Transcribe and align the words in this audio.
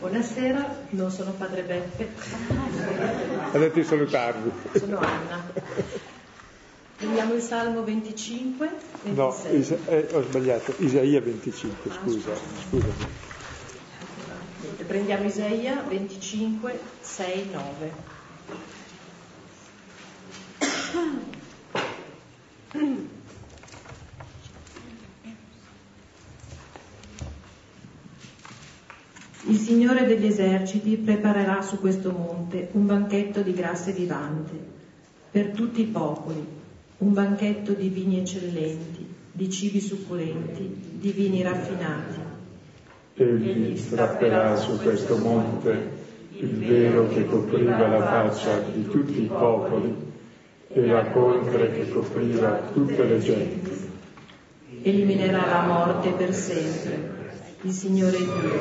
Buonasera, 0.00 0.86
non 0.90 1.10
sono 1.10 1.32
padre 1.32 1.62
Beppe. 1.62 2.08
Ha 3.52 3.58
detto 3.58 3.74
di 3.78 3.84
salutarvi. 3.84 4.50
Sono 4.78 4.98
Anna. 4.98 5.52
Prendiamo 6.96 7.34
il 7.34 7.42
Salmo 7.42 7.82
25, 7.84 8.70
26. 9.02 9.14
No, 9.14 9.58
Isa- 9.58 9.78
eh, 9.86 10.08
ho 10.12 10.22
sbagliato, 10.22 10.74
Isaia 10.78 11.20
25, 11.20 11.90
scusa, 11.92 12.30
scusami. 12.68 13.06
Prendiamo 14.86 15.24
Isaia 15.26 15.82
25, 15.86 16.80
6, 17.00 17.50
9. 17.52 17.92
Il 29.46 29.56
Signore 29.56 30.04
degli 30.04 30.26
eserciti 30.26 30.96
preparerà 30.98 31.62
su 31.62 31.80
questo 31.80 32.10
monte 32.10 32.68
un 32.72 32.84
banchetto 32.84 33.40
di 33.40 33.54
grasse 33.54 33.92
vivante 33.92 34.52
per 35.30 35.52
tutti 35.52 35.80
i 35.80 35.86
popoli, 35.86 36.44
un 36.98 37.12
banchetto 37.14 37.72
di 37.72 37.88
vini 37.88 38.18
eccellenti, 38.18 39.06
di 39.32 39.48
cibi 39.48 39.80
succulenti, 39.80 40.76
di 40.92 41.10
vini 41.12 41.42
raffinati. 41.42 42.20
Egli 43.14 43.76
strapperà 43.76 44.56
su 44.56 44.78
questo 44.78 45.16
monte 45.16 45.98
il 46.32 46.56
velo 46.56 47.08
che 47.08 47.24
copriva 47.24 47.86
la 47.86 48.02
faccia 48.02 48.58
di 48.58 48.86
tutti 48.88 49.22
i 49.22 49.26
popoli 49.26 49.94
e 50.68 50.86
la 50.86 51.02
polvere 51.04 51.72
che 51.72 51.88
copriva 51.88 52.70
tutte 52.72 53.04
le 53.04 53.18
genti. 53.18 53.88
Eliminerà 54.82 55.46
la 55.46 55.66
morte 55.66 56.10
per 56.10 56.34
sempre. 56.34 57.19
Il 57.62 57.72
Signore 57.72 58.16
Dio 58.16 58.58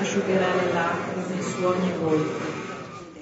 asciugherà 0.00 0.46
le 0.56 0.72
lacrime 0.72 1.40
su 1.42 1.64
ogni 1.64 1.92
volto, 2.00 2.44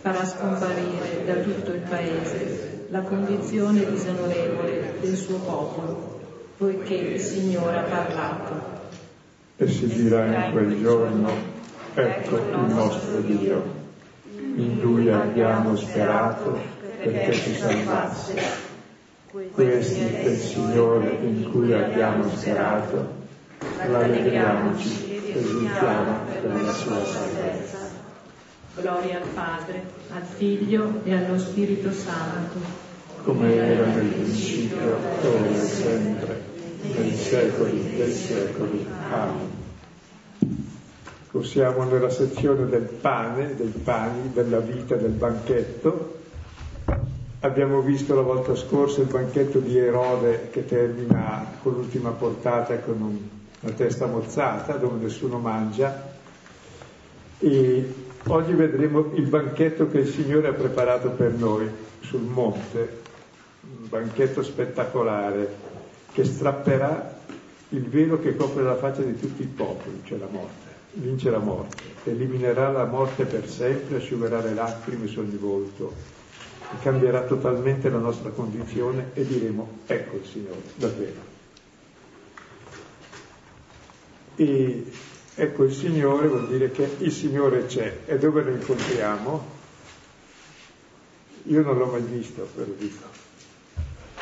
farà 0.00 0.24
scomparire 0.24 1.24
da 1.26 1.34
tutto 1.42 1.72
il 1.72 1.80
paese 1.80 2.86
la 2.88 3.02
condizione 3.02 3.84
disonorevole 3.84 4.94
del 5.02 5.14
suo 5.14 5.36
popolo, 5.40 6.20
poiché 6.56 6.94
il 6.94 7.20
Signore 7.20 7.80
ha 7.80 7.82
parlato. 7.82 8.52
E 9.58 9.68
si 9.68 9.86
dirà 9.88 10.46
in 10.46 10.52
quel 10.52 10.80
giorno, 10.80 11.30
ecco 11.92 12.36
il 12.36 12.72
nostro 12.72 13.20
Dio, 13.20 13.62
in 14.56 14.80
lui 14.80 15.10
abbiamo 15.10 15.76
sperato 15.76 16.58
perché 16.96 17.32
ci 17.34 17.54
salvasse. 17.54 18.40
Questi 19.52 20.00
è 20.00 20.28
il 20.28 20.38
Signore 20.38 21.18
in 21.20 21.50
cui 21.50 21.74
abbiamo 21.74 22.26
sperato, 22.34 23.22
rallegriamoci 23.78 25.20
e 25.32 25.38
esultiamo 25.38 26.18
per 26.26 26.62
la 26.62 26.72
sua 26.72 27.04
salvezza. 27.04 27.78
Gloria 28.76 29.20
al 29.20 29.28
Padre, 29.28 29.82
al 30.12 30.22
Figlio 30.22 31.00
e 31.04 31.14
allo 31.14 31.38
Spirito 31.38 31.92
Santo, 31.92 32.58
come 33.22 33.54
era 33.54 33.86
nel 33.86 34.06
principio, 34.06 34.96
ora 35.22 35.48
e 35.48 35.54
sempre, 35.54 36.42
nei 36.82 37.14
secoli 37.14 37.96
dei 37.96 38.12
secoli. 38.12 38.86
Amen. 39.10 39.62
Siamo 41.42 41.84
nella 41.84 42.10
sezione 42.10 42.66
del 42.66 42.82
pane, 42.82 43.54
dei 43.54 43.72
pani, 43.82 44.32
della 44.32 44.60
vita, 44.60 44.96
del 44.96 45.10
banchetto. 45.10 46.22
Abbiamo 47.40 47.80
visto 47.80 48.14
la 48.14 48.22
volta 48.22 48.54
scorsa 48.54 49.02
il 49.02 49.08
banchetto 49.08 49.58
di 49.58 49.76
Erode 49.76 50.48
che 50.50 50.64
termina 50.64 51.44
con 51.62 51.74
l'ultima 51.74 52.10
portata 52.10 52.78
con 52.78 53.00
un, 53.00 53.18
una 53.64 53.72
testa 53.72 54.06
mozzata 54.06 54.74
dove 54.74 55.02
nessuno 55.02 55.38
mangia 55.38 56.12
e 57.38 57.94
oggi 58.26 58.52
vedremo 58.52 59.10
il 59.14 59.26
banchetto 59.26 59.88
che 59.88 59.98
il 59.98 60.08
Signore 60.08 60.48
ha 60.48 60.52
preparato 60.52 61.10
per 61.10 61.32
noi 61.32 61.68
sul 62.00 62.20
monte, 62.20 63.00
un 63.62 63.88
banchetto 63.88 64.42
spettacolare 64.42 65.72
che 66.12 66.24
strapperà 66.24 67.18
il 67.70 67.88
velo 67.88 68.20
che 68.20 68.36
copre 68.36 68.62
la 68.62 68.76
faccia 68.76 69.02
di 69.02 69.18
tutti 69.18 69.42
i 69.42 69.46
popoli, 69.46 70.02
cioè 70.04 70.18
la 70.18 70.28
morte 70.30 70.72
vince 70.96 71.28
la 71.28 71.38
morte, 71.38 71.82
eliminerà 72.04 72.70
la 72.70 72.84
morte 72.84 73.24
per 73.24 73.48
sempre, 73.48 73.96
asciugherà 73.96 74.40
le 74.40 74.54
lacrime 74.54 75.08
su 75.08 75.18
ogni 75.18 75.36
volto 75.36 76.12
cambierà 76.80 77.22
totalmente 77.22 77.88
la 77.88 77.98
nostra 77.98 78.30
condizione 78.30 79.10
e 79.14 79.24
diremo 79.24 79.78
ecco 79.86 80.16
il 80.16 80.24
Signore, 80.24 80.62
davvero. 80.74 81.33
E 84.36 84.84
ecco 85.34 85.64
il 85.64 85.72
Signore 85.72 86.26
vuol 86.28 86.48
dire 86.48 86.70
che 86.70 86.88
il 86.98 87.12
Signore 87.12 87.66
c'è 87.66 88.00
e 88.06 88.18
dove 88.18 88.42
lo 88.42 88.50
incontriamo? 88.50 89.52
Io 91.44 91.62
non 91.62 91.76
l'ho 91.76 91.86
mai 91.86 92.02
visto, 92.02 92.48
ve 92.56 92.64
lo 92.64 92.74
dico. 92.76 93.04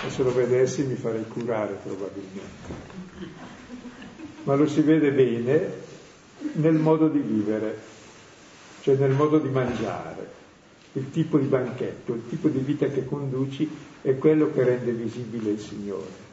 E 0.04 0.10
se 0.10 0.22
lo 0.22 0.34
vedessi 0.34 0.82
mi 0.82 0.96
farei 0.96 1.24
curare 1.26 1.78
probabilmente. 1.82 2.90
Ma 4.44 4.54
lo 4.54 4.66
si 4.66 4.80
vede 4.80 5.12
bene 5.12 5.72
nel 6.54 6.74
modo 6.74 7.08
di 7.08 7.20
vivere, 7.20 7.78
cioè 8.80 8.96
nel 8.96 9.12
modo 9.12 9.38
di 9.38 9.48
mangiare. 9.48 10.40
Il 10.94 11.10
tipo 11.10 11.38
di 11.38 11.46
banchetto, 11.46 12.12
il 12.12 12.28
tipo 12.28 12.48
di 12.48 12.58
vita 12.58 12.86
che 12.88 13.06
conduci 13.06 13.70
è 14.02 14.18
quello 14.18 14.52
che 14.52 14.62
rende 14.62 14.90
visibile 14.92 15.52
il 15.52 15.60
Signore. 15.60 16.31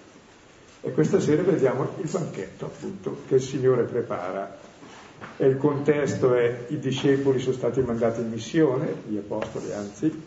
E 0.82 0.92
questa 0.92 1.20
sera 1.20 1.42
vediamo 1.42 1.90
il 2.02 2.10
banchetto, 2.10 2.66
appunto, 2.66 3.22
che 3.28 3.36
il 3.36 3.42
Signore 3.42 3.84
prepara. 3.84 4.58
E 5.36 5.46
il 5.46 5.58
contesto 5.58 6.34
è 6.34 6.66
i 6.70 6.80
discepoli 6.80 7.40
sono 7.40 7.56
stati 7.56 7.82
mandati 7.82 8.22
in 8.22 8.30
missione, 8.30 8.94
gli 9.08 9.18
apostoli 9.18 9.74
anzi, 9.74 10.24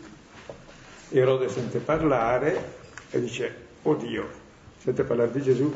Erode 1.09 1.49
sente 1.49 1.79
parlare 1.79 2.81
e 3.09 3.19
dice, 3.19 3.55
oddio, 3.83 4.27
sente 4.79 5.03
parlare 5.03 5.31
di 5.31 5.41
Gesù, 5.41 5.71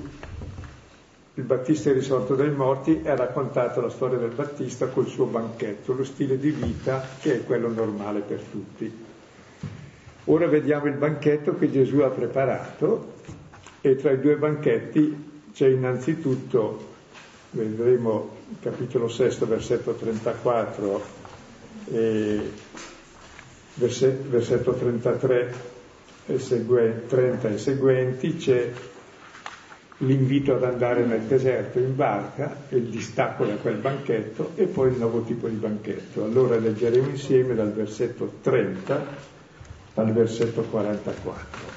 il 1.36 1.44
Battista 1.44 1.92
è 1.92 1.94
risorto 1.94 2.34
dai 2.34 2.50
morti 2.50 3.02
e 3.04 3.10
ha 3.10 3.16
raccontato 3.16 3.80
la 3.80 3.90
storia 3.90 4.18
del 4.18 4.34
Battista 4.34 4.88
col 4.88 5.08
suo 5.08 5.26
banchetto, 5.26 5.94
lo 5.94 6.04
stile 6.04 6.40
di 6.40 6.50
vita 6.50 7.06
che 7.20 7.36
è 7.36 7.44
quello 7.44 7.70
normale 7.70 8.22
per 8.22 8.40
tutti. 8.40 9.06
Ora 10.26 10.48
vediamo 10.48 10.88
il 10.88 10.96
banchetto 10.96 11.56
che 11.56 11.72
Gesù 11.72 12.00
ha 12.00 12.10
preparato 12.10 13.17
e 13.82 13.96
tra 13.96 14.12
i 14.12 14.20
due 14.20 14.36
banchetti 14.36 15.16
c'è 15.54 15.68
innanzitutto, 15.68 16.86
vedremo 17.52 18.36
capitolo 18.62 19.08
6, 19.08 19.38
versetto 19.46 19.94
34 19.94 21.02
e 21.92 22.52
versetto 23.76 24.74
33 24.74 25.54
e 26.28 26.40
seguen- 26.40 27.04
30 27.08 27.50
e 27.50 27.58
seguenti, 27.58 28.36
c'è 28.36 28.72
l'invito 30.00 30.54
ad 30.56 30.64
andare 30.64 31.06
nel 31.06 31.22
deserto 31.22 31.80
in 31.80 31.96
barca 31.96 32.66
e 32.70 32.78
il 32.78 32.86
distacco 32.86 33.46
da 33.46 33.56
quel 33.56 33.78
banchetto 33.78 34.52
e 34.56 34.66
poi 34.66 34.92
il 34.92 34.98
nuovo 34.98 35.22
tipo 35.22 35.48
di 35.48 35.56
banchetto. 35.56 36.24
Allora 36.24 36.58
leggeremo 36.58 37.08
insieme 37.08 37.56
dal 37.56 37.72
versetto 37.74 38.34
30 38.42 39.06
al 39.96 40.14
versetto 40.14 40.62
44. 40.62 41.77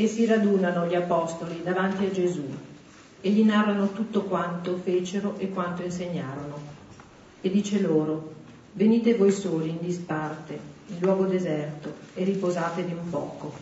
E 0.00 0.06
si 0.06 0.24
radunano 0.24 0.86
gli 0.86 0.94
apostoli 0.94 1.62
davanti 1.62 2.06
a 2.06 2.10
Gesù 2.10 2.42
e 3.20 3.28
gli 3.28 3.44
narrano 3.44 3.92
tutto 3.92 4.22
quanto 4.22 4.78
fecero 4.78 5.34
e 5.36 5.50
quanto 5.50 5.82
insegnarono 5.82 6.58
e 7.42 7.50
dice 7.50 7.82
loro, 7.82 8.32
venite 8.72 9.14
voi 9.14 9.30
soli 9.30 9.68
in 9.68 9.76
disparte, 9.78 10.58
in 10.86 11.00
luogo 11.00 11.26
deserto, 11.26 11.92
e 12.14 12.24
riposatevi 12.24 12.92
un 12.92 13.10
poco. 13.10 13.52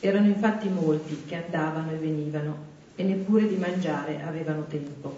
Erano 0.00 0.28
infatti 0.28 0.70
molti 0.70 1.24
che 1.26 1.44
andavano 1.44 1.90
e 1.90 1.96
venivano, 1.96 2.56
e 2.96 3.02
neppure 3.02 3.46
di 3.46 3.56
mangiare 3.56 4.22
avevano 4.22 4.64
tempo. 4.64 5.14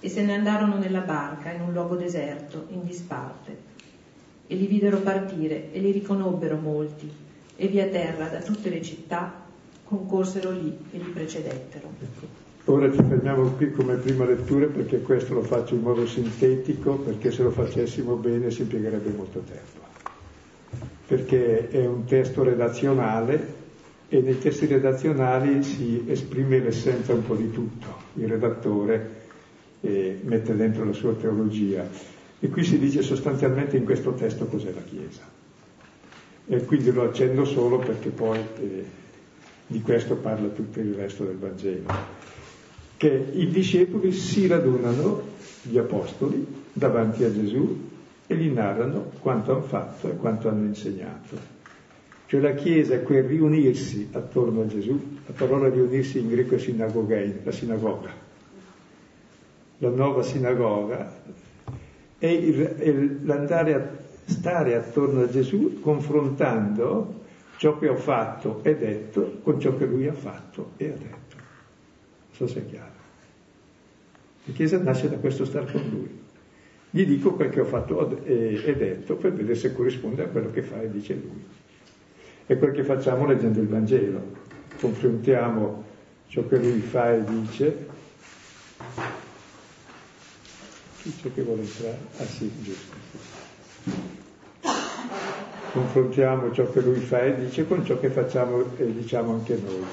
E 0.00 0.08
se 0.08 0.22
ne 0.22 0.36
andarono 0.36 0.78
nella 0.78 1.00
barca 1.00 1.52
in 1.52 1.60
un 1.60 1.74
luogo 1.74 1.96
deserto, 1.96 2.64
in 2.70 2.82
disparte. 2.82 3.58
E 4.46 4.54
li 4.54 4.66
videro 4.66 5.00
partire 5.00 5.70
e 5.70 5.80
li 5.80 5.90
riconobbero 5.90 6.56
molti, 6.56 7.26
e 7.60 7.66
via 7.66 7.88
terra 7.88 8.28
da 8.28 8.38
tutte 8.38 8.70
le 8.70 8.80
città 8.80 9.34
concorsero 9.82 10.52
lì 10.52 10.78
e 10.92 10.98
li 10.98 11.10
precedettero. 11.10 11.90
Ora 12.66 12.88
ci 12.92 13.02
fermiamo 13.02 13.50
qui 13.52 13.72
come 13.72 13.96
prima 13.96 14.24
lettura 14.24 14.66
perché 14.66 15.00
questo 15.00 15.34
lo 15.34 15.42
faccio 15.42 15.74
in 15.74 15.80
modo 15.80 16.06
sintetico, 16.06 16.98
perché 16.98 17.32
se 17.32 17.42
lo 17.42 17.50
facessimo 17.50 18.14
bene 18.14 18.52
si 18.52 18.62
impiegherebbe 18.62 19.10
molto 19.10 19.40
tempo. 19.40 19.86
Perché 21.06 21.68
è 21.70 21.84
un 21.84 22.04
testo 22.04 22.44
redazionale 22.44 23.54
e 24.08 24.20
nei 24.20 24.38
testi 24.38 24.66
redazionali 24.66 25.62
si 25.64 26.04
esprime 26.06 26.60
l'essenza 26.60 27.12
un 27.12 27.26
po' 27.26 27.34
di 27.34 27.50
tutto. 27.50 27.86
Il 28.14 28.28
redattore 28.28 29.16
eh, 29.80 30.20
mette 30.22 30.54
dentro 30.54 30.84
la 30.84 30.92
sua 30.92 31.14
teologia. 31.14 31.88
E 32.38 32.48
qui 32.50 32.62
si 32.62 32.78
dice 32.78 33.02
sostanzialmente 33.02 33.76
in 33.76 33.84
questo 33.84 34.12
testo 34.12 34.44
cos'è 34.44 34.72
la 34.72 34.82
Chiesa. 34.82 35.37
E 36.50 36.64
quindi 36.64 36.90
lo 36.90 37.02
accendo 37.02 37.44
solo 37.44 37.78
perché 37.78 38.08
poi 38.08 38.38
eh, 38.38 38.84
di 39.66 39.82
questo 39.82 40.16
parla 40.16 40.48
tutto 40.48 40.80
il 40.80 40.94
resto 40.94 41.24
del 41.24 41.36
Vangelo. 41.36 41.92
Che 42.96 43.26
i 43.32 43.48
discepoli 43.48 44.12
si 44.12 44.46
radunano, 44.46 45.22
gli 45.62 45.76
apostoli, 45.76 46.46
davanti 46.72 47.24
a 47.24 47.32
Gesù 47.32 47.86
e 48.26 48.34
gli 48.36 48.50
narrano 48.50 49.12
quanto 49.20 49.52
hanno 49.52 49.62
fatto 49.62 50.10
e 50.10 50.16
quanto 50.16 50.48
hanno 50.48 50.64
insegnato. 50.64 51.56
Cioè 52.26 52.40
la 52.40 52.54
Chiesa 52.54 52.94
è 52.94 53.02
quel 53.02 53.24
riunirsi 53.24 54.08
attorno 54.12 54.62
a 54.62 54.66
Gesù, 54.66 55.18
la 55.26 55.32
parola 55.32 55.68
riunirsi 55.68 56.18
in 56.18 56.28
greco 56.28 56.54
è 56.54 56.58
sinagogein, 56.58 57.40
la 57.42 57.52
sinagoga, 57.52 58.10
la 59.78 59.88
nuova 59.88 60.22
sinagoga, 60.22 61.10
è 62.18 62.94
l'andare 63.22 63.74
a 63.74 64.07
stare 64.28 64.74
attorno 64.74 65.22
a 65.22 65.28
Gesù 65.28 65.80
confrontando 65.80 67.24
ciò 67.56 67.78
che 67.78 67.88
ho 67.88 67.96
fatto 67.96 68.60
e 68.62 68.76
detto 68.76 69.40
con 69.42 69.58
ciò 69.58 69.76
che 69.76 69.86
lui 69.86 70.06
ha 70.06 70.12
fatto 70.12 70.72
e 70.76 70.86
ha 70.86 70.96
detto. 70.96 71.36
Non 71.36 72.32
so 72.32 72.46
se 72.46 72.60
è 72.60 72.66
chiaro. 72.66 72.96
La 74.44 74.52
Chiesa 74.52 74.78
nasce 74.78 75.08
da 75.08 75.16
questo 75.16 75.44
star 75.44 75.70
con 75.70 75.82
lui. 75.90 76.26
Gli 76.90 77.04
dico 77.04 77.34
quel 77.34 77.50
che 77.50 77.60
ho 77.60 77.64
fatto 77.64 78.24
e 78.24 78.74
detto 78.76 79.16
per 79.16 79.32
vedere 79.32 79.54
se 79.54 79.72
corrisponde 79.72 80.24
a 80.24 80.26
quello 80.26 80.50
che 80.50 80.62
fa 80.62 80.80
e 80.80 80.90
dice 80.90 81.14
lui. 81.14 81.44
È 82.46 82.56
quel 82.56 82.72
che 82.72 82.84
facciamo 82.84 83.26
leggendo 83.26 83.60
il 83.60 83.68
Vangelo. 83.68 84.46
Confrontiamo 84.80 85.84
ciò 86.28 86.46
che 86.46 86.58
lui 86.58 86.80
fa 86.80 87.14
e 87.14 87.24
dice. 87.24 87.86
Chi 91.02 91.14
c'è 91.20 91.32
che 91.32 91.42
vuole 91.42 91.62
entrare? 91.62 91.98
Ah 92.18 92.24
sì, 92.24 92.50
giusto. 92.60 94.17
Confrontiamo 95.72 96.52
ciò 96.52 96.70
che 96.70 96.80
lui 96.80 97.00
fa 97.00 97.22
e 97.22 97.36
dice 97.36 97.66
con 97.66 97.84
ciò 97.84 97.98
che 97.98 98.08
facciamo 98.08 98.64
e 98.76 98.92
diciamo 98.92 99.32
anche 99.32 99.60
noi. 99.62 99.84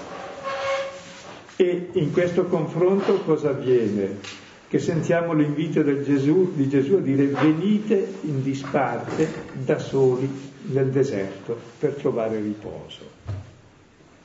E 1.57 1.89
in 1.93 2.11
questo 2.11 2.45
confronto 2.45 3.19
cosa 3.21 3.49
avviene? 3.49 4.43
che 4.67 4.79
sentiamo 4.79 5.33
l'invito 5.33 5.83
Gesù, 6.03 6.53
di 6.53 6.67
Gesù 6.67 6.95
a 6.95 6.99
dire 6.99 7.27
venite 7.27 8.15
in 8.23 8.41
disparte 8.41 9.25
da 9.53 9.77
soli 9.79 10.29
nel 10.63 10.89
deserto 10.89 11.57
per 11.79 11.93
trovare 11.93 12.41
riposo. 12.41 13.13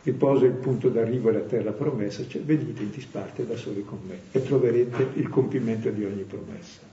Riposo 0.02 0.46
è 0.46 0.48
il 0.48 0.54
punto 0.54 0.88
d'arrivo 0.88 1.28
alla 1.28 1.40
terra 1.40 1.72
promessa, 1.72 2.26
cioè 2.26 2.40
venite 2.40 2.82
in 2.82 2.90
disparte 2.90 3.46
da 3.46 3.56
soli 3.56 3.84
con 3.84 3.98
me 4.08 4.18
e 4.32 4.42
troverete 4.42 5.10
il 5.14 5.28
compimento 5.28 5.90
di 5.90 6.04
ogni 6.04 6.22
promessa. 6.22 6.89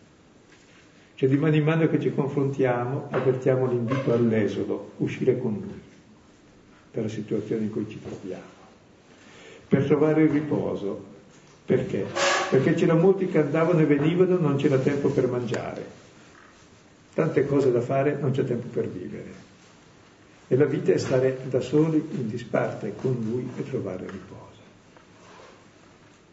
Cioè 1.17 1.27
di 1.27 1.35
mano 1.35 1.55
in 1.55 1.63
mano 1.63 1.89
che 1.89 1.99
ci 1.99 2.13
confrontiamo 2.13 3.07
avvertiamo 3.09 3.65
l'invito 3.65 4.13
all'esodo, 4.13 4.91
uscire 4.97 5.39
con 5.39 5.53
lui 5.53 5.81
per 6.91 7.01
la 7.01 7.09
situazione 7.09 7.63
in 7.63 7.71
cui 7.71 7.89
ci 7.89 7.99
troviamo. 7.99 8.43
Per 9.67 9.83
trovare 9.85 10.21
il 10.21 10.29
riposo, 10.29 11.03
perché? 11.65 12.05
Perché 12.51 12.75
c'erano 12.75 13.01
molti 13.01 13.25
che 13.25 13.39
andavano 13.39 13.79
e 13.79 13.85
venivano, 13.85 14.37
non 14.37 14.57
c'era 14.57 14.77
tempo 14.77 15.09
per 15.09 15.27
mangiare. 15.27 15.83
Tante 17.15 17.47
cose 17.47 17.71
da 17.71 17.81
fare, 17.81 18.15
non 18.21 18.29
c'è 18.29 18.45
tempo 18.45 18.67
per 18.67 18.87
vivere. 18.87 19.33
E 20.47 20.55
la 20.55 20.65
vita 20.65 20.91
è 20.91 20.97
stare 20.99 21.39
da 21.49 21.61
soli 21.61 21.97
in 22.11 22.29
disparte 22.29 22.93
con 22.95 23.17
lui 23.27 23.49
e 23.57 23.67
trovare 23.67 24.05
riposo. 24.05 24.61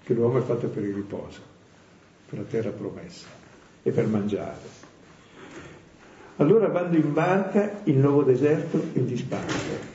Che 0.02 0.12
l'uomo 0.12 0.40
è 0.40 0.42
fatto 0.42 0.68
per 0.68 0.84
il 0.84 0.92
riposo, 0.92 1.40
per 2.28 2.40
la 2.40 2.44
terra 2.44 2.68
promessa 2.68 3.43
e 3.84 3.90
per 3.92 4.06
mangiare. 4.08 4.82
Allora 6.38 6.66
vanno 6.66 6.96
in 6.96 7.12
barca 7.12 7.80
in 7.84 8.00
nuovo 8.00 8.24
deserto 8.24 8.82
in 8.94 9.06
disparte. 9.06 9.92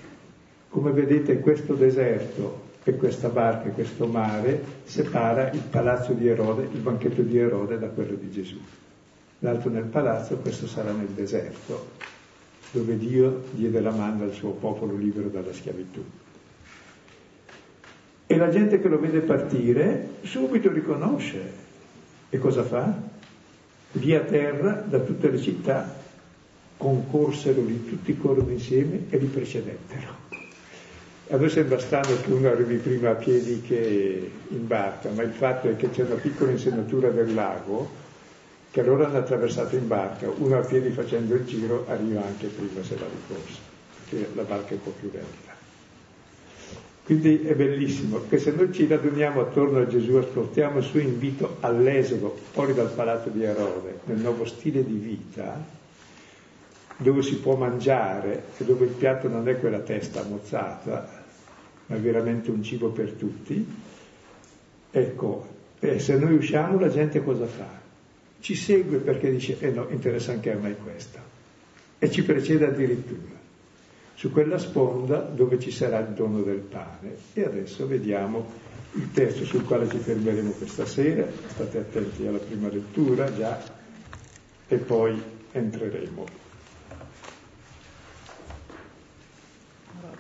Come 0.70 0.92
vedete 0.92 1.40
questo 1.40 1.74
deserto 1.74 2.68
che 2.82 2.96
questa 2.96 3.28
barca, 3.28 3.70
questo 3.70 4.06
mare, 4.06 4.64
separa 4.86 5.52
il 5.52 5.64
palazzo 5.70 6.14
di 6.14 6.28
Erode, 6.28 6.70
il 6.72 6.80
banchetto 6.80 7.22
di 7.22 7.38
Erode 7.38 7.78
da 7.78 7.88
quello 7.88 8.16
di 8.16 8.32
Gesù. 8.32 8.58
L'altro 9.40 9.70
nel 9.70 9.84
palazzo, 9.86 10.38
questo 10.38 10.66
sarà 10.68 10.92
nel 10.92 11.08
deserto, 11.08 11.90
dove 12.72 12.98
Dio 12.98 13.44
diede 13.52 13.82
la 13.82 13.92
mano 13.92 14.24
al 14.24 14.32
suo 14.32 14.52
popolo 14.52 14.96
libero 14.96 15.28
dalla 15.28 15.52
schiavitù. 15.52 16.04
E 18.28 18.38
la 18.38 18.50
gente 18.50 18.80
che 18.80 18.88
lo 18.88 19.00
vede 19.00 19.22
partire 19.22 20.10
subito 20.22 20.72
riconosce. 20.72 21.68
E 22.30 22.38
cosa 22.38 22.64
fa? 22.64 23.09
Via 23.92 24.22
terra 24.22 24.84
da 24.88 25.00
tutte 25.00 25.30
le 25.30 25.40
città 25.40 25.96
concorsero 26.78 27.62
lì, 27.62 27.88
tutti 27.88 28.16
corrono 28.16 28.52
insieme 28.52 29.06
e 29.10 29.18
li 29.18 29.26
precedettero. 29.26 30.28
A 31.32 31.38
noi 31.38 31.50
sembra 31.50 31.80
strano 31.80 32.22
che 32.22 32.32
uno 32.32 32.50
arrivi 32.50 32.78
prima 32.78 33.10
a 33.10 33.16
piedi 33.16 33.62
che 33.62 34.32
in 34.48 34.68
barca, 34.68 35.10
ma 35.10 35.24
il 35.24 35.32
fatto 35.32 35.70
è 35.70 35.76
che 35.76 35.90
c'è 35.90 36.04
una 36.04 36.16
piccola 36.16 36.52
insenatura 36.52 37.10
del 37.10 37.34
lago 37.34 37.90
che 38.72 38.82
allora 38.82 39.08
hanno 39.08 39.18
attraversato 39.18 39.76
in 39.76 39.88
barca, 39.88 40.30
uno 40.30 40.58
a 40.58 40.62
piedi 40.62 40.90
facendo 40.92 41.34
il 41.34 41.46
giro 41.46 41.86
arriva 41.88 42.24
anche 42.24 42.48
prima 42.48 42.84
se 42.84 42.96
va 42.96 43.06
di 43.06 43.34
corsa, 43.34 43.60
perché 44.08 44.30
la 44.36 44.44
barca 44.44 44.70
è 44.70 44.74
un 44.74 44.84
po' 44.84 44.94
più 45.00 45.10
lenta. 45.12 45.49
Quindi 47.10 47.42
è 47.42 47.56
bellissimo 47.56 48.22
che 48.30 48.38
se 48.38 48.52
noi 48.52 48.72
ci 48.72 48.86
raduniamo 48.86 49.42
attorno 49.42 49.80
a 49.80 49.88
Gesù, 49.88 50.14
ascoltiamo 50.14 50.78
il 50.78 50.84
suo 50.84 51.00
invito 51.00 51.58
all'esodo 51.62 52.38
fuori 52.52 52.76
dal 52.76 52.92
palazzo 52.92 53.30
di 53.30 53.42
Erode, 53.42 54.02
nel 54.04 54.18
nuovo 54.18 54.46
stile 54.46 54.86
di 54.86 54.94
vita, 54.94 55.60
dove 56.98 57.24
si 57.24 57.38
può 57.38 57.56
mangiare 57.56 58.44
e 58.56 58.64
dove 58.64 58.86
il 58.86 58.92
piatto 58.92 59.28
non 59.28 59.50
è 59.50 59.60
quella 59.60 59.80
testa 59.80 60.22
mozzata, 60.22 61.24
ma 61.88 61.96
è 61.96 62.00
veramente 62.00 62.52
un 62.52 62.62
cibo 62.62 62.90
per 62.90 63.14
tutti, 63.14 63.66
ecco, 64.92 65.48
eh, 65.80 65.98
se 65.98 66.16
noi 66.16 66.36
usciamo 66.36 66.80
la 66.80 66.90
gente 66.90 67.24
cosa 67.24 67.48
fa? 67.48 67.72
Ci 68.40 68.54
segue 68.54 69.00
perché 69.00 69.32
dice, 69.32 69.58
eh 69.60 69.72
no, 69.72 69.88
interessa 69.90 70.34
anche 70.34 70.52
a 70.52 70.58
me 70.58 70.76
questa, 70.76 71.24
e 71.98 72.12
ci 72.12 72.22
precede 72.22 72.68
addirittura 72.68 73.39
su 74.19 74.33
quella 74.33 74.57
sponda 74.57 75.19
dove 75.19 75.57
ci 75.62 75.71
sarà 75.71 76.00
il 76.00 76.10
dono 76.10 76.42
del 76.42 76.60
pane. 76.60 77.16
E 77.31 77.45
adesso 77.45 77.88
vediamo 77.88 78.45
il 78.95 79.13
testo 79.13 79.45
sul 79.45 79.63
quale 79.63 79.88
ci 79.88 79.98
fermeremo 79.98 80.51
questa 80.51 80.86
sera, 80.86 81.25
state 81.48 81.77
attenti 81.77 82.27
alla 82.27 82.39
prima 82.39 82.68
lettura 82.68 83.33
già, 83.33 83.57
e 84.68 84.75
poi 84.75 85.24
entreremo. 85.54 86.25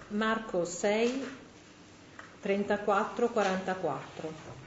Marco 0.07 0.63
6, 0.63 1.23
34-44. 2.41 4.58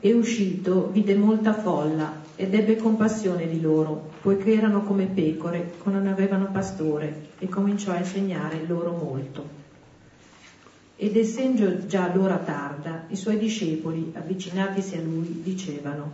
E 0.00 0.12
uscito 0.12 0.90
vide 0.90 1.14
molta 1.14 1.54
folla 1.54 2.22
ed 2.36 2.54
ebbe 2.54 2.76
compassione 2.76 3.48
di 3.48 3.60
loro, 3.60 4.10
poiché 4.20 4.52
erano 4.52 4.82
come 4.82 5.06
pecore 5.06 5.72
che 5.82 5.90
non 5.90 6.06
avevano 6.06 6.50
pastore, 6.50 7.28
e 7.38 7.48
cominciò 7.48 7.92
a 7.92 7.98
insegnare 7.98 8.66
loro 8.66 8.92
molto. 8.92 9.62
Ed 10.96 11.16
essendo 11.16 11.86
già 11.86 12.12
l'ora 12.14 12.38
tarda, 12.38 13.04
i 13.08 13.16
suoi 13.16 13.38
discepoli, 13.38 14.12
avvicinatisi 14.14 14.96
a 14.96 15.00
lui, 15.00 15.40
dicevano, 15.42 16.10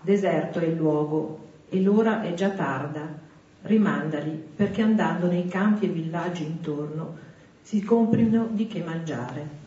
Deserto 0.00 0.60
è 0.60 0.64
il 0.64 0.76
luogo, 0.76 1.46
e 1.68 1.80
l'ora 1.80 2.22
è 2.22 2.34
già 2.34 2.50
tarda, 2.50 3.26
rimandali 3.62 4.30
perché 4.54 4.82
andando 4.82 5.26
nei 5.26 5.48
campi 5.48 5.86
e 5.86 5.88
villaggi 5.88 6.44
intorno 6.44 7.16
si 7.62 7.82
comprino 7.82 8.48
di 8.50 8.66
che 8.66 8.82
mangiare. 8.82 9.66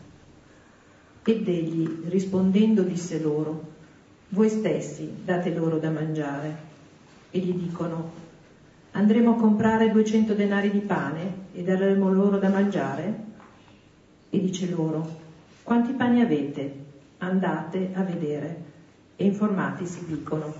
Ed 1.24 1.48
egli, 1.48 2.02
rispondendo, 2.08 2.82
disse 2.82 3.20
loro, 3.20 3.70
voi 4.30 4.48
stessi 4.48 5.10
date 5.24 5.54
loro 5.54 5.78
da 5.78 5.90
mangiare. 5.90 6.70
E 7.30 7.38
gli 7.38 7.52
dicono, 7.52 8.10
andremo 8.92 9.32
a 9.32 9.36
comprare 9.36 9.90
duecento 9.90 10.34
denari 10.34 10.70
di 10.70 10.80
pane 10.80 11.34
e 11.54 11.62
daremo 11.62 12.12
loro 12.12 12.38
da 12.38 12.48
mangiare? 12.48 13.30
E 14.30 14.40
dice 14.40 14.68
loro, 14.68 15.20
quanti 15.62 15.92
pani 15.92 16.20
avete? 16.20 16.74
Andate 17.18 17.90
a 17.94 18.02
vedere. 18.02 18.70
E 19.16 19.24
informati 19.24 19.86
si 19.86 20.04
dicono, 20.06 20.52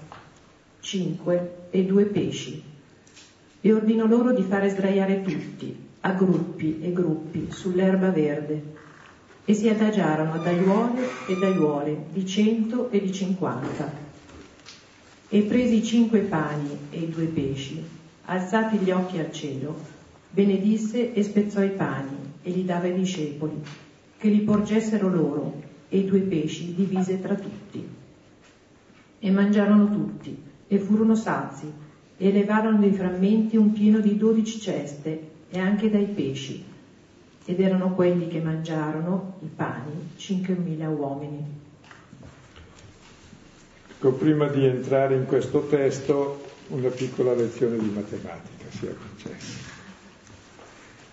cinque 0.81 1.67
e 1.71 1.85
due 1.85 2.05
pesci 2.05 2.71
e 3.65 3.73
ordinò 3.73 4.07
loro 4.07 4.33
di 4.33 4.43
fare 4.43 4.69
sdraiare 4.69 5.23
tutti, 5.23 5.89
a 6.01 6.13
gruppi 6.13 6.81
e 6.81 6.93
gruppi, 6.93 7.47
sull'erba 7.51 8.11
verde, 8.11 8.75
e 9.45 9.55
si 9.55 9.69
adagiarono 9.69 10.35
ad 10.35 10.47
aiuole 10.47 11.09
ed 11.27 11.43
aiuole 11.43 12.05
di 12.13 12.25
cento 12.27 12.91
e 12.91 13.01
di 13.01 13.13
cinquanta. 13.13 13.93
E 15.29 15.41
presi 15.43 15.83
cinque 15.83 16.21
pani 16.21 16.77
e 16.91 17.01
i 17.01 17.09
due 17.09 17.25
pesci, 17.25 17.83
alzati 18.27 18.77
gli 18.77 18.91
occhi 18.91 19.19
al 19.19 19.33
cielo, 19.33 19.75
benedisse 20.31 21.13
e 21.13 21.23
spezzò 21.23 21.63
i 21.63 21.71
pani 21.71 22.17
e 22.43 22.51
li 22.51 22.65
dava 22.65 22.85
ai 22.85 22.95
discepoli, 22.95 23.61
che 24.19 24.29
li 24.29 24.41
porgessero 24.41 25.09
loro, 25.09 25.71
e 25.89 25.99
i 25.99 26.05
due 26.05 26.21
pesci 26.21 26.75
divise 26.75 27.21
tra 27.21 27.35
tutti. 27.35 27.87
E 29.19 29.31
mangiarono 29.31 29.91
tutti, 29.91 30.37
e 30.69 30.79
furono 30.79 31.15
sazi, 31.15 31.71
e 32.17 32.33
levarono 32.33 32.79
dei 32.79 32.93
frammenti 32.93 33.57
un 33.57 33.73
pieno 33.73 34.01
di 34.01 34.17
dodici 34.17 34.61
ceste 34.61 35.31
e 35.51 35.59
anche 35.59 35.91
dai 35.91 36.07
pesci, 36.07 36.65
ed 37.45 37.61
erano 37.61 37.95
quelli 37.95 38.29
che 38.29 38.41
mangiarono 38.41 39.39
i 39.43 39.51
pani, 39.55 40.11
cinquemila 40.17 40.89
uomini. 40.89 41.61
Ecco, 43.91 44.13
prima 44.13 44.47
di 44.49 44.65
entrare 44.65 45.15
in 45.15 45.27
questo 45.27 45.67
testo, 45.67 46.45
una 46.69 46.89
piccola 46.89 47.35
lezione 47.35 47.79
di 47.79 47.89
matematica 47.89 48.65
sia 48.71 48.95
concessa, 48.95 49.59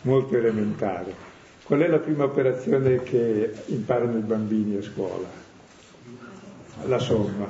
molto 0.01 0.37
elementare. 0.37 1.27
Qual 1.63 1.81
è 1.81 1.87
la 1.87 1.99
prima 1.99 2.23
operazione 2.23 3.03
che 3.03 3.53
imparano 3.67 4.17
i 4.17 4.21
bambini 4.21 4.77
a 4.77 4.81
scuola? 4.81 5.27
La 6.85 6.97
somma. 6.97 7.47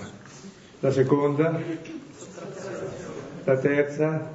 La 0.82 0.92
seconda? 0.92 1.58
La 3.46 3.58
terza? 3.58 4.30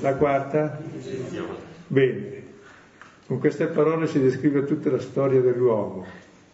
La 0.00 0.14
quarta? 0.14 0.80
Bene. 1.88 2.35
Con 3.26 3.40
queste 3.40 3.66
parole 3.66 4.06
si 4.06 4.20
descrive 4.20 4.64
tutta 4.64 4.88
la 4.88 5.00
storia 5.00 5.40
dell'uomo. 5.40 6.06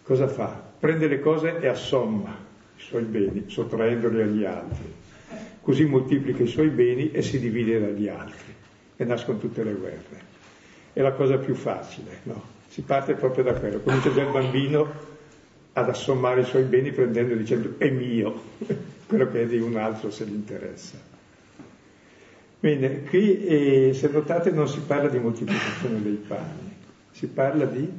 Cosa 0.03 0.27
fa? 0.27 0.71
Prende 0.79 1.07
le 1.07 1.21
cose 1.21 1.61
e 1.61 1.67
assomma 1.67 2.35
i 2.77 2.81
suoi 2.81 3.03
beni, 3.03 3.45
sottraendoli 3.47 4.23
agli 4.23 4.45
altri. 4.45 4.91
Così 5.61 5.85
moltiplica 5.85 6.43
i 6.43 6.47
suoi 6.47 6.69
beni 6.69 7.11
e 7.11 7.21
si 7.21 7.39
divide 7.39 7.79
dagli 7.79 8.09
altri. 8.09 8.55
E 8.97 9.05
nascono 9.05 9.39
tutte 9.39 9.63
le 9.63 9.75
guerre. 9.75 10.31
È 10.95 11.03
la 11.03 11.13
cosa 11.13 11.37
più 11.37 11.55
facile, 11.55 12.21
no? 12.23 12.43
Si 12.69 12.81
parte 12.81 13.15
proprio 13.15 13.45
da 13.45 13.53
quello. 13.53 13.81
Comincia 13.81 14.11
già 14.11 14.23
il 14.23 14.33
bambino 14.33 14.91
ad 15.75 15.89
assommare 15.91 16.41
i 16.41 16.45
suoi 16.45 16.63
beni 16.63 16.91
prendendo 16.91 17.35
e 17.35 17.37
dicendo 17.37 17.75
è 17.77 17.91
mio, 17.91 18.41
quello 19.07 19.31
che 19.31 19.43
è 19.43 19.47
di 19.47 19.59
un 19.59 19.77
altro 19.77 20.11
se 20.11 20.25
gli 20.25 20.33
interessa. 20.33 21.12
Bene, 22.63 23.03
qui 23.03 23.45
eh, 23.45 23.93
se 23.93 24.07
notate 24.09 24.53
non 24.53 24.69
si 24.69 24.79
parla 24.79 25.09
di 25.09 25.19
moltiplicazione 25.19 26.01
dei 26.01 26.15
pani, 26.15 26.73
si 27.11 27.27
parla 27.27 27.65
di 27.65 27.91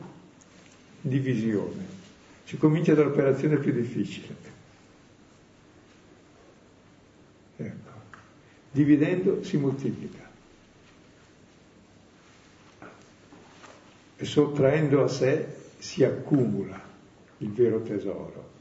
divisione. 1.01 1.85
Si 2.45 2.55
comincia 2.55 2.93
dall'operazione 2.93 3.57
più 3.57 3.73
difficile. 3.73 4.35
Ecco. 7.57 7.91
Dividendo 8.71 9.43
si 9.43 9.57
moltiplica. 9.57 10.31
E 14.15 14.23
sottraendo 14.23 15.03
a 15.03 15.09
sé 15.09 15.45
si 15.77 16.05
accumula 16.05 16.81
il 17.39 17.51
vero 17.51 17.81
tesoro. 17.81 18.52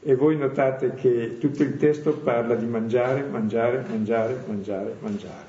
E 0.00 0.14
voi 0.14 0.36
notate 0.36 0.94
che 0.94 1.38
tutto 1.38 1.64
il 1.64 1.76
testo 1.76 2.12
parla 2.12 2.54
di 2.54 2.66
mangiare, 2.66 3.22
mangiare, 3.24 3.84
mangiare, 3.88 4.40
mangiare, 4.46 4.94
mangiare. 5.00 5.46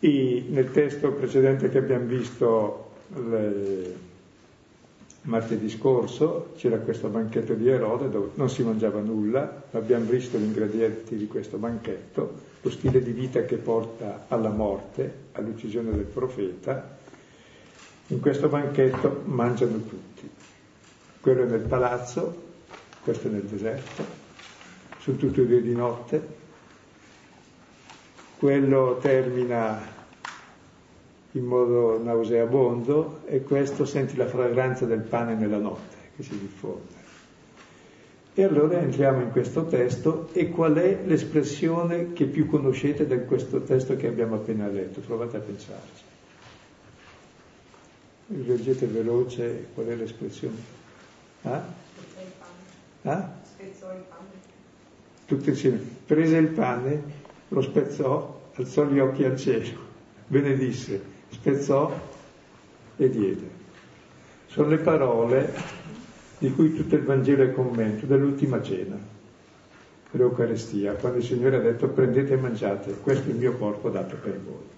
E 0.00 0.44
nel 0.48 0.70
testo 0.70 1.12
precedente 1.12 1.68
che 1.68 1.78
abbiamo 1.78 2.06
visto 2.06 2.90
le... 3.28 3.94
martedì 5.22 5.68
scorso 5.68 6.52
c'era 6.56 6.78
questo 6.78 7.08
banchetto 7.08 7.52
di 7.52 7.68
Erode 7.68 8.08
dove 8.08 8.30
non 8.34 8.48
si 8.48 8.62
mangiava 8.62 9.00
nulla, 9.00 9.64
abbiamo 9.72 10.06
visto 10.06 10.38
gli 10.38 10.44
ingredienti 10.44 11.16
di 11.16 11.26
questo 11.26 11.58
banchetto, 11.58 12.34
lo 12.62 12.70
stile 12.70 13.02
di 13.02 13.12
vita 13.12 13.44
che 13.44 13.56
porta 13.56 14.24
alla 14.28 14.50
morte, 14.50 15.12
all'uccisione 15.32 15.90
del 15.90 16.04
profeta. 16.04 16.96
In 18.08 18.20
questo 18.20 18.48
banchetto 18.48 19.22
mangiano 19.24 19.78
tutti 19.78 20.30
quello 21.26 21.42
è 21.42 21.46
nel 21.46 21.66
palazzo, 21.66 22.40
questo 23.02 23.26
è 23.26 23.30
nel 23.32 23.42
deserto, 23.42 24.04
sono 25.00 25.16
tutti 25.16 25.40
e 25.40 25.46
due 25.48 25.60
di 25.60 25.74
notte, 25.74 26.24
quello 28.38 28.96
termina 29.02 29.76
in 31.32 31.44
modo 31.44 32.00
nauseabondo 32.00 33.22
e 33.26 33.42
questo 33.42 33.84
senti 33.84 34.14
la 34.14 34.28
fragranza 34.28 34.84
del 34.86 35.00
pane 35.00 35.34
nella 35.34 35.58
notte 35.58 35.96
che 36.14 36.22
si 36.22 36.38
diffonde. 36.38 36.94
E 38.32 38.44
allora 38.44 38.78
entriamo 38.78 39.20
in 39.22 39.32
questo 39.32 39.66
testo 39.66 40.28
e 40.32 40.48
qual 40.50 40.74
è 40.74 41.00
l'espressione 41.04 42.12
che 42.12 42.26
più 42.26 42.46
conoscete 42.46 43.04
da 43.04 43.18
questo 43.18 43.62
testo 43.62 43.96
che 43.96 44.06
abbiamo 44.06 44.36
appena 44.36 44.68
letto? 44.68 45.00
Provate 45.00 45.38
a 45.38 45.40
pensarci. 45.40 46.04
Leggete 48.28 48.86
veloce 48.86 49.66
qual 49.74 49.86
è 49.86 49.96
l'espressione. 49.96 50.75
Eh? 51.46 51.60
Eh? 53.02 53.22
Spezzò 53.42 53.92
il 53.92 54.02
pane. 54.08 54.28
Tutti 55.26 55.48
insieme. 55.48 55.78
Prese 56.06 56.36
il 56.36 56.48
pane, 56.48 57.02
lo 57.48 57.60
spezzò, 57.62 58.50
alzò 58.54 58.84
gli 58.86 58.98
occhi 58.98 59.24
al 59.24 59.36
cielo, 59.36 59.78
benedisse, 60.26 61.00
spezzò 61.30 61.92
e 62.96 63.10
diede. 63.10 63.50
Sono 64.46 64.68
le 64.68 64.78
parole 64.78 65.52
di 66.38 66.52
cui 66.52 66.74
tutto 66.74 66.96
il 66.96 67.02
Vangelo 67.02 67.44
è 67.44 67.52
commento, 67.52 68.06
dell'ultima 68.06 68.60
cena, 68.60 68.98
l'Eucarestia, 70.10 70.94
quando 70.94 71.18
il 71.18 71.24
Signore 71.24 71.56
ha 71.56 71.60
detto 71.60 71.88
prendete 71.88 72.34
e 72.34 72.36
mangiate, 72.36 72.92
questo 72.94 73.28
è 73.28 73.32
il 73.32 73.38
mio 73.38 73.56
corpo 73.56 73.90
dato 73.90 74.16
per 74.16 74.40
voi. 74.40 74.74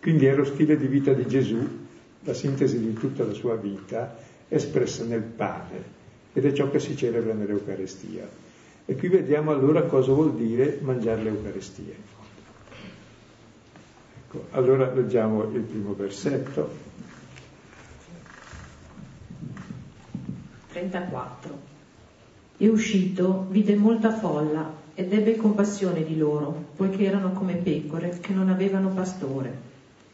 Quindi 0.00 0.26
è 0.26 0.34
lo 0.34 0.44
stile 0.44 0.76
di 0.76 0.86
vita 0.86 1.12
di 1.12 1.26
Gesù, 1.26 1.84
la 2.22 2.34
sintesi 2.34 2.78
di 2.78 2.92
tutta 2.92 3.24
la 3.24 3.32
sua 3.32 3.56
vita, 3.56 4.16
espressa 4.48 5.04
nel 5.04 5.22
pane 5.22 5.94
ed 6.32 6.44
è 6.44 6.52
ciò 6.52 6.70
che 6.70 6.78
si 6.78 6.96
celebra 6.96 7.32
nell'Eucarestia. 7.32 8.28
E 8.84 8.94
qui 8.94 9.08
vediamo 9.08 9.50
allora 9.50 9.82
cosa 9.82 10.12
vuol 10.12 10.34
dire 10.34 10.78
mangiare 10.82 11.22
l'Eucarestia. 11.22 11.94
Ecco, 14.26 14.44
allora 14.50 14.92
leggiamo 14.92 15.44
il 15.44 15.62
primo 15.62 15.94
versetto. 15.94 16.84
34. 20.68 21.58
E 22.58 22.68
uscito 22.68 23.46
vide 23.48 23.74
molta 23.74 24.12
folla 24.12 24.84
ed 24.94 25.12
ebbe 25.12 25.36
compassione 25.36 26.04
di 26.04 26.16
loro, 26.16 26.66
poiché 26.76 27.04
erano 27.04 27.32
come 27.32 27.54
pecore 27.54 28.18
che 28.20 28.32
non 28.32 28.48
avevano 28.48 28.90
pastore, 28.90 29.54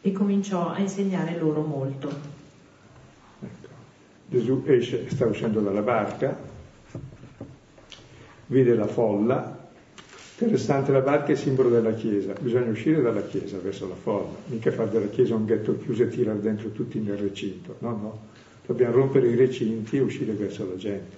e 0.01 0.11
cominciò 0.11 0.69
a 0.69 0.79
insegnare 0.79 1.37
loro 1.37 1.61
molto. 1.61 2.32
Gesù 4.33 4.63
esce, 4.65 5.07
sta 5.11 5.27
uscendo 5.27 5.59
dalla 5.59 5.83
barca, 5.83 6.35
vede 8.47 8.73
la 8.73 8.87
folla, 8.87 9.69
interessante 10.39 10.91
la 10.91 11.01
barca 11.01 11.33
è 11.33 11.35
simbolo 11.35 11.69
della 11.69 11.93
Chiesa, 11.93 12.33
bisogna 12.39 12.71
uscire 12.71 12.99
dalla 13.03 13.21
Chiesa 13.21 13.59
verso 13.59 13.87
la 13.87 13.93
folla, 13.93 14.35
mica 14.47 14.71
fare 14.71 14.89
della 14.89 15.05
Chiesa 15.05 15.35
un 15.35 15.45
ghetto 15.45 15.77
chiuso 15.77 16.01
e 16.01 16.07
tirare 16.07 16.41
dentro 16.41 16.69
tutti 16.69 16.97
nel 16.99 17.17
recinto, 17.17 17.75
no, 17.77 17.89
no, 17.89 18.19
dobbiamo 18.65 18.95
rompere 18.95 19.27
i 19.27 19.35
recinti 19.35 19.97
e 19.97 20.01
uscire 20.01 20.33
verso 20.33 20.67
la 20.67 20.77
gente. 20.77 21.15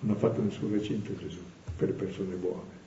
Non 0.00 0.16
ha 0.16 0.18
fatto 0.18 0.42
nessun 0.42 0.72
recinto 0.72 1.16
Gesù 1.16 1.40
per 1.74 1.88
le 1.88 1.94
persone 1.94 2.34
buone. 2.34 2.80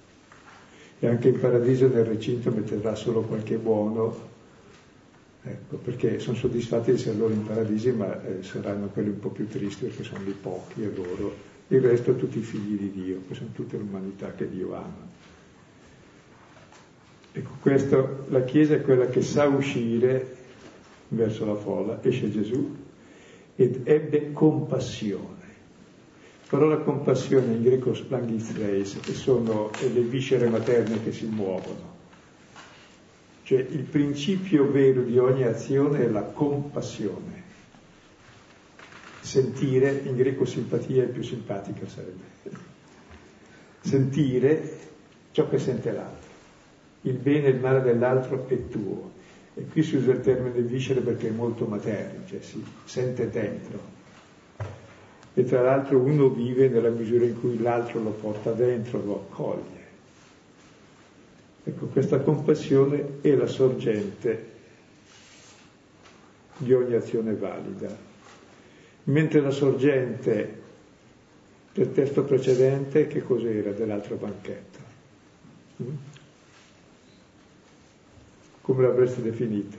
E 0.99 1.07
anche 1.07 1.29
in 1.29 1.39
paradiso 1.39 1.87
nel 1.87 2.05
recinto 2.05 2.51
metterà 2.51 2.93
solo 2.93 3.21
qualche 3.21 3.57
buono 3.57 4.33
Ecco, 5.47 5.75
perché 5.77 6.17
sono 6.17 6.35
soddisfatti 6.35 6.89
di 6.89 6.97
essere 6.97 7.17
loro 7.17 7.31
in 7.31 7.45
paradiso, 7.45 7.93
ma 7.93 8.19
eh, 8.23 8.41
saranno 8.41 8.87
quelli 8.87 9.09
un 9.09 9.19
po' 9.19 9.29
più 9.29 9.47
tristi 9.47 9.85
perché 9.85 10.03
sono 10.03 10.23
lì 10.23 10.31
pochi 10.31 10.81
e 10.81 10.91
loro. 10.95 11.53
Il 11.67 11.81
resto 11.81 12.15
tutti 12.15 12.39
figli 12.39 12.79
di 12.79 12.91
Dio, 12.91 13.21
che 13.27 13.35
sono 13.35 13.49
tutta 13.53 13.77
l'umanità 13.77 14.33
che 14.33 14.49
Dio 14.49 14.73
ama. 14.73 15.13
Ecco, 17.31 17.51
questo, 17.59 18.25
la 18.29 18.43
Chiesa 18.43 18.75
è 18.75 18.81
quella 18.81 19.05
che 19.05 19.21
sa 19.21 19.45
uscire 19.45 20.35
verso 21.09 21.45
la 21.45 21.55
folla, 21.55 21.99
esce 22.01 22.31
Gesù 22.31 22.75
ed 23.55 23.81
ebbe 23.83 24.31
compassione. 24.31 25.43
La 26.41 26.57
parola 26.57 26.77
compassione 26.77 27.53
in 27.53 27.61
greco 27.61 27.93
splangithreis, 27.93 28.99
che 28.99 29.13
sono 29.13 29.69
le 29.79 30.01
viscere 30.01 30.49
materne 30.49 31.03
che 31.03 31.11
si 31.11 31.25
muovono 31.25 31.93
cioè 33.45 33.59
il 33.59 33.83
principio 33.83 34.71
vero 34.71 35.03
di 35.03 35.19
ogni 35.19 35.43
azione 35.43 35.99
è 36.03 36.09
la 36.09 36.23
compassione. 36.23 37.43
Sentire, 39.21 40.01
in 40.03 40.15
greco 40.15 40.45
simpatia 40.45 41.03
è 41.03 41.07
più 41.07 41.21
simpatica 41.21 41.87
sarebbe. 41.87 42.23
Sentire 43.81 44.77
ciò 45.29 45.47
che 45.47 45.59
sente 45.59 45.91
l'altro. 45.91 46.29
Il 47.01 47.17
bene 47.17 47.45
e 47.45 47.49
il 47.51 47.59
male 47.59 47.81
dell'altro 47.83 48.47
è 48.47 48.67
tuo. 48.67 49.11
E 49.53 49.67
qui 49.67 49.83
si 49.83 49.97
usa 49.97 50.11
il 50.13 50.21
termine 50.21 50.61
viscere 50.61 51.01
perché 51.01 51.27
è 51.27 51.31
molto 51.31 51.65
materno, 51.65 52.25
cioè 52.25 52.41
si 52.41 52.65
sente 52.85 53.29
dentro. 53.29 53.79
E 55.35 55.43
tra 55.43 55.61
l'altro 55.61 55.99
uno 55.99 56.29
vive 56.29 56.67
nella 56.67 56.89
misura 56.89 57.25
in 57.25 57.39
cui 57.39 57.61
l'altro 57.61 58.01
lo 58.01 58.09
porta 58.09 58.53
dentro, 58.53 59.03
lo 59.05 59.27
accoglie. 59.29 59.74
Ecco, 61.67 61.87
questa 61.87 62.19
compassione 62.19 63.21
è 63.21 63.33
la 63.33 63.47
sorgente 63.47 64.53
di 66.57 66.71
ogni 66.73 66.93
azione 66.93 67.33
valida, 67.33 67.89
mentre 69.05 69.41
la 69.41 69.49
sorgente 69.49 70.61
del 71.73 71.91
testo 71.91 72.23
precedente 72.23 73.07
che 73.07 73.23
cos'era 73.23 73.71
dell'altro 73.71 74.15
banchetto? 74.15 74.79
Mm? 75.81 75.95
Come 78.61 78.83
l'avresti 78.83 79.23
definito? 79.23 79.77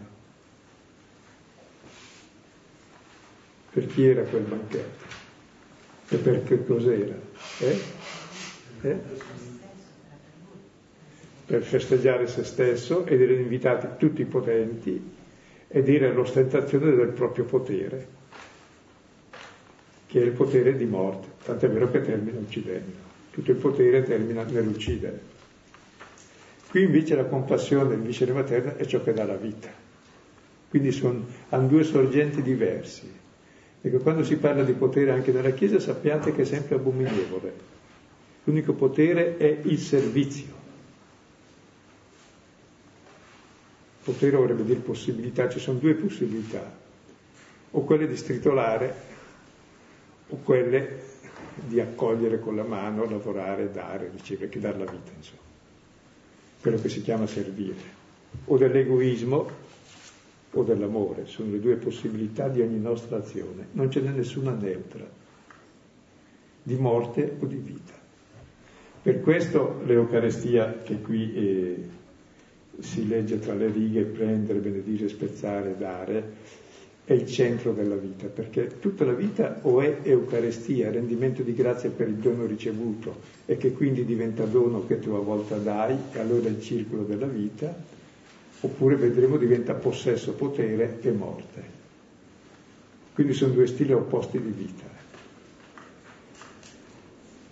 Per 3.70 3.86
chi 3.86 4.06
era 4.06 4.22
quel 4.22 4.42
banchetto? 4.42 5.04
E 6.08 6.16
per 6.16 6.42
che 6.42 6.66
cos'era? 6.66 7.14
Eh? 7.60 7.80
Eh? 8.80 9.00
Per 11.46 11.62
festeggiare 11.62 12.26
se 12.26 12.42
stesso 12.42 13.06
ed 13.06 13.20
erano 13.20 13.38
invitati 13.38 13.86
tutti 13.98 14.22
i 14.22 14.24
potenti 14.24 15.00
ed 15.68 15.88
era 15.88 16.12
l'ostentazione 16.12 16.94
del 16.94 17.08
proprio 17.08 17.44
potere, 17.44 18.08
che 20.06 20.20
è 20.20 20.24
il 20.24 20.32
potere 20.32 20.76
di 20.76 20.86
morte, 20.86 21.28
tant'è 21.44 21.68
vero 21.68 21.90
che 21.90 22.00
termina 22.00 22.38
uccidendo. 22.38 23.04
Tutto 23.30 23.50
il 23.50 23.56
potere 23.58 24.02
termina 24.02 24.42
nell'uccidere. 24.44 25.34
Qui 26.68 26.82
invece 26.82 27.14
la 27.14 27.26
compassione, 27.26 27.94
il 27.94 28.00
viscere 28.00 28.32
materno, 28.32 28.76
è 28.76 28.84
ciò 28.84 29.02
che 29.02 29.12
dà 29.12 29.24
la 29.24 29.36
vita. 29.36 29.68
Quindi 30.68 30.90
sono, 30.90 31.24
hanno 31.50 31.68
due 31.68 31.84
sorgenti 31.84 32.42
diversi. 32.42 33.10
Ecco, 33.80 33.98
quando 33.98 34.24
si 34.24 34.36
parla 34.36 34.64
di 34.64 34.72
potere 34.72 35.12
anche 35.12 35.30
nella 35.30 35.50
Chiesa 35.50 35.78
sappiate 35.78 36.32
che 36.32 36.42
è 36.42 36.44
sempre 36.44 36.74
abominevole. 36.74 37.52
L'unico 38.44 38.72
potere 38.72 39.36
è 39.36 39.58
il 39.62 39.78
servizio. 39.78 40.55
Potere 44.06 44.36
vorrebbe 44.36 44.62
dire 44.62 44.78
possibilità, 44.78 45.48
ci 45.48 45.58
sono 45.58 45.80
due 45.80 45.94
possibilità, 45.94 46.62
o 47.72 47.80
quelle 47.80 48.06
di 48.06 48.16
stritolare 48.16 48.94
o 50.28 50.36
quelle 50.44 51.02
di 51.66 51.80
accogliere 51.80 52.38
con 52.38 52.54
la 52.54 52.62
mano, 52.62 53.10
lavorare, 53.10 53.72
dare, 53.72 54.08
ricevere, 54.12 54.48
che 54.48 54.60
dare 54.60 54.78
la 54.78 54.84
vita, 54.84 55.10
insomma. 55.16 55.40
Quello 56.60 56.80
che 56.80 56.88
si 56.88 57.02
chiama 57.02 57.26
servire, 57.26 57.80
o 58.44 58.56
dell'egoismo 58.56 59.50
o 60.52 60.62
dell'amore, 60.62 61.26
sono 61.26 61.50
le 61.50 61.58
due 61.58 61.74
possibilità 61.74 62.46
di 62.46 62.60
ogni 62.60 62.78
nostra 62.78 63.16
azione, 63.16 63.66
non 63.72 63.90
ce 63.90 64.02
n'è 64.02 64.10
nessuna 64.10 64.52
neutra, 64.52 65.04
di 66.62 66.76
morte 66.76 67.38
o 67.40 67.44
di 67.44 67.56
vita. 67.56 67.94
Per 69.02 69.20
questo 69.20 69.82
l'Eucarestia, 69.84 70.78
che 70.84 71.00
qui 71.00 71.34
eh, 71.34 71.88
si 72.80 73.06
legge 73.06 73.38
tra 73.38 73.54
le 73.54 73.70
righe, 73.70 74.02
prendere, 74.02 74.58
benedire, 74.58 75.08
spezzare, 75.08 75.76
dare, 75.78 76.32
è 77.06 77.12
il 77.12 77.26
centro 77.28 77.72
della 77.72 77.94
vita, 77.94 78.26
perché 78.26 78.80
tutta 78.80 79.04
la 79.04 79.12
vita 79.12 79.60
o 79.62 79.80
è 79.80 79.98
Eucarestia, 80.02 80.90
rendimento 80.90 81.42
di 81.42 81.54
grazia 81.54 81.88
per 81.88 82.08
il 82.08 82.14
dono 82.14 82.46
ricevuto 82.46 83.20
e 83.46 83.56
che 83.56 83.72
quindi 83.72 84.04
diventa 84.04 84.44
dono 84.44 84.84
che 84.86 84.98
tu 84.98 85.10
a 85.10 85.20
volta 85.20 85.56
dai 85.56 85.96
e 86.12 86.18
allora 86.18 86.48
è 86.48 86.50
il 86.50 86.60
circolo 86.60 87.04
della 87.04 87.26
vita, 87.26 87.72
oppure 88.60 88.96
vedremo 88.96 89.36
diventa 89.36 89.74
possesso, 89.74 90.32
potere 90.32 90.98
e 91.00 91.10
morte. 91.12 91.74
Quindi 93.14 93.34
sono 93.34 93.52
due 93.52 93.68
stili 93.68 93.92
opposti 93.92 94.40
di 94.40 94.52
vita. 94.54 94.84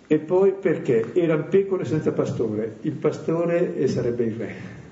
E 0.07 0.19
poi 0.19 0.51
perché? 0.51 1.13
Erano 1.13 1.45
pecore 1.45 1.85
senza 1.85 2.11
pastore, 2.11 2.75
il 2.81 2.91
pastore 2.91 3.87
sarebbe 3.87 4.23
il 4.25 4.35
re. 4.35 4.83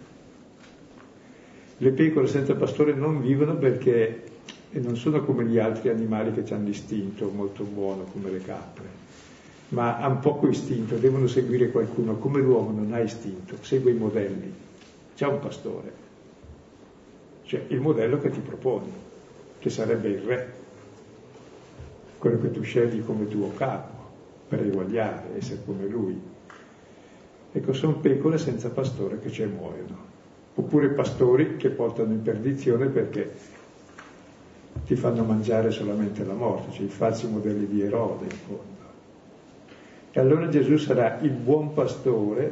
Le 1.83 1.91
pecore 1.91 2.27
senza 2.27 2.55
pastore 2.55 2.93
non 2.93 3.19
vivono 3.19 3.57
perché 3.57 4.23
non 4.71 4.95
sono 4.95 5.21
come 5.25 5.43
gli 5.43 5.59
altri 5.59 5.89
animali 5.89 6.31
che 6.31 6.53
hanno 6.53 6.67
l'istinto 6.67 7.29
molto 7.29 7.65
buono 7.65 8.03
come 8.05 8.31
le 8.31 8.39
capre, 8.39 8.85
ma 9.67 9.97
hanno 9.97 10.19
poco 10.19 10.47
istinto, 10.47 10.95
devono 10.95 11.27
seguire 11.27 11.71
qualcuno, 11.71 12.15
come 12.19 12.39
l'uomo 12.39 12.71
non 12.71 12.93
ha 12.93 13.01
istinto, 13.01 13.57
segue 13.59 13.91
i 13.91 13.95
modelli, 13.95 14.53
c'è 15.13 15.27
un 15.27 15.39
pastore, 15.41 15.91
cioè 17.43 17.65
il 17.67 17.81
modello 17.81 18.17
che 18.17 18.29
ti 18.29 18.39
proponi, 18.39 18.89
che 19.59 19.69
sarebbe 19.69 20.07
il 20.07 20.19
re, 20.19 20.53
quello 22.17 22.39
che 22.39 22.51
tu 22.51 22.61
scegli 22.61 23.03
come 23.03 23.27
tuo 23.27 23.51
capo, 23.55 24.11
per 24.47 24.61
eguagliare, 24.61 25.35
essere 25.35 25.59
come 25.65 25.85
lui. 25.85 26.17
Ecco, 27.51 27.73
sono 27.73 27.97
pecore 27.97 28.37
senza 28.37 28.69
pastore 28.69 29.19
che 29.19 29.29
ci 29.29 29.43
muoiono, 29.43 30.12
oppure 30.55 30.89
pastori 30.89 31.57
che 31.57 31.69
portano 31.69 32.13
in 32.13 32.21
perdizione 32.21 32.87
perché 32.87 33.31
ti 34.85 34.95
fanno 34.95 35.23
mangiare 35.23 35.71
solamente 35.71 36.23
la 36.23 36.33
morte, 36.33 36.71
cioè 36.71 36.85
i 36.85 36.89
falsi 36.89 37.27
modelli 37.27 37.67
di 37.67 37.81
Erode 37.81 38.23
in 38.25 38.29
fondo. 38.29 38.71
E 40.11 40.19
allora 40.19 40.47
Gesù 40.49 40.77
sarà 40.77 41.19
il 41.21 41.31
buon 41.31 41.73
pastore, 41.73 42.51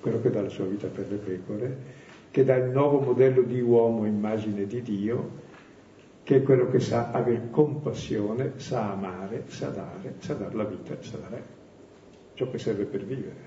quello 0.00 0.20
che 0.20 0.30
dà 0.30 0.42
la 0.42 0.48
sua 0.48 0.64
vita 0.64 0.88
per 0.88 1.06
le 1.08 1.16
pecore, 1.16 1.76
che 2.30 2.44
dà 2.44 2.56
il 2.56 2.70
nuovo 2.70 3.00
modello 3.00 3.42
di 3.42 3.60
uomo, 3.60 4.06
immagine 4.06 4.66
di 4.66 4.82
Dio, 4.82 5.44
che 6.22 6.36
è 6.36 6.42
quello 6.42 6.68
che 6.70 6.80
sa 6.80 7.10
avere 7.12 7.48
compassione, 7.50 8.54
sa 8.56 8.90
amare, 8.92 9.44
sa 9.46 9.68
dare, 9.68 10.14
sa 10.18 10.34
dare 10.34 10.54
la 10.54 10.64
vita, 10.64 10.96
sa 11.00 11.16
dare 11.18 11.54
ciò 12.34 12.50
che 12.50 12.58
serve 12.58 12.84
per 12.84 13.04
vivere. 13.04 13.45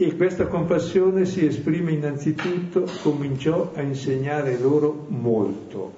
E 0.00 0.14
questa 0.14 0.46
compassione 0.46 1.24
si 1.24 1.44
esprime 1.44 1.90
innanzitutto, 1.90 2.88
cominciò 3.02 3.72
a 3.74 3.82
insegnare 3.82 4.56
loro 4.56 5.06
molto. 5.08 5.92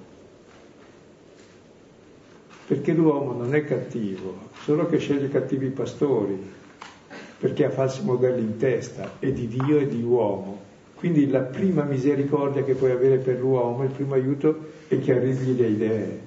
Perché 2.66 2.94
l'uomo 2.94 3.34
non 3.34 3.54
è 3.54 3.62
cattivo, 3.66 4.38
solo 4.62 4.86
che 4.86 4.96
sceglie 4.96 5.28
cattivi 5.28 5.68
pastori, 5.68 6.34
perché 7.38 7.66
ha 7.66 7.70
falsi 7.70 8.02
modelli 8.02 8.40
in 8.40 8.56
testa, 8.56 9.16
e 9.18 9.34
di 9.34 9.46
Dio 9.46 9.78
e 9.78 9.86
di 9.86 10.02
uomo. 10.02 10.58
Quindi 10.94 11.28
la 11.28 11.40
prima 11.40 11.82
misericordia 11.82 12.64
che 12.64 12.76
puoi 12.76 12.92
avere 12.92 13.18
per 13.18 13.38
l'uomo, 13.38 13.84
il 13.84 13.90
primo 13.90 14.14
aiuto, 14.14 14.68
è 14.88 14.98
chiarirgli 14.98 15.60
le 15.60 15.68
idee. 15.68 16.20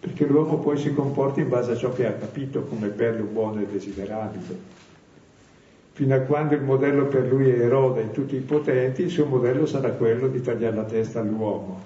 Perché 0.00 0.26
l'uomo 0.26 0.58
poi 0.58 0.76
si 0.76 0.92
comporta 0.92 1.38
in 1.38 1.50
base 1.50 1.70
a 1.70 1.76
ciò 1.76 1.92
che 1.92 2.06
ha 2.06 2.14
capito 2.14 2.62
come 2.62 2.88
bello, 2.88 3.22
buono 3.22 3.60
e 3.60 3.66
desiderabile 3.70 4.79
fino 6.00 6.14
a 6.14 6.20
quando 6.20 6.54
il 6.54 6.62
modello 6.62 7.08
per 7.08 7.26
lui 7.26 7.50
è 7.50 7.58
Erode 7.58 8.04
e 8.04 8.10
tutti 8.10 8.34
i 8.34 8.40
potenti, 8.40 9.02
il 9.02 9.10
suo 9.10 9.26
modello 9.26 9.66
sarà 9.66 9.90
quello 9.90 10.28
di 10.28 10.40
tagliare 10.40 10.74
la 10.74 10.84
testa 10.84 11.20
all'uomo. 11.20 11.78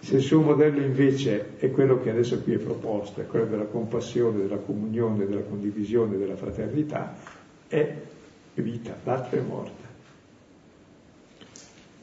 Se 0.00 0.16
il 0.16 0.20
suo 0.20 0.42
modello 0.42 0.82
invece 0.82 1.56
è 1.56 1.70
quello 1.70 1.98
che 1.98 2.10
adesso 2.10 2.42
qui 2.42 2.52
è 2.52 2.58
proposto, 2.58 3.22
è 3.22 3.26
quello 3.26 3.46
della 3.46 3.64
compassione, 3.64 4.42
della 4.42 4.58
comunione, 4.58 5.26
della 5.26 5.40
condivisione, 5.40 6.18
della 6.18 6.36
fraternità, 6.36 7.16
è 7.68 7.96
vita, 8.52 8.94
l'altro 9.04 9.38
è 9.38 9.42
morte. 9.42 9.88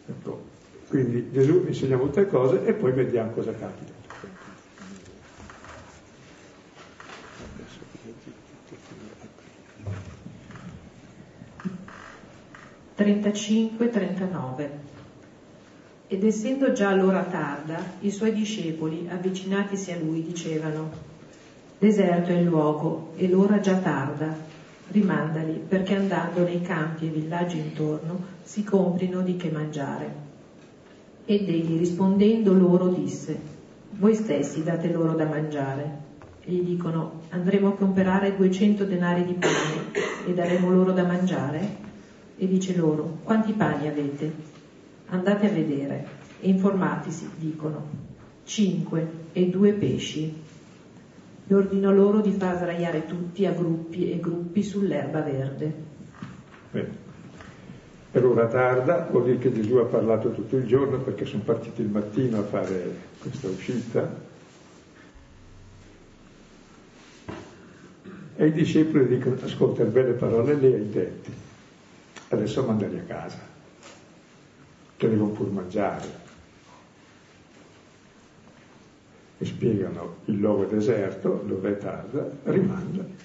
Ecco. 0.07 0.41
Quindi 0.87 1.29
Gesù 1.31 1.63
insegna 1.67 1.97
molte 1.97 2.25
cose 2.25 2.65
e 2.65 2.73
poi 2.73 2.91
vediamo 2.93 3.33
cosa 3.33 3.53
capita. 3.53 3.96
35-39. 12.97 14.69
Ed 16.07 16.23
essendo 16.23 16.71
già 16.71 16.95
l'ora 16.95 17.23
tarda, 17.23 17.79
i 17.99 18.09
suoi 18.09 18.33
discepoli, 18.33 19.07
avvicinatisi 19.09 19.91
a 19.91 19.97
lui, 19.97 20.23
dicevano, 20.23 20.89
Deserto 21.77 22.31
è 22.31 22.37
il 22.37 22.45
luogo 22.45 23.11
e 23.17 23.27
l'ora 23.27 23.59
già 23.59 23.75
tarda, 23.75 24.35
rimandali 24.87 25.61
perché 25.67 25.93
andando 25.95 26.41
nei 26.43 26.61
campi 26.61 27.05
e 27.05 27.09
villaggi 27.09 27.59
intorno 27.59 28.19
si 28.41 28.63
comprino 28.63 29.21
di 29.21 29.35
che 29.35 29.51
mangiare. 29.51 30.25
Ed 31.25 31.47
egli 31.47 31.77
rispondendo 31.77 32.53
loro 32.53 32.87
disse, 32.87 33.39
Voi 33.91 34.15
stessi 34.15 34.63
date 34.63 34.91
loro 34.91 35.13
da 35.13 35.25
mangiare. 35.25 36.05
E 36.43 36.51
gli 36.51 36.61
dicono, 36.61 37.21
andremo 37.29 37.67
a 37.67 37.73
comprare 37.73 38.35
200 38.35 38.85
denari 38.85 39.25
di 39.25 39.33
pane 39.33 39.91
e 40.25 40.33
daremo 40.33 40.71
loro 40.71 40.93
da 40.93 41.03
mangiare? 41.03 41.86
E 42.37 42.47
dice 42.47 42.75
loro, 42.75 43.17
quanti 43.23 43.53
pani 43.53 43.87
avete? 43.87 44.31
Andate 45.07 45.47
a 45.47 45.51
vedere 45.51 46.07
e 46.39 46.49
informatisi, 46.49 47.27
dicono, 47.35 47.83
cinque 48.43 49.07
e 49.33 49.49
due 49.49 49.73
pesci. 49.73 50.45
E 51.49 51.53
ordinò 51.53 51.91
loro 51.91 52.21
di 52.21 52.31
far 52.31 52.57
sdraiare 52.57 53.05
tutti 53.05 53.45
a 53.45 53.51
gruppi 53.51 54.11
e 54.11 54.19
gruppi 54.19 54.61
sull'erba 54.61 55.21
verde. 55.21 55.73
Bene. 56.71 57.05
Per 58.11 58.25
ora 58.25 58.47
tarda, 58.47 59.07
vuol 59.09 59.25
dire 59.25 59.37
che 59.37 59.53
Gesù 59.53 59.75
ha 59.75 59.85
parlato 59.85 60.31
tutto 60.31 60.57
il 60.57 60.65
giorno 60.65 60.99
perché 60.99 61.25
sono 61.25 61.43
partiti 61.43 61.81
il 61.81 61.89
mattino 61.89 62.39
a 62.39 62.43
fare 62.43 62.95
questa 63.19 63.47
uscita. 63.47 64.25
E 68.35 68.45
i 68.45 68.51
discepoli 68.51 69.07
dicono, 69.07 69.37
ascolta, 69.41 69.83
belle 69.83 70.13
parole 70.13 70.55
le 70.55 70.73
hai 70.73 70.89
dette 70.89 71.46
adesso 72.29 72.63
mandarli 72.63 72.99
a 72.99 73.03
casa, 73.03 73.39
che 74.97 75.09
devono 75.09 75.31
pur 75.31 75.51
mangiare. 75.51 76.25
E 79.39 79.45
spiegano 79.45 80.17
il 80.25 80.37
luogo 80.37 80.65
deserto, 80.65 81.43
dove 81.45 81.71
è 81.71 81.77
tarda, 81.77 82.29
rimandali. 82.43 83.15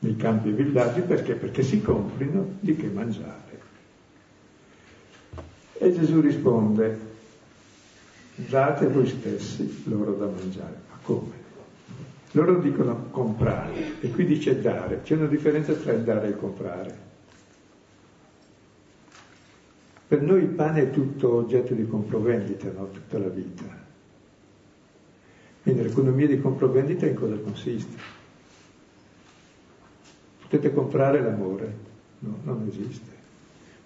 nei 0.00 0.16
campi 0.16 0.50
e 0.50 0.52
villaggi 0.52 1.00
perché? 1.00 1.34
Perché 1.34 1.62
si 1.62 1.80
comprino 1.80 2.56
di 2.60 2.76
che 2.76 2.86
mangiare. 2.88 3.44
E 5.78 5.92
Gesù 5.92 6.20
risponde, 6.20 6.98
date 8.34 8.86
voi 8.88 9.06
stessi 9.06 9.84
loro 9.86 10.12
da 10.12 10.26
mangiare. 10.26 10.80
Ma 10.90 10.96
come? 11.02 11.44
Loro 12.32 12.58
dicono 12.58 13.08
comprare 13.10 14.00
e 14.00 14.10
qui 14.10 14.26
dice 14.26 14.60
dare. 14.60 15.00
C'è 15.02 15.14
una 15.14 15.26
differenza 15.26 15.72
tra 15.72 15.92
il 15.92 16.02
dare 16.02 16.26
e 16.26 16.30
il 16.30 16.36
comprare. 16.36 17.05
Per 20.08 20.22
noi 20.22 20.42
il 20.42 20.48
pane 20.48 20.82
è 20.82 20.90
tutto 20.90 21.34
oggetto 21.34 21.74
di 21.74 21.86
compravendita, 21.86 22.70
no? 22.70 22.90
tutta 22.90 23.18
la 23.18 23.28
vita. 23.28 23.64
Quindi 25.62 25.82
l'economia 25.82 26.28
di 26.28 26.40
compravendita 26.40 27.06
in 27.06 27.14
cosa 27.14 27.34
consiste? 27.36 27.96
Potete 30.42 30.72
comprare 30.72 31.20
l'amore? 31.20 31.74
No, 32.20 32.38
non 32.44 32.66
esiste. 32.68 33.10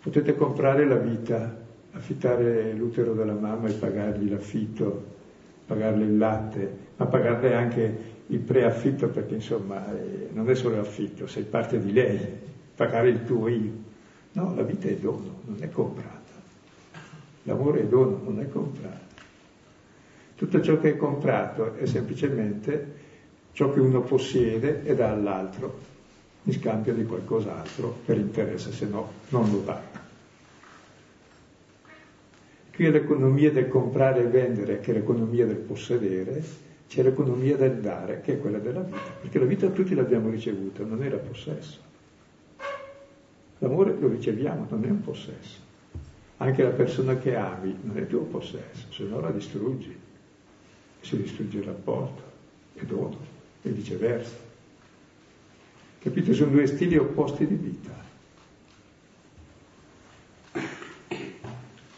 Potete 0.02 0.34
comprare 0.34 0.86
la 0.86 0.96
vita, 0.96 1.56
affittare 1.92 2.74
l'utero 2.74 3.14
della 3.14 3.32
mamma 3.32 3.68
e 3.68 3.72
pagargli 3.72 4.28
l'affitto, 4.28 5.04
pagarle 5.64 6.04
il 6.04 6.18
latte, 6.18 6.76
ma 6.96 7.06
pagarle 7.06 7.54
anche 7.54 7.98
il 8.26 8.38
preaffitto 8.40 9.08
perché 9.08 9.34
insomma 9.34 9.90
eh, 9.90 10.28
non 10.32 10.50
è 10.50 10.54
solo 10.54 10.78
affitto, 10.78 11.26
sei 11.26 11.44
parte 11.44 11.80
di 11.80 11.92
lei, 11.92 12.20
pagare 12.74 13.08
il 13.08 13.24
tuo 13.24 13.48
io. 13.48 13.88
No, 14.32 14.54
la 14.54 14.62
vita 14.62 14.88
è 14.88 14.94
dono, 14.94 15.40
non 15.44 15.56
è 15.60 15.68
comprata. 15.70 16.18
L'amore 17.44 17.80
è 17.80 17.86
dono, 17.86 18.20
non 18.24 18.40
è 18.40 18.48
comprato. 18.48 19.08
Tutto 20.36 20.62
ciò 20.62 20.78
che 20.78 20.90
è 20.90 20.96
comprato 20.96 21.74
è 21.74 21.86
semplicemente 21.86 22.98
ciò 23.52 23.72
che 23.72 23.80
uno 23.80 24.00
possiede 24.02 24.84
e 24.84 24.94
dà 24.94 25.10
all'altro 25.10 25.88
in 26.44 26.52
scambio 26.52 26.94
di 26.94 27.04
qualcos'altro 27.04 27.98
per 28.04 28.16
interesse, 28.16 28.72
se 28.72 28.86
no 28.86 29.10
non 29.28 29.50
lo 29.50 29.58
dà. 29.58 29.82
Qui 32.74 32.84
è 32.86 32.90
l'economia 32.90 33.50
del 33.50 33.68
comprare 33.68 34.22
e 34.22 34.26
vendere, 34.28 34.80
che 34.80 34.92
è 34.92 34.94
l'economia 34.94 35.44
del 35.44 35.56
possedere, 35.56 36.42
c'è 36.88 37.02
l'economia 37.02 37.56
del 37.56 37.80
dare, 37.80 38.20
che 38.22 38.34
è 38.34 38.40
quella 38.40 38.58
della 38.58 38.80
vita, 38.80 39.10
perché 39.20 39.38
la 39.38 39.44
vita 39.44 39.68
tutti 39.68 39.94
l'abbiamo 39.94 40.30
ricevuta, 40.30 40.82
non 40.84 41.02
era 41.02 41.16
possesso. 41.16 41.89
L'amore 43.60 43.94
lo 43.98 44.08
riceviamo, 44.08 44.66
non 44.70 44.84
è 44.84 44.88
un 44.90 45.02
possesso. 45.02 45.68
Anche 46.38 46.62
la 46.62 46.70
persona 46.70 47.18
che 47.18 47.36
ami 47.36 47.78
non 47.82 47.98
è 47.98 48.06
tuo 48.06 48.22
possesso, 48.22 48.86
se 48.90 49.04
no 49.04 49.20
la 49.20 49.30
distruggi. 49.30 49.94
Si 51.00 51.16
distrugge 51.16 51.58
il 51.58 51.64
rapporto, 51.64 52.22
è 52.74 52.84
dono, 52.84 53.18
e 53.62 53.70
viceversa. 53.70 54.36
Capite? 55.98 56.32
Sono 56.32 56.52
due 56.52 56.66
stili 56.66 56.96
opposti 56.96 57.46
di 57.46 57.54
vita. 57.54 58.08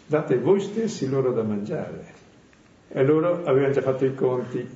Date 0.07 0.39
voi 0.39 0.61
stessi 0.61 1.09
loro 1.09 1.33
da 1.33 1.45
mangiare. 1.45 2.21
E 2.89 3.05
loro 3.05 3.45
avevano 3.45 3.73
già 3.73 3.83
fatto 3.83 4.05
i 4.05 4.15
conti. 4.15 4.69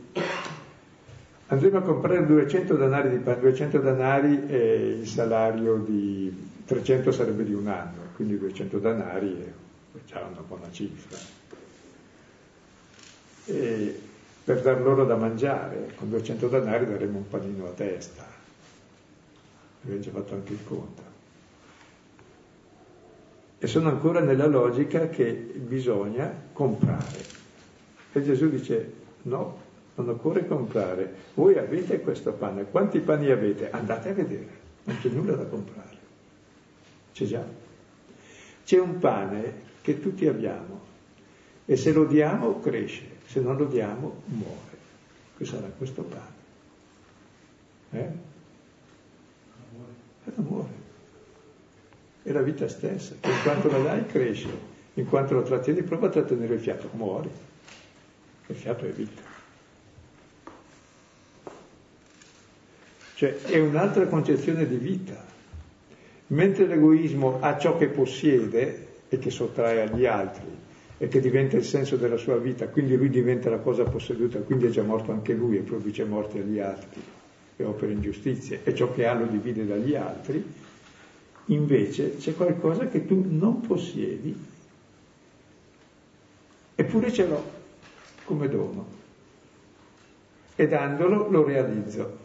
Andremo 1.49 1.79
a 1.79 1.83
comprare 1.83 2.25
200 2.25 2.77
danari 2.77 3.11
di 3.11 3.19
pane, 3.19 3.41
200 3.41 3.79
danari 3.79 4.47
è 4.47 4.55
il 5.01 5.07
salario 5.07 5.77
di 5.79 6.46
300 6.67 7.13
sarebbe 7.13 7.45
di 7.45 7.55
un 7.55 7.69
anno, 7.69 8.03
quindi 8.17 8.39
200 8.39 8.79
danari 8.79 9.41
è 9.41 9.99
già 10.05 10.21
una 10.25 10.41
buona 10.41 10.71
cifra. 10.71 11.17
E 13.47 14.01
per 14.45 14.63
dar 14.63 14.81
loro 14.81 15.05
da 15.05 15.17
mangiare, 15.17 15.93
con 15.97 16.11
200 16.11 16.49
danari 16.49 16.87
daremo 16.87 17.19
un 17.19 17.29
panino 17.29 17.67
a 17.67 17.71
testa. 17.71 18.27
Abbiamo 19.83 20.01
già 20.01 20.11
fatto 20.11 20.35
anche 20.35 20.53
il 20.53 20.65
conto. 20.65 21.03
E 23.59 23.67
sono 23.69 23.89
ancora 23.89 24.21
nella 24.21 24.47
logica 24.47 25.09
che 25.09 25.33
bisogna 25.33 26.33
comprare. 26.53 27.25
E 28.13 28.23
Gesù 28.23 28.49
dice, 28.49 28.93
no, 29.23 29.61
non 29.95 30.09
occorre 30.09 30.47
comprare. 30.47 31.15
Voi 31.35 31.57
avete 31.59 32.01
questo 32.01 32.33
pane. 32.33 32.65
Quanti 32.65 32.99
pani 33.01 33.31
avete? 33.31 33.71
Andate 33.71 34.09
a 34.11 34.13
vedere. 34.13 34.65
Non 34.85 34.99
c'è 35.01 35.09
nulla 35.09 35.35
da 35.37 35.45
comprare. 35.45 35.86
C'è 37.17 37.25
già. 37.25 37.43
C'è 38.63 38.79
un 38.79 38.99
pane 38.99 39.63
che 39.81 40.01
tutti 40.01 40.27
abbiamo 40.27 40.81
e 41.65 41.75
se 41.79 41.91
lo 41.91 42.05
diamo 42.05 42.61
cresce, 42.61 43.05
se 43.25 43.41
non 43.41 43.57
lo 43.57 43.65
diamo 43.65 44.21
muore. 44.27 44.77
Che 45.39 45.45
sarà 45.47 45.67
questo 45.69 46.03
pane? 46.03 46.35
Eh? 47.93 48.11
È 50.25 50.31
l'amore. 50.35 50.69
È 52.23 52.33
la 52.33 52.43
vita 52.43 52.69
stessa, 52.69 53.15
che 53.19 53.31
in 53.31 53.41
quanto 53.43 53.71
la 53.71 53.79
dai 53.79 54.05
cresce, 54.05 54.51
in 54.93 55.07
quanto 55.07 55.33
lo 55.33 55.43
trattieni 55.43 55.83
prova 55.85 56.09
a 56.09 56.11
trattenere 56.11 56.53
il 56.53 56.61
fiato, 56.61 56.91
muori. 56.93 57.31
Il 58.49 58.57
fiato 58.57 58.85
è 58.85 58.91
vita. 58.91 59.23
Cioè 63.15 63.41
è 63.41 63.59
un'altra 63.59 64.07
concezione 64.07 64.67
di 64.67 64.77
vita. 64.77 65.36
Mentre 66.29 66.67
l'egoismo 66.67 67.39
ha 67.41 67.57
ciò 67.57 67.77
che 67.77 67.87
possiede 67.87 68.87
e 69.09 69.19
che 69.19 69.31
sottrae 69.31 69.83
agli 69.83 70.07
altri 70.07 70.65
e 70.99 71.09
che 71.09 71.21
diventa 71.21 71.57
il 71.57 71.65
senso 71.65 71.97
della 71.97 72.17
sua 72.17 72.37
vita, 72.37 72.67
quindi 72.69 72.97
lui 72.97 73.11
diventa 73.11 73.49
la 73.51 73.59
cosa 73.59 73.85
posseduta, 73.85 74.41
quindi 74.41 74.67
è 74.67 74.71
già 74.71 74.83
morto 74.83 75.13
anche 75.13 75.35
lui 75.35 75.57
e 75.57 75.61
produce 75.61 76.05
morte 76.05 76.41
agli 76.41 76.59
altri 76.59 77.01
e 77.57 77.65
opera 77.65 77.93
ingiustizie 77.93 78.61
e 78.65 78.75
ciò 78.75 78.93
che 78.93 79.07
ha 79.07 79.15
lo 79.15 79.27
divide 79.27 79.67
dagli 79.67 79.95
altri, 79.95 80.43
invece 81.47 82.17
c'è 82.17 82.35
qualcosa 82.35 82.89
che 82.89 83.07
tu 83.07 83.25
non 83.29 83.61
possiedi. 83.61 84.35
Eppure 86.75 87.13
ce 87.13 87.27
l'ho 87.27 87.45
come 88.25 88.49
dono 88.49 88.87
e 90.57 90.67
dandolo 90.67 91.31
lo 91.31 91.45
realizzo 91.45 92.25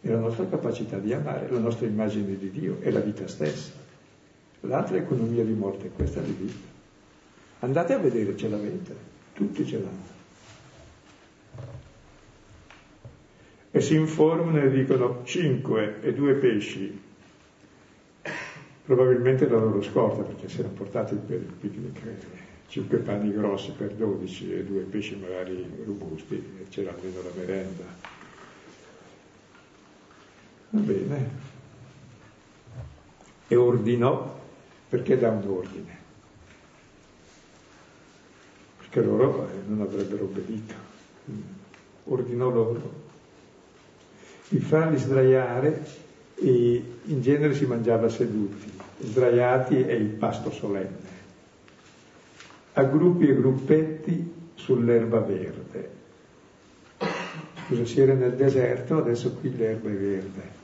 è 0.00 0.08
la 0.08 0.18
nostra 0.18 0.46
capacità 0.46 0.98
di 0.98 1.12
amare, 1.12 1.50
la 1.50 1.58
nostra 1.58 1.86
immagine 1.86 2.36
di 2.36 2.50
Dio, 2.50 2.78
è 2.80 2.90
la 2.90 3.00
vita 3.00 3.26
stessa. 3.26 3.72
L'altra 4.60 4.96
economia 4.96 5.44
di 5.44 5.52
morte 5.52 5.86
è 5.86 5.90
questa 5.92 6.20
di 6.20 6.32
vita. 6.32 6.66
Andate 7.60 7.92
a 7.92 7.98
vedere, 7.98 8.36
ce 8.36 8.48
l'avete, 8.48 8.94
tutti 9.34 9.66
ce 9.66 9.78
l'hanno. 9.78 10.16
E 13.70 13.80
si 13.80 13.94
informano 13.94 14.60
e 14.60 14.70
dicono 14.70 15.20
cinque 15.24 16.00
e 16.00 16.14
due 16.14 16.34
pesci, 16.34 17.00
probabilmente 18.84 19.48
la 19.48 19.58
loro 19.58 19.82
scorta, 19.82 20.22
perché 20.22 20.48
si 20.48 20.60
erano 20.60 20.74
portati 20.74 21.14
per 21.14 21.36
il 21.36 21.52
picnic 21.60 22.00
cinque 22.68 22.98
panni 22.98 23.32
grossi 23.32 23.72
per 23.72 23.92
dodici 23.92 24.52
e 24.52 24.62
due 24.62 24.82
pesci 24.82 25.16
magari 25.16 25.66
robusti, 25.84 26.34
e 26.34 26.68
c'era 26.68 26.92
almeno 26.94 27.22
la 27.22 27.30
merenda. 27.34 28.17
Va 30.70 30.80
bene. 30.80 31.30
E 33.48 33.56
ordinò, 33.56 34.38
perché 34.88 35.18
dà 35.18 35.30
un 35.30 35.48
ordine? 35.48 35.96
Perché 38.76 39.02
loro 39.02 39.48
eh, 39.48 39.52
non 39.66 39.80
avrebbero 39.80 40.24
obbedito. 40.24 40.74
Ordinò 42.04 42.50
loro 42.50 43.06
di 44.48 44.58
farli 44.60 44.98
sdraiare 44.98 45.86
e 46.34 46.84
in 47.04 47.22
genere 47.22 47.54
si 47.54 47.66
mangiava 47.66 48.08
seduti. 48.08 48.72
Sdraiati 49.00 49.80
è 49.80 49.92
il 49.92 50.08
pasto 50.08 50.50
solenne. 50.50 51.16
A 52.74 52.82
gruppi 52.84 53.28
e 53.28 53.34
gruppetti 53.34 54.32
sull'erba 54.54 55.20
verde. 55.20 55.96
Scusa, 57.66 57.84
si 57.84 58.00
era 58.00 58.14
nel 58.14 58.34
deserto, 58.34 58.98
adesso 58.98 59.32
qui 59.34 59.54
l'erba 59.54 59.88
è 59.90 59.92
verde. 59.92 60.57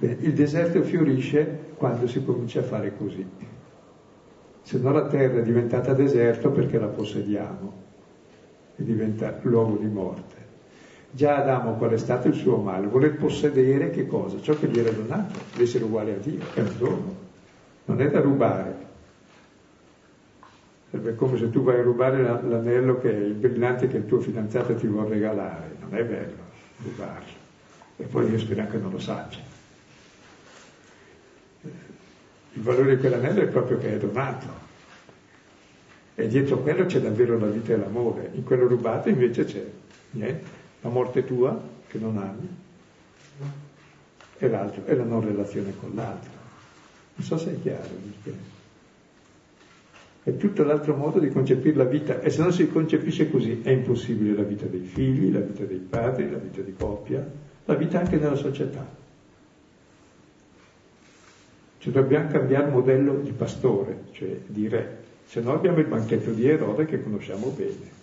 Il 0.00 0.32
deserto 0.32 0.82
fiorisce 0.82 1.72
quando 1.76 2.06
si 2.06 2.24
comincia 2.24 2.60
a 2.60 2.64
fare 2.64 2.96
così. 2.96 3.26
Se 4.62 4.78
no 4.78 4.92
la 4.92 5.06
terra 5.06 5.38
è 5.38 5.42
diventata 5.42 5.92
deserto 5.92 6.50
perché 6.50 6.78
la 6.78 6.86
possediamo 6.86 7.72
e 8.76 8.84
diventa 8.84 9.38
luogo 9.42 9.76
di 9.76 9.86
morte. 9.86 10.38
Già 11.10 11.38
Adamo 11.38 11.74
qual 11.74 11.90
è 11.90 11.98
stato 11.98 12.28
il 12.28 12.34
suo 12.34 12.56
male? 12.56 12.86
Voler 12.86 13.16
possedere 13.16 13.90
che 13.90 14.06
cosa? 14.06 14.40
Ciò 14.40 14.54
che 14.54 14.68
gli 14.68 14.78
era 14.78 14.90
donato, 14.90 15.38
l'essere 15.56 15.84
uguale 15.84 16.14
a 16.14 16.18
Dio, 16.18 16.44
è 16.54 16.60
un 16.60 16.74
dono, 16.78 17.16
non 17.86 18.00
è 18.00 18.08
da 18.08 18.20
rubare. 18.20 18.88
Sarebbe 20.90 21.14
come 21.14 21.36
se 21.36 21.50
tu 21.50 21.62
vai 21.62 21.78
a 21.78 21.82
rubare 21.82 22.22
l'anello 22.22 22.98
che 22.98 23.10
è 23.10 23.18
il 23.18 23.34
brillante 23.34 23.88
che 23.88 23.98
il 23.98 24.06
tuo 24.06 24.20
fidanzato 24.20 24.74
ti 24.74 24.86
vuole 24.86 25.10
regalare, 25.10 25.76
non 25.80 25.98
è 25.98 26.04
bello 26.04 26.48
rubarlo. 26.82 27.38
E 27.96 28.04
poi 28.04 28.30
io 28.30 28.38
spero 28.38 28.66
che 28.68 28.78
non 28.78 28.90
lo 28.90 28.98
sappia. 28.98 29.49
Il 32.52 32.62
valore 32.62 32.96
di 32.96 33.00
quell'anello 33.00 33.42
è 33.42 33.46
proprio 33.46 33.78
che 33.78 33.94
è 33.94 33.98
donato. 33.98 34.68
E 36.14 36.26
dietro 36.26 36.58
quello 36.58 36.84
c'è 36.86 37.00
davvero 37.00 37.38
la 37.38 37.46
vita 37.46 37.72
e 37.72 37.76
l'amore. 37.76 38.30
In 38.34 38.44
quello 38.44 38.66
rubato 38.66 39.08
invece 39.08 39.44
c'è 39.44 39.64
niente. 40.10 40.58
la 40.80 40.88
morte 40.88 41.24
tua, 41.24 41.60
che 41.86 41.98
non 41.98 42.18
ami, 42.18 42.48
e 44.38 44.48
l'altro 44.48 44.84
è 44.84 44.94
la 44.94 45.04
non 45.04 45.20
relazione 45.20 45.74
con 45.78 45.92
l'altro. 45.94 46.30
Non 47.14 47.26
so 47.26 47.36
se 47.36 47.52
è 47.52 47.60
chiaro 47.60 47.88
perché. 48.22 48.38
È 50.22 50.36
tutto 50.36 50.62
l'altro 50.62 50.96
modo 50.96 51.18
di 51.18 51.30
concepire 51.30 51.76
la 51.76 51.84
vita 51.84 52.20
e 52.20 52.30
se 52.30 52.42
non 52.42 52.52
si 52.52 52.68
concepisce 52.68 53.30
così 53.30 53.60
è 53.62 53.70
impossibile 53.70 54.34
la 54.34 54.42
vita 54.42 54.66
dei 54.66 54.84
figli, 54.84 55.32
la 55.32 55.40
vita 55.40 55.64
dei 55.64 55.78
padri, 55.78 56.30
la 56.30 56.36
vita 56.36 56.60
di 56.60 56.74
coppia, 56.74 57.26
la 57.64 57.74
vita 57.74 58.00
anche 58.00 58.16
nella 58.16 58.36
società. 58.36 58.86
Cioè 61.80 61.92
dobbiamo 61.94 62.28
cambiare 62.28 62.70
modello 62.70 63.14
di 63.20 63.32
pastore, 63.32 64.04
cioè 64.12 64.38
di 64.46 64.68
re, 64.68 64.98
se 65.24 65.40
no 65.40 65.54
abbiamo 65.54 65.78
il 65.78 65.86
banchetto 65.86 66.30
di 66.30 66.46
Erode 66.46 66.84
che 66.84 67.02
conosciamo 67.02 67.48
bene. 67.48 67.98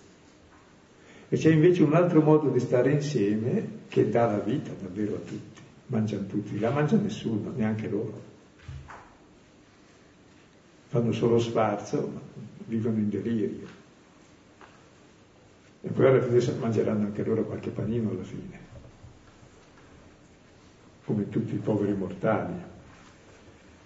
E 1.28 1.36
c'è 1.36 1.52
invece 1.52 1.84
un 1.84 1.94
altro 1.94 2.20
modo 2.20 2.48
di 2.50 2.58
stare 2.58 2.90
insieme 2.90 3.82
che 3.86 4.08
dà 4.08 4.26
la 4.26 4.40
vita 4.40 4.72
davvero 4.80 5.14
a 5.14 5.18
tutti. 5.18 5.60
Mangiano 5.86 6.26
tutti, 6.26 6.58
la 6.58 6.70
mangia 6.70 6.96
nessuno, 6.96 7.52
neanche 7.54 7.88
loro. 7.88 8.20
Fanno 10.88 11.12
solo 11.12 11.38
sfarzo, 11.38 12.10
ma 12.12 12.20
vivono 12.66 12.98
in 12.98 13.10
delirio. 13.10 13.66
E 15.82 15.88
poi 15.88 16.06
alla 16.06 16.20
fine 16.20 16.58
mangeranno 16.58 17.04
anche 17.04 17.22
loro 17.22 17.44
qualche 17.44 17.70
panino 17.70 18.10
alla 18.10 18.24
fine, 18.24 18.58
come 21.04 21.28
tutti 21.28 21.54
i 21.54 21.58
poveri 21.58 21.92
mortali. 21.92 22.76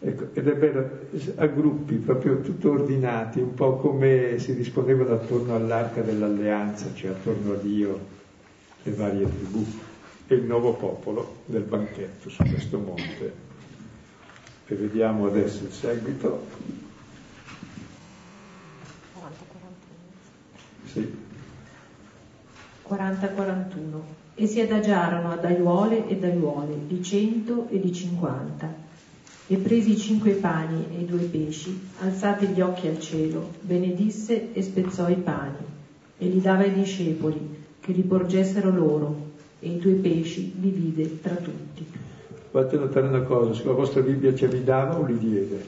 Ecco, 0.05 0.31
ed 0.33 0.49
è 0.49 0.55
bello, 0.55 0.91
a 1.37 1.47
gruppi 1.47 1.95
proprio 1.95 2.41
tutto 2.41 2.73
ordinati, 2.73 3.39
un 3.39 3.55
po' 3.55 3.77
come 3.77 4.37
si 4.39 4.57
disponevano 4.57 5.15
attorno 5.15 5.55
all'arca 5.55 6.01
dell'alleanza, 6.01 6.93
cioè 6.93 7.11
attorno 7.11 7.53
a 7.53 7.57
Dio, 7.57 8.01
le 8.83 8.93
varie 8.95 9.29
tribù, 9.29 9.65
e 10.27 10.35
il 10.35 10.43
nuovo 10.43 10.73
popolo 10.73 11.43
del 11.45 11.63
banchetto 11.63 12.29
su 12.29 12.43
questo 12.43 12.79
monte. 12.79 13.33
E 14.67 14.75
vediamo 14.75 15.27
adesso 15.27 15.63
il 15.63 15.71
seguito. 15.71 16.47
Sì. 20.87 21.17
40-41. 22.89 24.01
E 24.35 24.47
si 24.49 24.61
adagiarono 24.61 25.31
ad 25.31 25.45
aiuole 25.45 26.09
ed 26.09 26.25
aiuole 26.25 26.75
di 26.89 27.01
cento 27.05 27.69
e 27.69 27.79
di 27.79 27.93
cinquanta 27.93 28.82
e 29.53 29.57
presi 29.59 29.93
i 29.93 29.99
cinque 29.99 30.33
pani 30.33 30.87
e 30.95 31.01
i 31.01 31.05
due 31.05 31.25
pesci, 31.25 31.79
alzati 31.99 32.47
gli 32.47 32.63
occhi 32.63 32.89
al 32.89 32.99
cielo, 32.99 33.51
benedisse 33.61 34.55
e 34.55 34.63
spezzò 34.63 35.11
i 35.11 35.17
pani, 35.17 35.59
e 36.17 36.27
li 36.27 36.41
dava 36.41 36.63
ai 36.63 36.73
discepoli, 36.73 37.65
che 37.79 37.93
li 37.93 38.01
porgessero 38.01 38.71
loro, 38.71 39.31
e 39.61 39.69
i 39.69 39.79
due 39.79 39.93
pesci 39.93 40.55
li 40.59 40.71
vide 40.71 41.21
tra 41.21 41.35
tutti. 41.35 41.87
Fate 42.51 42.79
notare 42.79 43.09
una 43.09 43.21
cosa, 43.21 43.53
sulla 43.53 43.75
vostra 43.75 44.01
Bibbia 44.01 44.35
ce 44.35 44.47
li 44.47 44.65
dava 44.65 44.99
o 44.99 45.05
li 45.05 45.19
diede? 45.19 45.67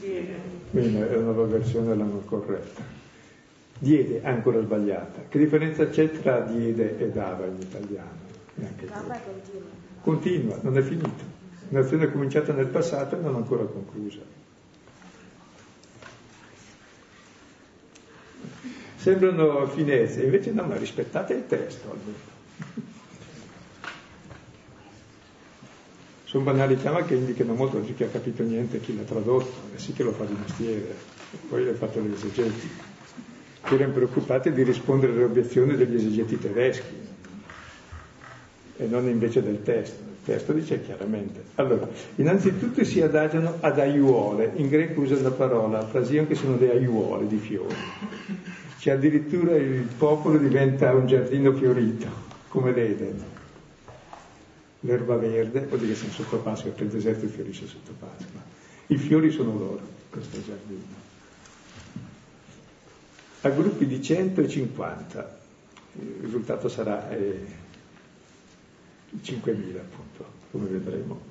Diede. 0.00 0.34
Bene, 0.72 1.10
è 1.10 1.16
una 1.16 1.42
versione 1.44 1.94
l'hanno 1.94 2.22
corretta. 2.24 2.82
Diede 3.78 4.20
è 4.20 4.28
ancora 4.28 4.60
sbagliata. 4.60 5.26
Che 5.28 5.38
differenza 5.38 5.88
c'è 5.88 6.10
tra 6.10 6.40
diede 6.40 6.98
e 6.98 7.08
dava 7.10 7.46
in 7.46 7.60
italiano? 7.60 8.18
Dava 8.56 9.20
continua. 9.24 9.68
Continua, 10.00 10.58
non 10.62 10.76
è 10.76 10.82
finito. 10.82 11.31
Un'azione 11.72 12.12
cominciata 12.12 12.52
nel 12.52 12.66
passato 12.66 13.16
e 13.16 13.20
non 13.22 13.34
ancora 13.34 13.64
conclusa. 13.64 14.20
Sembrano 18.96 19.66
finezze, 19.68 20.22
invece 20.22 20.52
no, 20.52 20.64
ma 20.64 20.76
rispettate 20.76 21.32
il 21.32 21.46
testo 21.46 21.90
almeno. 21.90 22.30
Sono 26.24 26.44
banalità 26.44 26.92
ma 26.92 27.04
che 27.04 27.14
indicano 27.14 27.54
molto 27.54 27.78
a 27.78 27.80
chi 27.80 28.02
ha 28.02 28.08
capito 28.08 28.42
niente, 28.42 28.78
chi 28.78 28.94
l'ha 28.94 29.04
tradotto, 29.04 29.74
e 29.74 29.78
sì 29.78 29.94
che 29.94 30.02
lo 30.02 30.12
fa 30.12 30.24
di 30.24 30.36
mestiere, 30.38 30.94
poi 31.48 31.64
l'ha 31.64 31.74
fatto 31.74 32.00
gli 32.00 32.12
esegeti, 32.12 32.68
che 33.62 33.74
erano 33.74 33.94
preoccupati 33.94 34.52
di 34.52 34.62
rispondere 34.62 35.12
alle 35.12 35.24
obiezioni 35.24 35.74
degli 35.74 35.94
esegeti 35.94 36.38
tedeschi, 36.38 36.94
e 38.76 38.86
non 38.86 39.08
invece 39.08 39.42
del 39.42 39.62
testo. 39.62 40.11
Il 40.24 40.34
testo 40.34 40.52
dice 40.52 40.80
chiaramente. 40.80 41.42
Allora, 41.56 41.88
innanzitutto 42.14 42.84
si 42.84 43.00
adagiano 43.00 43.56
ad 43.58 43.80
aiuole, 43.80 44.52
in 44.54 44.68
greco 44.68 45.00
usa 45.00 45.20
la 45.20 45.32
parola 45.32 45.84
frasion 45.84 46.28
che 46.28 46.36
sono 46.36 46.56
delle 46.56 46.74
aiuole 46.74 47.26
di 47.26 47.38
fiori. 47.38 47.74
Cioè 48.78 48.94
addirittura 48.94 49.56
il 49.56 49.88
popolo 49.98 50.38
diventa 50.38 50.94
un 50.94 51.08
giardino 51.08 51.52
fiorito, 51.54 52.06
come 52.46 52.70
l'Eden. 52.70 53.20
L'erba 54.80 55.16
verde, 55.16 55.66
vuol 55.66 55.80
dire 55.80 55.92
che 55.92 55.98
siamo 55.98 56.12
sotto 56.12 56.38
Pasqua, 56.38 56.70
perché 56.70 56.84
il 56.84 56.90
deserto 56.90 57.26
fiorisce 57.26 57.66
sotto 57.66 57.92
Pasqua. 57.98 58.40
I 58.86 58.96
fiori 58.98 59.32
sono 59.32 59.58
loro, 59.58 59.80
questo 60.08 60.40
giardino. 60.40 61.00
A 63.40 63.48
gruppi 63.48 63.86
di 63.86 64.00
150, 64.00 65.38
il 65.94 66.14
risultato 66.20 66.68
sarà... 66.68 67.10
Eh, 67.10 67.61
5.000 69.20 69.76
appunto, 69.76 70.24
come 70.50 70.66
vedremo. 70.68 71.30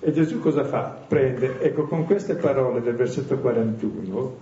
E 0.00 0.12
Gesù 0.12 0.40
cosa 0.40 0.64
fa? 0.64 0.82
Prende, 1.06 1.60
ecco, 1.60 1.86
con 1.86 2.04
queste 2.04 2.34
parole 2.34 2.82
del 2.82 2.94
versetto 2.94 3.38
41, 3.38 4.38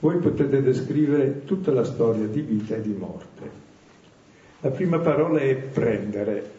voi 0.00 0.18
potete 0.18 0.62
descrivere 0.62 1.44
tutta 1.44 1.72
la 1.72 1.84
storia 1.84 2.26
di 2.26 2.40
vita 2.40 2.76
e 2.76 2.80
di 2.80 2.92
morte. 2.92 3.50
La 4.60 4.70
prima 4.70 4.98
parola 4.98 5.38
è 5.38 5.54
prendere. 5.54 6.56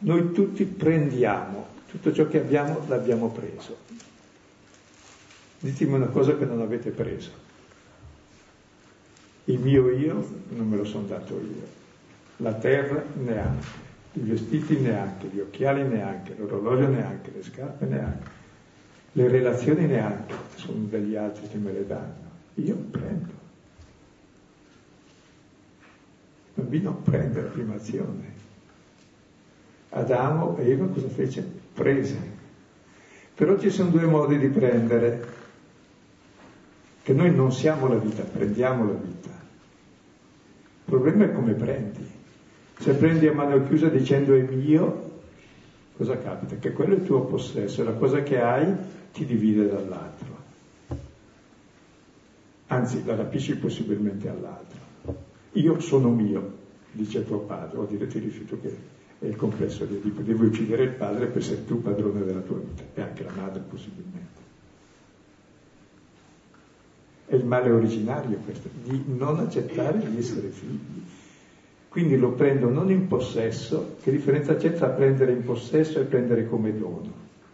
Noi 0.00 0.32
tutti 0.32 0.64
prendiamo, 0.64 1.66
tutto 1.90 2.12
ciò 2.12 2.26
che 2.28 2.38
abbiamo 2.38 2.84
l'abbiamo 2.86 3.30
preso. 3.30 3.76
Ditemi 5.60 5.94
una 5.94 6.06
cosa 6.06 6.36
che 6.36 6.44
non 6.46 6.60
avete 6.60 6.90
preso. 6.90 7.30
Il 9.44 9.58
mio 9.58 9.90
io 9.90 10.26
non 10.50 10.68
me 10.68 10.76
lo 10.76 10.84
sono 10.84 11.06
dato 11.06 11.34
io 11.34 11.79
la 12.40 12.54
terra 12.54 13.02
neanche, 13.14 13.66
i 14.14 14.20
vestiti 14.20 14.78
neanche, 14.78 15.28
gli 15.28 15.40
occhiali 15.40 15.86
neanche, 15.86 16.34
l'orologio 16.36 16.88
neanche, 16.88 17.30
le 17.34 17.42
scarpe 17.42 17.86
neanche, 17.86 18.30
le 19.12 19.28
relazioni 19.28 19.86
neanche, 19.86 20.34
sono 20.54 20.84
degli 20.88 21.16
altri 21.16 21.48
che 21.48 21.56
me 21.58 21.72
le 21.72 21.86
danno. 21.86 22.28
Io 22.54 22.74
prendo. 22.74 23.38
Il 26.54 26.62
bambino 26.62 26.94
prende 26.94 27.42
la 27.42 27.48
prima 27.48 27.74
azione. 27.74 28.38
Adamo 29.90 30.56
e 30.58 30.70
Eva 30.70 30.86
cosa 30.86 31.08
fece? 31.08 31.44
Prese. 31.74 32.38
Però 33.34 33.58
ci 33.58 33.70
sono 33.70 33.90
due 33.90 34.04
modi 34.04 34.38
di 34.38 34.48
prendere, 34.48 35.38
che 37.02 37.12
noi 37.12 37.34
non 37.34 37.52
siamo 37.52 37.88
la 37.88 37.96
vita, 37.96 38.22
prendiamo 38.22 38.84
la 38.86 38.92
vita. 38.92 39.28
Il 39.28 40.84
problema 40.84 41.24
è 41.24 41.32
come 41.32 41.52
prendi. 41.52 42.09
Se 42.80 42.94
prendi 42.94 43.26
a 43.26 43.34
mano 43.34 43.62
chiusa 43.66 43.88
dicendo 43.88 44.34
è 44.34 44.40
mio, 44.40 45.10
cosa 45.98 46.16
capita? 46.16 46.56
Che 46.56 46.72
quello 46.72 46.94
è 46.94 46.96
il 46.96 47.04
tuo 47.04 47.26
possesso, 47.26 47.84
la 47.84 47.92
cosa 47.92 48.22
che 48.22 48.40
hai 48.40 48.74
ti 49.12 49.26
divide 49.26 49.68
dall'altro. 49.68 50.38
Anzi, 52.68 53.04
la 53.04 53.16
rapisci 53.16 53.54
possibilmente 53.56 54.30
all'altro. 54.30 54.78
Io 55.52 55.78
sono 55.80 56.08
mio, 56.08 56.52
dice 56.92 57.26
tuo 57.26 57.40
padre, 57.40 57.76
o 57.76 57.84
dire 57.84 58.06
ti 58.06 58.18
rifiuto 58.18 58.58
che 58.58 58.74
è 59.18 59.26
il 59.26 59.36
complesso 59.36 59.84
di 59.84 59.96
Edipo, 59.96 60.22
devi 60.22 60.46
uccidere 60.46 60.84
il 60.84 60.92
padre 60.92 61.26
per 61.26 61.42
essere 61.42 61.66
tu 61.66 61.82
padrone 61.82 62.24
della 62.24 62.40
tua 62.40 62.60
vita, 62.60 62.82
e 62.94 63.02
anche 63.02 63.22
la 63.22 63.32
madre 63.36 63.60
possibilmente. 63.68 64.40
È 67.26 67.34
il 67.34 67.44
male 67.44 67.70
originario 67.70 68.38
questo, 68.38 68.70
di 68.82 69.02
non 69.06 69.38
accettare 69.38 69.98
di 69.98 70.16
essere 70.16 70.48
figli 70.48 71.18
quindi 71.90 72.16
lo 72.16 72.30
prendo 72.30 72.68
non 72.68 72.88
in 72.92 73.08
possesso, 73.08 73.96
che 74.00 74.12
differenza 74.12 74.54
c'è 74.54 74.74
tra 74.74 74.90
prendere 74.90 75.32
in 75.32 75.42
possesso 75.42 75.98
e 75.98 76.04
prendere 76.04 76.48
come 76.48 76.78
dono? 76.78 77.12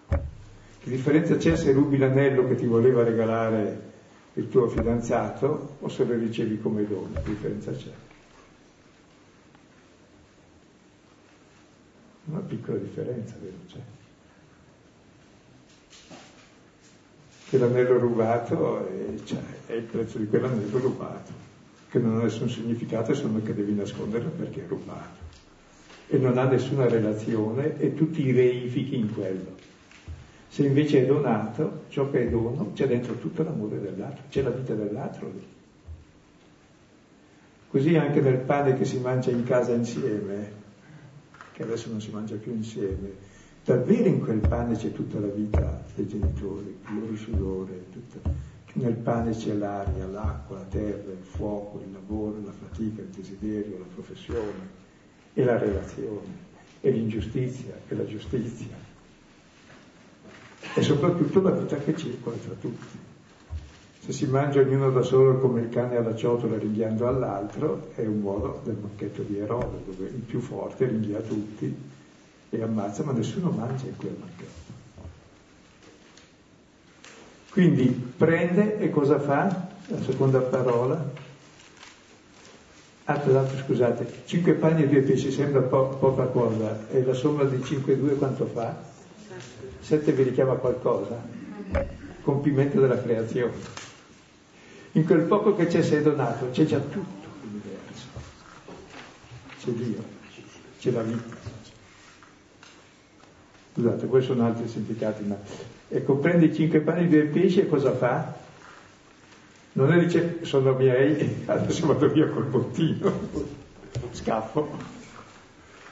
Che 0.09 0.91
differenza 0.91 1.37
c'è 1.37 1.57
se 1.57 1.73
rubi 1.73 1.97
l'anello 1.97 2.47
che 2.47 2.55
ti 2.55 2.67
voleva 2.67 3.03
regalare 3.03 3.95
il 4.35 4.49
tuo 4.51 4.69
fidanzato 4.69 5.77
o 5.81 5.89
se 5.89 6.05
lo 6.05 6.13
ricevi 6.13 6.61
come 6.61 6.87
dono? 6.87 7.15
Che 7.15 7.31
differenza 7.31 7.73
c'è? 7.73 7.91
Una 12.27 12.41
piccola 12.41 12.77
differenza, 12.77 13.37
vero? 13.41 13.57
C'è. 13.69 13.81
Che 17.49 17.57
l'anello 17.57 17.97
rubato 17.97 18.87
è, 18.87 19.15
cioè, 19.25 19.41
è 19.65 19.73
il 19.73 19.85
prezzo 19.85 20.19
di 20.19 20.27
quell'anello 20.27 20.79
rubato 20.79 21.46
che 21.97 22.03
non 22.03 22.19
ha 22.19 22.25
nessun 22.25 22.51
significato 22.51 23.15
se 23.15 23.23
non 23.23 23.43
che 23.43 23.55
devi 23.55 23.73
nasconderlo 23.73 24.29
perché 24.29 24.65
è 24.65 24.69
rubato. 24.69 25.25
E 26.09 26.19
non 26.19 26.37
ha 26.37 26.45
nessuna 26.45 26.87
relazione 26.87 27.79
e 27.79 27.95
tu 27.95 28.11
ti 28.11 28.31
reifichi 28.33 28.97
in 28.97 29.13
quello. 29.15 29.55
Se 30.49 30.67
invece 30.67 31.03
è 31.03 31.07
donato, 31.07 31.85
ciò 31.89 32.11
che 32.11 32.27
è 32.27 32.29
dono, 32.29 32.73
c'è 32.75 32.87
dentro 32.87 33.15
tutto 33.15 33.43
l'amore 33.43 33.81
dell'altro, 33.81 34.25
c'è 34.29 34.43
la 34.43 34.51
vita 34.51 34.75
dell'altro 34.75 35.31
lì. 35.33 35.47
Così 37.71 37.97
anche 37.97 38.21
nel 38.21 38.39
pane 38.39 38.77
che 38.77 38.85
si 38.85 38.99
mangia 38.99 39.31
in 39.31 39.43
casa 39.43 39.73
insieme, 39.73 40.53
che 41.53 41.63
adesso 41.63 41.91
non 41.91 42.01
si 42.01 42.11
mangia 42.11 42.37
più 42.37 42.53
insieme, 42.53 43.11
davvero 43.65 44.09
in 44.09 44.21
quel 44.21 44.41
pane 44.41 44.77
c'è 44.77 44.93
tutta 44.93 45.19
la 45.19 45.29
vita 45.29 45.83
dei 45.95 46.07
genitori, 46.07 46.77
il 46.89 47.01
loro 47.01 47.17
sudore, 47.17 47.87
tutta. 47.91 48.55
Nel 48.77 48.95
pane 48.95 49.31
c'è 49.31 49.55
l'aria, 49.55 50.07
l'acqua, 50.07 50.59
la 50.59 50.65
terra, 50.65 51.11
il 51.11 51.25
fuoco, 51.25 51.81
il 51.81 51.93
lavoro, 51.93 52.41
la 52.45 52.53
fatica, 52.53 53.01
il 53.01 53.09
desiderio, 53.09 53.79
la 53.79 53.87
professione 53.93 54.85
e 55.33 55.45
la 55.45 55.59
relazione, 55.59 56.45
e 56.81 56.91
l'ingiustizia 56.91 57.75
e 57.89 57.95
la 57.95 58.05
giustizia, 58.05 58.77
e 60.75 60.83
soprattutto 60.83 61.41
la 61.41 61.53
vita 61.53 61.77
che 61.77 61.97
circola 61.97 62.37
tra 62.37 62.55
tutti. 62.61 63.05
Se 64.01 64.13
si 64.13 64.27
mangia 64.27 64.61
ognuno 64.61 64.91
da 64.91 65.03
solo 65.03 65.39
come 65.39 65.63
il 65.63 65.69
cane 65.71 65.97
alla 65.97 66.15
ciotola 66.15 66.59
ringhiando 66.59 67.09
all'altro, 67.09 67.91
è 67.95 68.05
un 68.05 68.21
modo 68.21 68.61
del 68.63 68.75
banchetto 68.75 69.23
di 69.23 69.39
Erode, 69.39 69.85
dove 69.87 70.07
il 70.07 70.23
più 70.23 70.41
forte 70.41 70.87
ringhia 70.87 71.21
tutti 71.21 71.75
e 72.51 72.63
ammazza, 72.63 73.03
ma 73.05 73.13
nessuno 73.13 73.51
mangia 73.51 73.87
in 73.87 73.97
quel 73.97 74.13
banchetto. 74.13 74.76
Quindi 77.57 77.87
prende 77.87 78.79
e 78.81 78.91
cosa 78.91 79.19
fa? 79.19 79.69
La 79.87 80.03
seconda 80.03 80.41
parola. 80.41 81.11
Ah, 83.05 83.19
scusate, 83.65 84.25
cinque 84.27 84.53
panni 84.53 84.83
e 84.83 84.89
due 84.89 85.01
pesci 85.01 85.33
sembra 85.33 85.63
po- 85.63 85.97
poca 85.99 86.25
cosa, 86.25 86.87
e 86.91 87.03
la 87.03 87.15
somma 87.15 87.45
di 87.45 87.65
cinque 87.65 87.95
e 87.95 87.97
due 87.97 88.17
quanto 88.17 88.45
fa? 88.45 88.77
Sette 89.81 90.13
vi 90.13 90.25
richiama 90.25 90.57
qualcosa? 90.57 91.19
Compimento 92.21 92.79
della 92.79 93.01
creazione. 93.01 93.55
In 94.93 95.07
quel 95.07 95.23
poco 95.23 95.57
che 95.57 95.67
c'è 95.67 95.81
sei 95.81 96.03
donato, 96.03 96.51
c'è 96.51 96.67
già 96.67 96.79
tutto 96.79 97.29
l'universo. 97.41 98.07
C'è 99.61 99.71
Dio, 99.71 100.05
c'è 100.79 100.91
la 100.91 101.01
vita. 101.01 101.37
Scusate, 103.73 104.05
poi 104.05 104.23
sono 104.23 104.45
altri 104.45 104.69
significati, 104.69 105.25
ma 105.25 105.39
ecco, 105.89 106.17
prende 106.17 106.47
i 106.47 106.55
cinque 106.55 106.81
pani 106.81 107.05
e 107.05 107.09
due 107.09 107.25
pesci 107.25 107.61
e 107.61 107.69
cosa 107.69 107.95
fa? 107.95 108.35
Non 109.73 109.93
è 109.93 109.99
dice 109.99 110.39
sono 110.43 110.73
miei, 110.73 111.43
adesso 111.47 111.87
vado 111.87 112.09
via 112.09 112.29
col 112.29 112.45
bottino, 112.45 113.13
scaffo. 114.13 114.95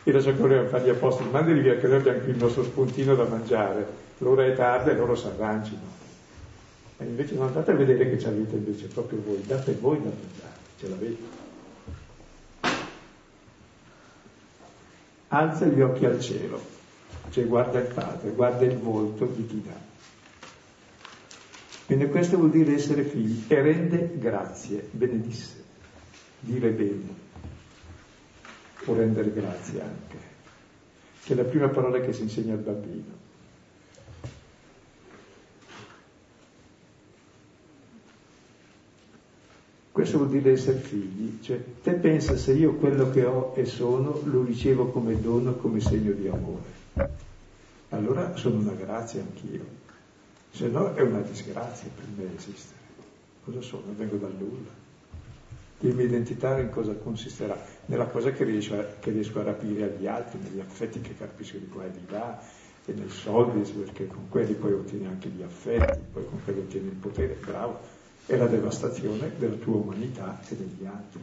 E 0.03 0.11
adesso 0.11 0.35
correva 0.35 0.63
a 0.63 0.69
fare 0.69 0.85
gli 0.85 0.91
apostoli, 0.91 1.31
mandali 1.31 1.61
via 1.61 1.77
che 1.77 1.87
noi 1.87 1.97
abbiamo 1.97 2.19
qui 2.19 2.31
il 2.31 2.37
nostro 2.37 2.63
spuntino 2.65 3.15
da 3.15 3.25
mangiare. 3.25 3.87
L'ora 4.19 4.45
è 4.45 4.55
tarda 4.55 4.91
e 4.91 4.95
loro 4.95 5.15
si 5.15 5.27
arrangino. 5.27 6.03
E 6.99 7.05
invece 7.05 7.35
non 7.35 7.47
andate 7.47 7.73
a 7.73 7.75
vedere 7.75 8.09
che 8.09 8.19
ci 8.19 8.27
avete 8.27 8.55
invece 8.55 8.87
proprio 8.87 9.21
voi, 9.25 9.43
date 9.47 9.77
voi 9.81 9.97
da 9.97 10.11
mangiare, 10.11 10.59
ce 10.79 10.89
l'avete. 10.89 11.43
Alza 15.29 15.67
gli 15.67 15.81
occhi 15.81 16.05
al 16.05 16.21
cielo, 16.21 16.61
cioè 17.35 17.47
guarda 17.47 17.81
il 17.81 17.93
Padre, 17.93 18.31
guarda 18.31 18.65
il 18.65 18.77
volto 18.77 19.25
di 19.25 19.45
chi 19.45 19.61
dà. 19.61 19.77
Quindi 21.87 22.07
questo 22.07 22.37
vuol 22.37 22.51
dire 22.51 22.75
essere 22.75 23.03
figli 23.03 23.43
e 23.49 23.61
rende 23.61 24.13
grazie, 24.19 24.87
benedisse, 24.93 25.65
dire 26.39 26.71
bene, 26.71 27.09
o 28.85 28.95
rendere 28.95 29.33
grazie 29.33 29.81
anche, 29.81 30.17
che 31.25 31.33
è 31.33 31.37
la 31.37 31.43
prima 31.43 31.67
parola 31.71 31.99
che 31.99 32.13
si 32.13 32.23
insegna 32.23 32.53
al 32.53 32.61
bambino. 32.61 33.23
Questo 39.91 40.19
vuol 40.19 40.31
dire 40.31 40.53
essere 40.53 40.79
figli, 40.79 41.41
cioè 41.43 41.61
te 41.83 41.95
pensa 41.95 42.37
se 42.37 42.53
io 42.53 42.77
quello 42.77 43.11
che 43.11 43.25
ho 43.25 43.55
e 43.57 43.65
sono 43.65 44.21
lo 44.23 44.45
ricevo 44.45 44.91
come 44.91 45.21
dono, 45.21 45.57
come 45.57 45.81
segno 45.81 46.13
di 46.13 46.29
amore. 46.29 46.74
Allora 47.91 48.37
sono 48.37 48.59
una 48.59 48.73
grazia 48.73 49.21
anch'io, 49.21 49.65
se 50.51 50.69
no 50.69 50.95
è 50.95 51.03
una 51.03 51.21
disgrazia 51.21 51.89
per 51.95 52.05
me 52.17 52.35
esistere. 52.37 52.81
Cosa 53.45 53.61
sono? 53.61 53.93
Vengo 53.97 54.17
dal 54.17 54.35
nulla. 54.35 54.83
Il 55.81 55.95
mio 55.95 56.05
identità 56.07 56.59
in 56.59 56.71
cosa 56.71 56.95
consisterà? 56.95 57.57
Nella 57.87 58.07
cosa 58.07 58.31
che 58.31 58.45
riesco, 58.45 58.79
a, 58.79 58.85
che 58.99 59.11
riesco 59.11 59.41
a 59.41 59.45
rapire 59.45 59.85
agli 59.85 60.07
altri, 60.07 60.39
negli 60.39 60.61
affetti 60.61 61.01
che 61.01 61.15
capisco 61.15 61.59
di 61.59 61.69
qua 61.69 61.85
e 61.85 61.91
di 61.91 62.05
là, 62.09 62.41
e 62.87 62.93
nei 62.93 63.11
soldi, 63.11 63.71
perché 63.71 64.07
con 64.07 64.29
quelli 64.29 64.55
poi 64.55 64.73
ottieni 64.73 65.07
anche 65.07 65.29
gli 65.29 65.43
affetti, 65.43 65.99
poi 66.13 66.25
con 66.27 66.43
quelli 66.43 66.61
ottieni 66.61 66.89
il 66.89 66.95
potere, 66.95 67.37
bravo 67.45 68.03
è 68.27 68.37
la 68.37 68.47
devastazione 68.47 69.33
della 69.37 69.57
tua 69.57 69.77
umanità 69.77 70.41
e 70.49 70.57
degli 70.57 70.87
altri. 70.87 71.21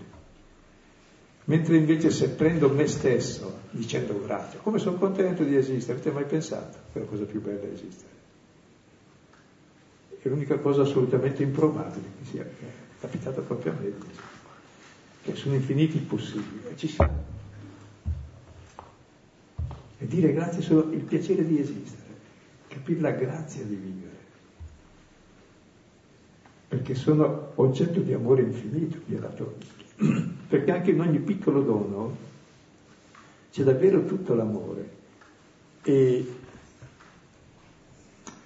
Mentre 1.45 1.75
invece 1.75 2.11
se 2.11 2.29
prendo 2.29 2.69
me 2.69 2.87
stesso 2.87 3.61
dicendo 3.71 4.19
grazie, 4.21 4.59
come 4.61 4.77
sono 4.77 4.97
contento 4.97 5.43
di 5.43 5.55
esistere, 5.55 5.93
avete 5.93 6.11
mai 6.11 6.25
pensato 6.25 6.77
che 6.91 6.99
è 6.99 7.01
la 7.01 7.07
cosa 7.07 7.23
più 7.23 7.41
bella 7.41 7.61
è 7.61 7.71
esistere? 7.71 8.09
È 10.21 10.27
l'unica 10.27 10.57
cosa 10.59 10.83
assolutamente 10.83 11.41
improbabile 11.41 12.07
che 12.19 12.25
sia 12.29 12.47
capitata 12.99 13.41
proprio 13.41 13.71
a 13.71 13.75
me, 13.81 13.91
che 15.23 15.35
sono 15.35 15.55
infiniti 15.55 15.97
i 15.97 16.01
possibili 16.01 16.61
e 16.71 16.77
ci 16.77 16.87
siamo. 16.87 17.29
E 19.97 20.07
dire 20.07 20.33
grazie 20.33 20.61
solo 20.61 20.91
il 20.91 21.01
piacere 21.01 21.45
di 21.45 21.59
esistere, 21.59 22.15
capire 22.67 22.99
la 22.99 23.11
grazia 23.11 23.63
di 23.63 23.75
vivere 23.75 24.11
perché 26.71 26.95
sono 26.95 27.51
oggetto 27.55 27.99
di 27.99 28.13
amore 28.13 28.43
infinito, 28.43 28.99
mi 29.07 29.17
ha 29.17 29.19
dato. 29.19 29.57
Perché 30.47 30.71
anche 30.71 30.91
in 30.91 30.99
ogni 30.99 31.19
piccolo 31.19 31.61
dono 31.61 32.17
c'è 33.51 33.63
davvero 33.63 34.05
tutto 34.05 34.33
l'amore. 34.33 34.89
E 35.83 36.25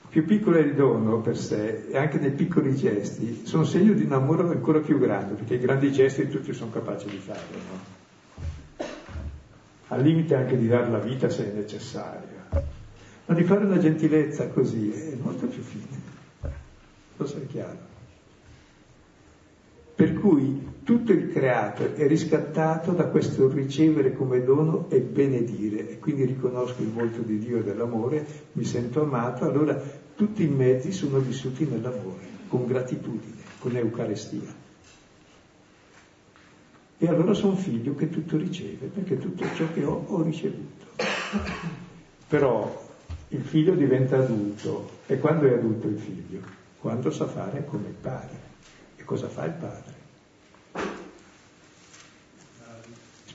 più 0.09 0.25
piccolo 0.25 0.57
è 0.57 0.61
il 0.61 0.75
dono 0.75 1.19
per 1.21 1.37
sé, 1.37 1.87
e 1.87 1.97
anche 1.97 2.17
nei 2.19 2.31
piccoli 2.31 2.75
gesti, 2.75 3.45
sono 3.45 3.63
segno 3.63 3.93
di 3.93 4.03
un 4.03 4.13
amore 4.13 4.43
ancora 4.43 4.79
più 4.79 4.97
grande, 4.97 5.33
perché 5.33 5.55
i 5.55 5.59
grandi 5.59 5.91
gesti 5.91 6.27
tutti 6.29 6.53
sono 6.53 6.71
capaci 6.71 7.09
di 7.09 7.17
farlo, 7.17 7.57
no? 7.57 8.85
Al 9.89 10.01
limite 10.01 10.35
anche 10.35 10.57
di 10.57 10.67
dare 10.67 10.89
la 10.89 10.99
vita 10.99 11.29
se 11.29 11.51
è 11.51 11.55
necessaria. 11.55 12.47
Ma 13.25 13.33
di 13.33 13.43
fare 13.43 13.65
una 13.65 13.77
gentilezza 13.77 14.47
così 14.49 14.91
è 14.91 15.15
molto 15.21 15.47
più 15.47 15.61
fine. 15.61 16.13
Forse 17.15 17.41
è 17.43 17.47
chiaro. 17.47 17.77
Per 19.95 20.13
cui 20.13 20.73
tutto 20.85 21.11
il 21.11 21.31
creato 21.31 21.95
è 21.95 22.07
riscattato 22.07 22.91
da 22.91 23.07
questo 23.07 23.49
ricevere 23.49 24.13
come 24.13 24.43
dono 24.43 24.85
e 24.89 24.99
benedire, 24.99 25.89
e 25.89 25.99
quindi 25.99 26.23
riconosco 26.25 26.81
il 26.81 26.91
volto 26.91 27.21
di 27.21 27.39
Dio 27.39 27.57
e 27.57 27.63
dell'amore, 27.63 28.25
mi 28.53 28.63
sento 28.63 29.01
amato, 29.01 29.45
allora 29.45 29.77
tutti 30.15 30.43
i 30.43 30.47
mezzi 30.47 30.93
sono 30.93 31.17
vissuti 31.17 31.65
nell'amore, 31.65 32.23
con 32.47 32.65
gratitudine, 32.65 33.41
con 33.59 33.75
Eucarestia. 33.75 34.63
E 36.97 37.07
allora 37.09 37.33
sono 37.33 37.55
figlio 37.55 37.95
che 37.95 38.09
tutto 38.09 38.37
riceve, 38.37 38.85
perché 38.85 39.17
tutto 39.17 39.43
ciò 39.55 39.65
che 39.73 39.83
ho 39.83 40.05
ho 40.07 40.21
ricevuto. 40.21 40.85
Però 42.27 42.83
il 43.29 43.43
figlio 43.43 43.73
diventa 43.73 44.17
adulto, 44.17 44.89
e 45.07 45.19
quando 45.19 45.47
è 45.47 45.53
adulto 45.53 45.87
il 45.87 45.97
figlio? 45.97 46.39
Quando 46.79 47.09
sa 47.11 47.25
fare 47.25 47.65
come 47.65 47.87
il 47.87 47.95
padre 47.99 48.45
cosa 49.05 49.29
fa 49.29 49.45
il 49.45 49.53
padre? 49.53 49.94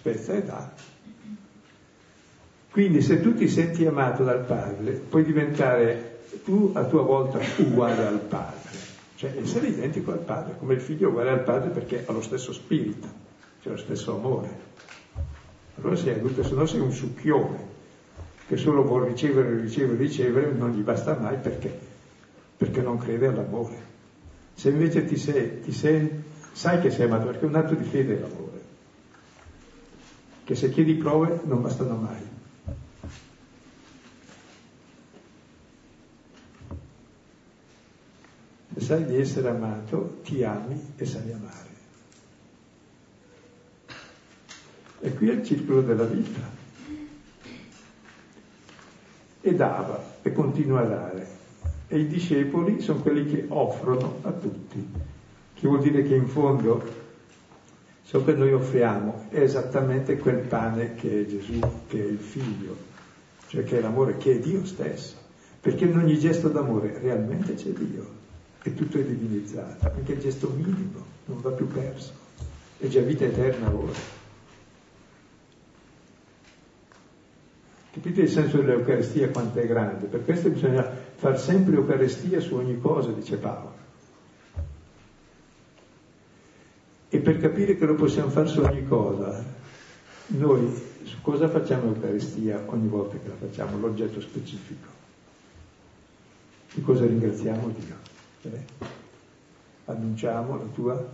Spezza 0.00 0.32
e 0.32 0.42
dà. 0.42 0.72
Quindi 2.70 3.02
se 3.02 3.20
tu 3.20 3.34
ti 3.34 3.48
senti 3.48 3.84
amato 3.84 4.24
dal 4.24 4.44
padre, 4.46 4.92
puoi 4.92 5.24
diventare 5.24 6.20
tu 6.42 6.70
a 6.72 6.84
tua 6.84 7.02
volta 7.02 7.38
uguale 7.59 8.07
al 8.07 8.20
padre, 8.20 8.70
cioè 9.16 9.34
essere 9.36 9.66
identico 9.66 10.12
al 10.12 10.20
padre, 10.20 10.57
come 10.59 10.72
il 10.72 10.80
figlio 10.80 11.09
è 11.09 11.11
uguale 11.11 11.28
al 11.28 11.42
padre 11.42 11.68
perché 11.68 12.07
ha 12.07 12.12
lo 12.12 12.22
stesso 12.22 12.51
spirito, 12.55 13.07
c'è 13.62 13.68
lo 13.68 13.76
stesso 13.76 14.16
amore. 14.16 14.48
Allora 15.76 15.96
sei 15.96 16.14
adulto, 16.14 16.44
se 16.44 16.55
no 16.55 16.64
sei 16.64 16.80
un 16.80 16.92
succhione 16.92 17.59
che 18.46 18.57
solo 18.57 18.82
vuole 18.82 19.09
ricevere, 19.09 19.61
ricevere, 19.61 19.98
ricevere, 19.98 20.51
non 20.51 20.70
gli 20.70 20.80
basta 20.80 21.14
mai 21.20 21.36
perché? 21.36 21.78
Perché 22.57 22.80
non 22.80 22.96
crede 22.96 23.26
all'amore. 23.26 23.88
Se 24.55 24.70
invece 24.70 25.05
ti 25.05 25.18
sei, 25.18 25.61
ti 25.61 25.72
sei, 25.72 26.09
sai 26.53 26.80
che 26.80 26.88
sei 26.88 27.05
amato, 27.05 27.26
perché 27.26 27.44
è 27.44 27.48
un 27.48 27.57
atto 27.57 27.74
di 27.74 27.84
fede 27.84 28.18
l'amore, 28.18 28.39
che 30.51 30.57
se 30.57 30.68
chiedi 30.68 30.94
prove 30.94 31.42
non 31.44 31.62
bastano 31.62 31.94
mai. 31.94 32.28
Se 38.74 38.80
sai 38.80 39.05
di 39.05 39.16
essere 39.16 39.48
amato, 39.48 40.18
ti 40.24 40.42
ami 40.42 40.94
e 40.96 41.05
sai 41.05 41.30
amare. 41.30 41.68
E 45.03 45.14
qui 45.14 45.28
è 45.28 45.34
il 45.34 45.44
circolo 45.44 45.82
della 45.82 46.07
vita. 46.07 46.40
E 49.42 49.55
dava 49.55 50.03
e 50.20 50.32
continua 50.32 50.80
a 50.80 50.84
dare 50.84 51.28
e 51.86 52.01
i 52.01 52.09
discepoli 52.09 52.80
sono 52.80 53.03
quelli 53.03 53.24
che 53.30 53.44
offrono 53.46 54.18
a 54.22 54.32
tutti, 54.32 54.84
che 55.55 55.68
vuol 55.68 55.80
dire 55.80 56.03
che 56.03 56.16
in 56.16 56.26
fondo 56.26 57.09
Ciò 58.11 58.24
che 58.24 58.32
noi 58.32 58.52
offriamo 58.52 59.26
è 59.28 59.38
esattamente 59.38 60.18
quel 60.18 60.38
pane 60.38 60.96
che 60.96 61.20
è 61.20 61.26
Gesù, 61.26 61.61
che 61.86 61.96
è 61.96 62.04
il 62.04 62.18
figlio, 62.18 62.76
cioè 63.46 63.62
che 63.62 63.78
è 63.78 63.80
l'amore, 63.80 64.16
che 64.16 64.32
è 64.32 64.38
Dio 64.40 64.64
stesso. 64.64 65.14
Perché 65.61 65.84
in 65.84 65.96
ogni 65.96 66.18
gesto 66.18 66.48
d'amore 66.48 66.98
realmente 66.98 67.54
c'è 67.54 67.68
Dio 67.68 68.04
e 68.64 68.74
tutto 68.74 68.98
è 68.98 69.04
divinizzato, 69.04 69.92
anche 69.94 70.14
il 70.14 70.18
gesto 70.18 70.48
minimo 70.48 71.06
non 71.26 71.40
va 71.40 71.52
più 71.52 71.68
perso, 71.68 72.11
è 72.78 72.88
già 72.88 73.00
vita 73.00 73.26
eterna 73.26 73.72
ora. 73.72 73.92
Capite 77.92 78.22
il 78.22 78.28
senso 78.28 78.56
dell'Eucaristia 78.56 79.28
quanto 79.28 79.61
è 79.61 79.68
grande? 79.68 80.06
Per 80.06 80.24
questo 80.24 80.50
bisogna 80.50 80.84
far 81.14 81.38
sempre 81.38 81.76
Eucaristia 81.76 82.40
su 82.40 82.56
ogni 82.56 82.76
cosa, 82.80 83.12
dice 83.12 83.36
Paolo. 83.36 83.78
E 87.12 87.18
per 87.18 87.30
capire 87.41 87.76
che 87.76 87.86
lo 87.86 87.95
possiamo 87.95 88.30
fare 88.30 88.47
su 88.47 88.61
ogni 88.61 88.86
cosa, 88.86 89.43
noi 90.28 90.88
su 91.03 91.20
cosa 91.22 91.49
facciamo 91.49 91.91
l'Eucaristia 91.91 92.62
ogni 92.66 92.88
volta 92.88 93.16
che 93.16 93.28
la 93.28 93.34
facciamo, 93.34 93.78
l'oggetto 93.78 94.20
specifico? 94.20 94.88
Di 96.72 96.82
cosa 96.82 97.05
ringraziamo 97.05 97.74
Dio? 97.76 97.95
Eh? 98.43 98.64
Annunciamo 99.86 100.57
la 100.57 100.64
tua? 100.72 101.09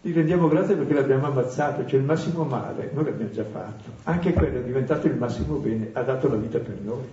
Gli 0.00 0.12
rendiamo 0.12 0.48
grazie 0.48 0.74
perché 0.74 0.94
l'abbiamo 0.94 1.26
ammazzato, 1.26 1.86
cioè 1.86 2.00
il 2.00 2.04
massimo 2.04 2.44
male, 2.44 2.90
noi 2.92 3.04
l'abbiamo 3.04 3.30
già 3.30 3.44
fatto. 3.44 3.90
Anche 4.04 4.32
quello 4.32 4.58
è 4.58 4.62
diventato 4.62 5.06
il 5.06 5.16
massimo 5.16 5.56
bene, 5.56 5.90
ha 5.92 6.02
dato 6.02 6.28
la 6.28 6.36
vita 6.36 6.58
per 6.58 6.78
noi. 6.80 7.04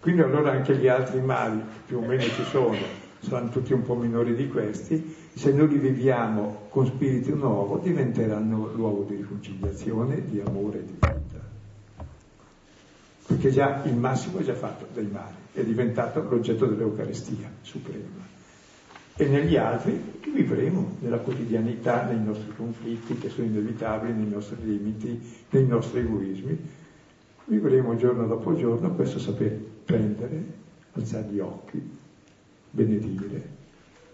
Quindi 0.00 0.22
allora 0.22 0.52
anche 0.52 0.76
gli 0.76 0.86
altri 0.86 1.20
mali, 1.20 1.62
più 1.86 1.98
o 1.98 2.00
meno 2.00 2.22
ci 2.22 2.44
sono, 2.44 2.76
saranno 3.24 3.50
tutti 3.50 3.72
un 3.72 3.82
po' 3.82 3.94
minori 3.94 4.34
di 4.34 4.48
questi, 4.48 5.14
se 5.34 5.52
noi 5.52 5.68
li 5.68 5.78
viviamo 5.78 6.66
con 6.68 6.86
spirito 6.86 7.34
nuovo 7.34 7.78
diventeranno 7.78 8.70
luogo 8.74 9.04
di 9.04 9.16
riconciliazione, 9.16 10.24
di 10.26 10.40
amore 10.40 10.78
e 10.78 10.84
di 10.84 10.92
vita. 10.92 11.42
Perché 13.26 13.50
già 13.50 13.82
il 13.84 13.96
massimo 13.96 14.38
è 14.38 14.42
già 14.42 14.54
fatto 14.54 14.86
dai 14.92 15.08
mali, 15.10 15.34
è 15.52 15.64
diventato 15.64 16.22
l'oggetto 16.28 16.66
dell'Eucaristia 16.66 17.50
suprema. 17.62 18.32
E 19.16 19.28
negli 19.28 19.56
altri 19.56 20.20
vivremo 20.32 20.96
nella 21.00 21.18
quotidianità, 21.18 22.04
nei 22.04 22.22
nostri 22.22 22.52
conflitti 22.54 23.16
che 23.16 23.28
sono 23.28 23.46
inevitabili, 23.46 24.12
nei 24.12 24.28
nostri 24.28 24.56
limiti, 24.60 25.20
nei 25.50 25.66
nostri 25.66 26.00
egoismi. 26.00 26.58
Vivremo 27.46 27.96
giorno 27.96 28.26
dopo 28.26 28.56
giorno 28.56 28.90
questo 28.94 29.18
saper 29.18 29.52
prendere, 29.84 30.44
alzare 30.92 31.28
gli 31.30 31.38
occhi, 31.38 31.93
benedire, 32.74 33.48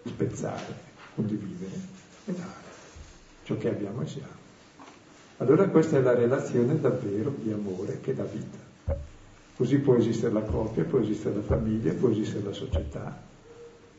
spezzare, 0.05 0.75
condividere 1.15 1.71
e 2.25 2.31
dare 2.33 2.69
ciò 3.43 3.57
che 3.57 3.69
abbiamo 3.69 4.01
e 4.01 4.07
siamo. 4.07 4.39
Allora 5.37 5.67
questa 5.69 5.97
è 5.97 6.01
la 6.01 6.13
relazione 6.13 6.79
davvero 6.79 7.33
di 7.35 7.51
amore 7.51 7.99
che 7.99 8.13
dà 8.13 8.23
vita. 8.23 8.69
Così 9.55 9.79
può 9.79 9.95
esistere 9.95 10.33
la 10.33 10.43
coppia, 10.43 10.83
può 10.83 10.99
esistere 10.99 11.35
la 11.35 11.41
famiglia, 11.41 11.93
può 11.93 12.09
esistere 12.09 12.43
la 12.43 12.53
società 12.53 13.21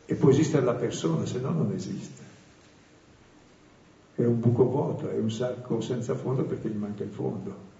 e 0.05 0.15
può 0.15 0.29
esistere 0.29 0.63
la 0.63 0.73
persona, 0.73 1.25
se 1.25 1.39
no 1.39 1.51
non 1.51 1.71
esiste. 1.73 2.31
È 4.15 4.23
un 4.23 4.39
buco 4.39 4.63
vuoto, 4.65 5.09
è 5.09 5.17
un 5.17 5.31
sacco 5.31 5.81
senza 5.81 6.15
fondo 6.15 6.43
perché 6.43 6.69
gli 6.69 6.77
manca 6.77 7.03
il 7.03 7.09
fondo. 7.09 7.71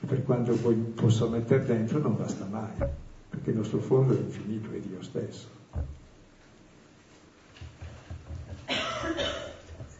E 0.00 0.06
per 0.06 0.22
quanto 0.24 0.54
poi 0.54 0.74
possa 0.74 1.26
mettere 1.26 1.64
dentro 1.64 1.98
non 1.98 2.16
basta 2.16 2.44
mai, 2.44 2.88
perché 3.36 3.50
il 3.50 3.56
nostro 3.56 3.80
fondo 3.80 4.16
è 4.16 4.18
infinito, 4.18 4.70
è 4.72 4.78
Dio 4.78 5.02
stesso. 5.02 5.54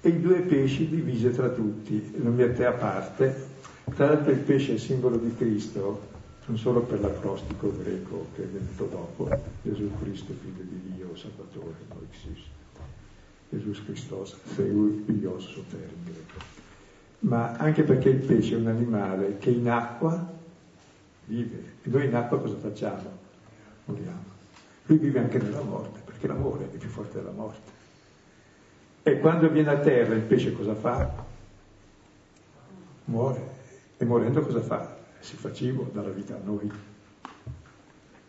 e 0.00 0.08
i 0.08 0.20
due 0.20 0.38
pesci 0.42 0.88
divisi 0.88 1.28
tra 1.32 1.48
tutti, 1.48 2.12
non 2.16 2.36
mette 2.36 2.64
a 2.64 2.72
parte. 2.72 3.54
Tra 3.94 4.06
l'altro 4.06 4.30
il 4.30 4.38
pesce 4.38 4.74
è 4.74 4.78
simbolo 4.78 5.16
di 5.16 5.34
Cristo, 5.34 6.14
non 6.46 6.56
solo 6.56 6.80
per 6.82 7.00
l'acrostico 7.00 7.76
greco 7.76 8.26
che 8.34 8.44
è 8.44 8.46
venuto 8.46 8.84
dopo, 8.84 9.28
Gesù 9.62 9.90
Cristo, 10.00 10.32
figlio 10.40 10.62
di 10.62 10.94
Dio, 10.94 11.16
Salvatore, 11.16 11.74
Noixis, 11.88 12.44
Gesù 13.50 13.84
Christos, 13.84 14.36
Theui 14.54 15.04
Ios 15.20 15.44
soter 15.44 15.88
in 15.88 16.04
greco, 16.04 16.44
ma 17.20 17.52
anche 17.56 17.82
perché 17.82 18.10
il 18.10 18.18
pesce 18.18 18.54
è 18.54 18.58
un 18.58 18.68
animale 18.68 19.38
che 19.38 19.50
in 19.50 19.68
acqua 19.68 20.34
vive, 21.24 21.74
e 21.82 21.88
noi 21.88 22.06
in 22.06 22.14
acqua 22.14 22.38
cosa 22.38 22.56
facciamo? 22.56 23.25
Moriamo. 23.86 24.34
Lui 24.86 24.98
vive 24.98 25.18
anche 25.18 25.38
nella 25.38 25.62
morte, 25.62 26.00
perché 26.04 26.26
l'amore 26.26 26.70
è 26.70 26.76
più 26.76 26.88
forte 26.88 27.18
della 27.18 27.32
morte. 27.32 27.72
E 29.02 29.18
quando 29.20 29.48
viene 29.48 29.70
a 29.70 29.78
terra 29.78 30.14
il 30.14 30.22
pesce 30.22 30.52
cosa 30.52 30.74
fa? 30.74 31.24
Muore. 33.04 33.54
E 33.96 34.04
morendo 34.04 34.42
cosa 34.42 34.60
fa? 34.60 34.96
Si 35.20 35.36
fa 35.36 35.52
cibo, 35.52 35.88
dà 35.92 36.02
la 36.02 36.10
vita 36.10 36.34
a 36.34 36.40
noi. 36.42 36.70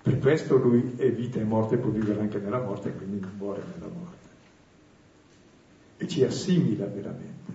Per 0.01 0.20
questo 0.20 0.58
lui 0.58 0.95
è 0.97 1.12
vita 1.12 1.39
e 1.39 1.43
morte, 1.43 1.78
può 1.78 1.89
vivere 1.89 2.22
anche 2.22 2.39
nella 2.39 2.62
morte, 2.62 2.93
quindi 2.93 3.20
non 3.20 3.34
muore 3.38 3.64
nella 3.74 3.91
morte. 3.91 4.28
E 5.97 6.08
ci 6.08 6.24
assimila 6.24 6.86
veramente. 6.86 7.51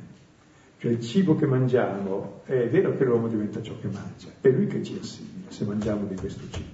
Cioè 0.79 0.91
il 0.91 1.01
cibo 1.01 1.37
che 1.37 1.47
mangiamo, 1.47 2.41
è 2.45 2.69
vero 2.69 2.97
che 2.97 3.05
l'uomo 3.05 3.29
diventa 3.29 3.63
ciò 3.63 3.79
che 3.79 3.87
mangia, 3.87 4.29
è 4.41 4.49
lui 4.49 4.67
che 4.67 4.83
ci 4.83 4.99
assimila 5.01 5.49
se 5.49 5.65
mangiamo 5.65 6.07
di 6.07 6.17
questo 6.17 6.43
cibo. 6.51 6.72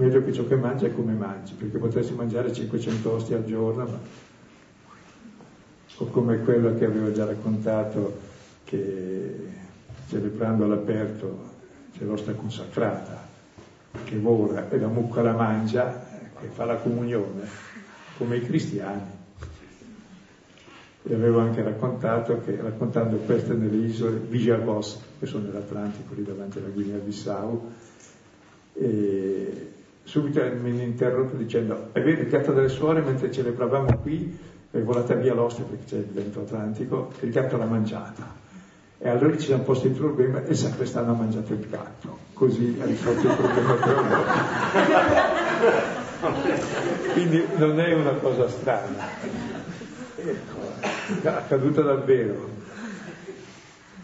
Meglio 0.00 0.24
che 0.24 0.32
ciò 0.32 0.46
che 0.46 0.56
mangia 0.56 0.86
è 0.86 0.94
come 0.94 1.12
mangi, 1.12 1.52
perché 1.52 1.76
potresti 1.76 2.14
mangiare 2.14 2.52
500 2.52 3.12
ostie 3.12 3.36
al 3.36 3.44
giorno, 3.44 3.84
ma... 3.84 3.98
o 5.98 6.04
come 6.06 6.38
quello 6.38 6.74
che 6.76 6.86
avevo 6.86 7.12
già 7.12 7.26
raccontato, 7.26 8.18
che 8.64 9.36
celebrando 10.08 10.64
all'aperto 10.64 11.48
c'è 11.96 12.04
l'ostia 12.04 12.32
consacrata, 12.32 13.28
che 14.04 14.18
vora 14.18 14.70
e 14.70 14.78
la 14.78 14.88
mucca 14.88 15.20
la 15.20 15.34
mangia, 15.34 16.06
che 16.40 16.46
fa 16.46 16.64
la 16.64 16.76
comunione, 16.76 17.46
come 18.16 18.36
i 18.36 18.42
cristiani. 18.42 19.18
E 21.02 21.14
avevo 21.14 21.40
anche 21.40 21.62
raccontato 21.62 22.40
che 22.40 22.56
raccontando 22.60 23.16
queste 23.18 23.52
nelle 23.52 23.86
isole 23.86 24.16
Vijagos, 24.16 24.98
che 25.18 25.26
sono 25.26 25.46
nell'Atlantico, 25.46 26.14
lì 26.14 26.22
davanti 26.22 26.58
alla 26.58 26.68
Guinea-Bissau, 26.68 27.72
e 28.74 29.72
subito 30.10 30.40
mi 30.60 30.70
hanno 30.70 30.82
interrotto 30.82 31.36
dicendo 31.36 31.90
è 31.92 32.02
vero 32.02 32.22
il 32.22 32.28
gatto 32.28 32.50
delle 32.50 32.68
suore 32.68 33.00
mentre 33.00 33.30
celebravamo 33.30 33.98
qui 33.98 34.36
è 34.68 34.80
volata 34.80 35.14
via 35.14 35.34
l'ostia 35.34 35.62
perché 35.62 35.84
c'è 35.84 35.96
il 35.98 36.08
vento 36.10 36.40
atlantico 36.40 37.12
il 37.20 37.30
gatto 37.30 37.56
l'ha 37.56 37.64
mangiata. 37.64 38.38
E 38.98 39.08
allora 39.08 39.36
ci 39.36 39.46
siamo 39.46 39.62
posti 39.62 39.86
il 39.86 39.92
problema 39.92 40.42
e 40.42 40.52
sacrestano 40.54 41.12
ha 41.12 41.14
mangiato 41.14 41.52
il 41.52 41.64
gatto 41.70 42.18
così 42.32 42.76
ha 42.80 42.86
risolto 42.86 43.28
il 43.28 43.34
problema 43.36 43.74
per 43.74 43.94
quindi 47.12 47.46
non 47.56 47.78
è 47.78 47.94
una 47.94 48.12
cosa 48.14 48.48
strana. 48.48 49.06
Ecco, 50.16 50.58
è 51.22 51.28
accaduto 51.28 51.82
davvero 51.82 52.48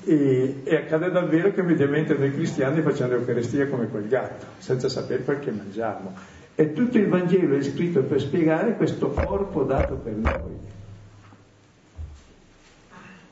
e, 0.07 0.61
e, 0.63 0.77
accade 0.77 1.11
davvero 1.11 1.53
che 1.53 1.63
mediamente 1.63 2.15
noi 2.15 2.33
cristiani 2.33 2.81
facciamo 2.81 3.15
l'Eucaristia 3.15 3.67
come 3.67 3.89
quel 3.89 4.07
gatto, 4.07 4.47
senza 4.59 4.89
sapere 4.89 5.25
quel 5.25 5.41
che 5.41 5.51
mangiamo. 5.51 6.15
E 6.55 6.73
tutto 6.73 6.97
il 6.97 7.09
Vangelo 7.09 7.57
è 7.57 7.63
scritto 7.63 8.03
per 8.03 8.21
spiegare 8.21 8.77
questo 8.77 9.11
corpo 9.11 9.65
dato 9.65 9.97
per 9.97 10.15
noi, 10.15 10.59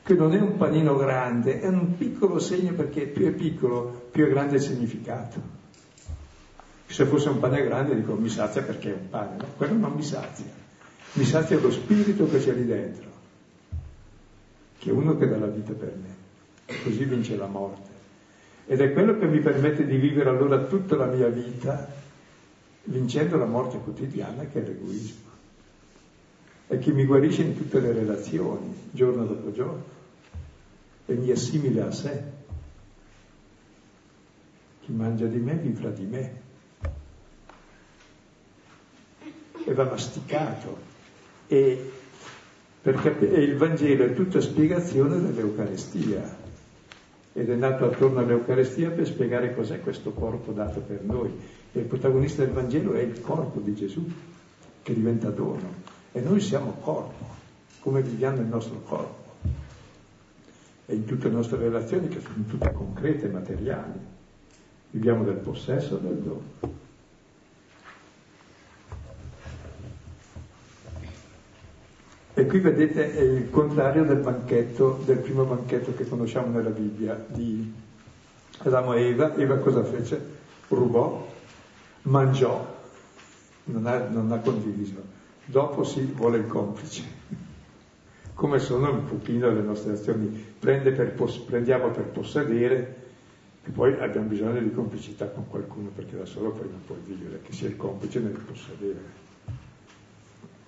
che 0.03 0.13
non 0.13 0.33
è 0.33 0.39
un 0.41 0.57
panino 0.57 0.97
grande, 0.97 1.61
è 1.61 1.67
un 1.67 1.95
piccolo 1.97 2.39
segno 2.39 2.73
perché 2.73 3.07
più 3.07 3.25
è 3.25 3.31
piccolo, 3.31 4.09
più 4.11 4.25
è 4.25 4.29
grande 4.29 4.55
il 4.55 4.61
significato. 4.61 5.53
Se 6.87 7.05
fosse 7.05 7.29
un 7.29 7.39
pane 7.39 7.63
grande 7.63 7.95
dico 7.95 8.13
mi 8.13 8.29
sazia 8.29 8.61
perché 8.61 8.91
è 8.91 8.93
un 8.93 9.09
pane, 9.09 9.37
no? 9.37 9.45
Quello 9.55 9.73
non 9.75 9.93
mi 9.93 10.03
sazia, 10.03 10.45
mi 11.13 11.23
sazia 11.23 11.57
lo 11.57 11.71
spirito 11.71 12.29
che 12.29 12.39
c'è 12.39 12.51
lì 12.51 12.65
dentro, 12.65 13.09
che 14.77 14.89
è 14.89 14.93
uno 14.93 15.17
che 15.17 15.27
dà 15.27 15.37
la 15.37 15.47
vita 15.47 15.71
per 15.71 15.93
me 15.99 16.14
così 16.65 17.05
vince 17.05 17.35
la 17.35 17.47
morte. 17.47 17.93
Ed 18.67 18.81
è 18.81 18.93
quello 18.93 19.17
che 19.17 19.27
mi 19.27 19.39
permette 19.39 19.85
di 19.85 19.97
vivere 19.97 20.29
allora 20.29 20.63
tutta 20.63 20.95
la 20.95 21.05
mia 21.05 21.27
vita 21.27 21.87
vincendo 22.85 23.37
la 23.37 23.45
morte 23.45 23.77
quotidiana 23.77 24.45
che 24.45 24.63
è 24.63 24.65
l'egoismo. 24.65 25.33
E 26.67 26.79
che 26.79 26.91
mi 26.91 27.05
guarisce 27.05 27.43
in 27.43 27.55
tutte 27.55 27.79
le 27.79 27.91
relazioni, 27.91 28.73
giorno 28.89 29.25
dopo 29.25 29.51
giorno, 29.51 29.83
e 31.05 31.13
mi 31.13 31.29
assimila 31.29 31.87
a 31.87 31.91
sé. 31.91 32.23
Chi 34.81 34.91
mangia 34.91 35.27
di 35.27 35.37
me 35.37 35.53
vivrà 35.55 35.89
di 35.89 36.05
me. 36.05 36.41
E 39.63 39.73
va 39.73 39.83
masticato. 39.83 40.93
E, 41.47 41.91
perché, 42.81 43.19
e 43.19 43.43
il 43.43 43.57
Vangelo 43.57 44.05
è 44.05 44.13
tutta 44.13 44.41
spiegazione 44.41 45.21
dell'Eucarestia 45.21 46.44
ed 47.37 47.49
è 47.49 47.55
nato 47.55 47.83
attorno 47.83 48.19
all'Eucarestia 48.19 48.91
per 48.91 49.05
spiegare 49.05 49.53
cos'è 49.53 49.81
questo 49.81 50.11
corpo 50.11 50.53
dato 50.53 50.79
per 50.79 51.01
noi. 51.03 51.29
E 51.73 51.79
il 51.79 51.85
protagonista 51.85 52.45
del 52.45 52.53
Vangelo 52.53 52.93
è 52.93 53.01
il 53.01 53.19
corpo 53.19 53.59
di 53.59 53.75
Gesù, 53.75 54.09
che 54.81 54.93
diventa 54.93 55.29
dono. 55.31 55.73
E 56.13 56.21
noi 56.21 56.39
siamo 56.39 56.77
corpo, 56.79 57.25
come 57.81 58.01
viviamo 58.01 58.39
il 58.39 58.47
nostro 58.47 58.79
corpo. 58.83 59.33
E 60.85 60.95
in 60.95 61.03
tutte 61.03 61.27
le 61.27 61.33
nostre 61.33 61.57
relazioni, 61.57 62.07
che 62.07 62.21
sono 62.21 62.45
tutte 62.47 62.71
concrete, 62.71 63.27
materiali, 63.27 63.99
viviamo 64.91 65.25
del 65.25 65.35
possesso 65.35 65.97
del 65.97 66.15
dono. 66.15 66.84
E 72.37 72.45
qui 72.47 72.59
vedete 72.59 73.01
il 73.01 73.49
contrario 73.49 74.03
del 74.03 74.17
banchetto, 74.17 75.01
del 75.05 75.19
primo 75.19 75.45
banchetto 75.45 75.93
che 75.93 76.05
conosciamo 76.05 76.51
nella 76.51 76.69
Bibbia 76.69 77.25
di 77.29 77.73
Adamo 78.57 78.93
e 78.93 79.07
Eva. 79.07 79.33
Eva 79.37 79.55
cosa 79.59 79.85
fece? 79.85 80.21
Rubò, 80.67 81.25
mangiò, 82.01 82.75
non 83.63 83.85
ha, 83.85 84.09
non 84.09 84.29
ha 84.33 84.39
condiviso. 84.39 85.01
Dopo 85.45 85.85
si 85.85 86.03
vuole 86.13 86.39
il 86.39 86.47
complice. 86.47 87.03
Come 88.35 88.59
sono 88.59 88.91
un 88.91 89.05
pochino 89.05 89.49
le 89.49 89.61
nostre 89.61 89.93
azioni. 89.93 90.27
Per, 90.59 91.13
prendiamo 91.45 91.89
per 91.91 92.03
possedere 92.03 92.95
e 93.63 93.69
poi 93.69 93.97
abbiamo 93.97 94.27
bisogno 94.27 94.59
di 94.59 94.73
complicità 94.73 95.25
con 95.27 95.47
qualcuno 95.47 95.87
perché 95.95 96.17
da 96.17 96.25
solo 96.25 96.51
poi 96.51 96.67
non 96.69 96.81
puoi 96.85 96.99
vivere, 97.05 97.39
che 97.43 97.53
sia 97.53 97.69
il 97.69 97.77
complice 97.77 98.19
nel 98.19 98.37
possedere. 98.37 98.99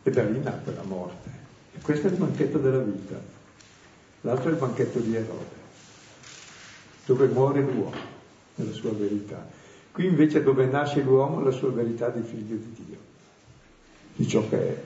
E 0.04 0.10
da 0.10 0.24
lì 0.24 0.40
nacque 0.40 0.74
la 0.74 0.84
morte. 0.84 1.37
Questo 1.82 2.08
è 2.08 2.10
il 2.10 2.18
banchetto 2.18 2.58
della 2.58 2.80
vita. 2.80 3.20
L'altro 4.22 4.50
è 4.50 4.52
il 4.52 4.58
banchetto 4.58 5.00
di 5.00 5.16
Erode, 5.16 5.56
dove 7.06 7.28
muore 7.28 7.62
l'uomo 7.62 8.16
nella 8.56 8.74
sua 8.74 8.92
verità. 8.92 9.46
Qui 9.92 10.06
invece 10.06 10.44
dove 10.44 10.66
nasce 10.66 11.02
l'uomo 11.02 11.42
la 11.42 11.52
sua 11.52 11.72
verità 11.72 12.10
di 12.10 12.22
figlio 12.22 12.56
di 12.56 12.76
Dio, 12.86 12.98
di 14.16 14.28
ciò 14.28 14.48
che 14.50 14.60
è. 14.60 14.82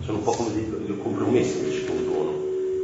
Sono 0.00 0.18
un 0.18 0.24
po' 0.24 0.32
come 0.32 0.52
dei 0.52 0.98
compromessi 1.02 1.58
invece 1.58 1.86
con 1.86 2.04
dono, 2.04 2.32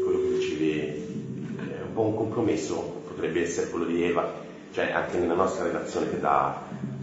quello 0.05 0.19
che 0.21 0.39
dicevi, 0.39 0.79
è 0.79 1.83
un 1.83 1.93
po' 1.93 2.03
un 2.03 2.17
compromesso, 2.17 3.03
potrebbe 3.09 3.43
essere 3.43 3.69
quello 3.69 3.87
di 3.87 4.03
Eva, 4.03 4.33
cioè 4.73 4.93
anche 4.93 5.19
nella 5.19 5.35
nostra 5.35 5.65
relazione 5.65 6.09
che 6.09 6.21
dà 6.21 6.63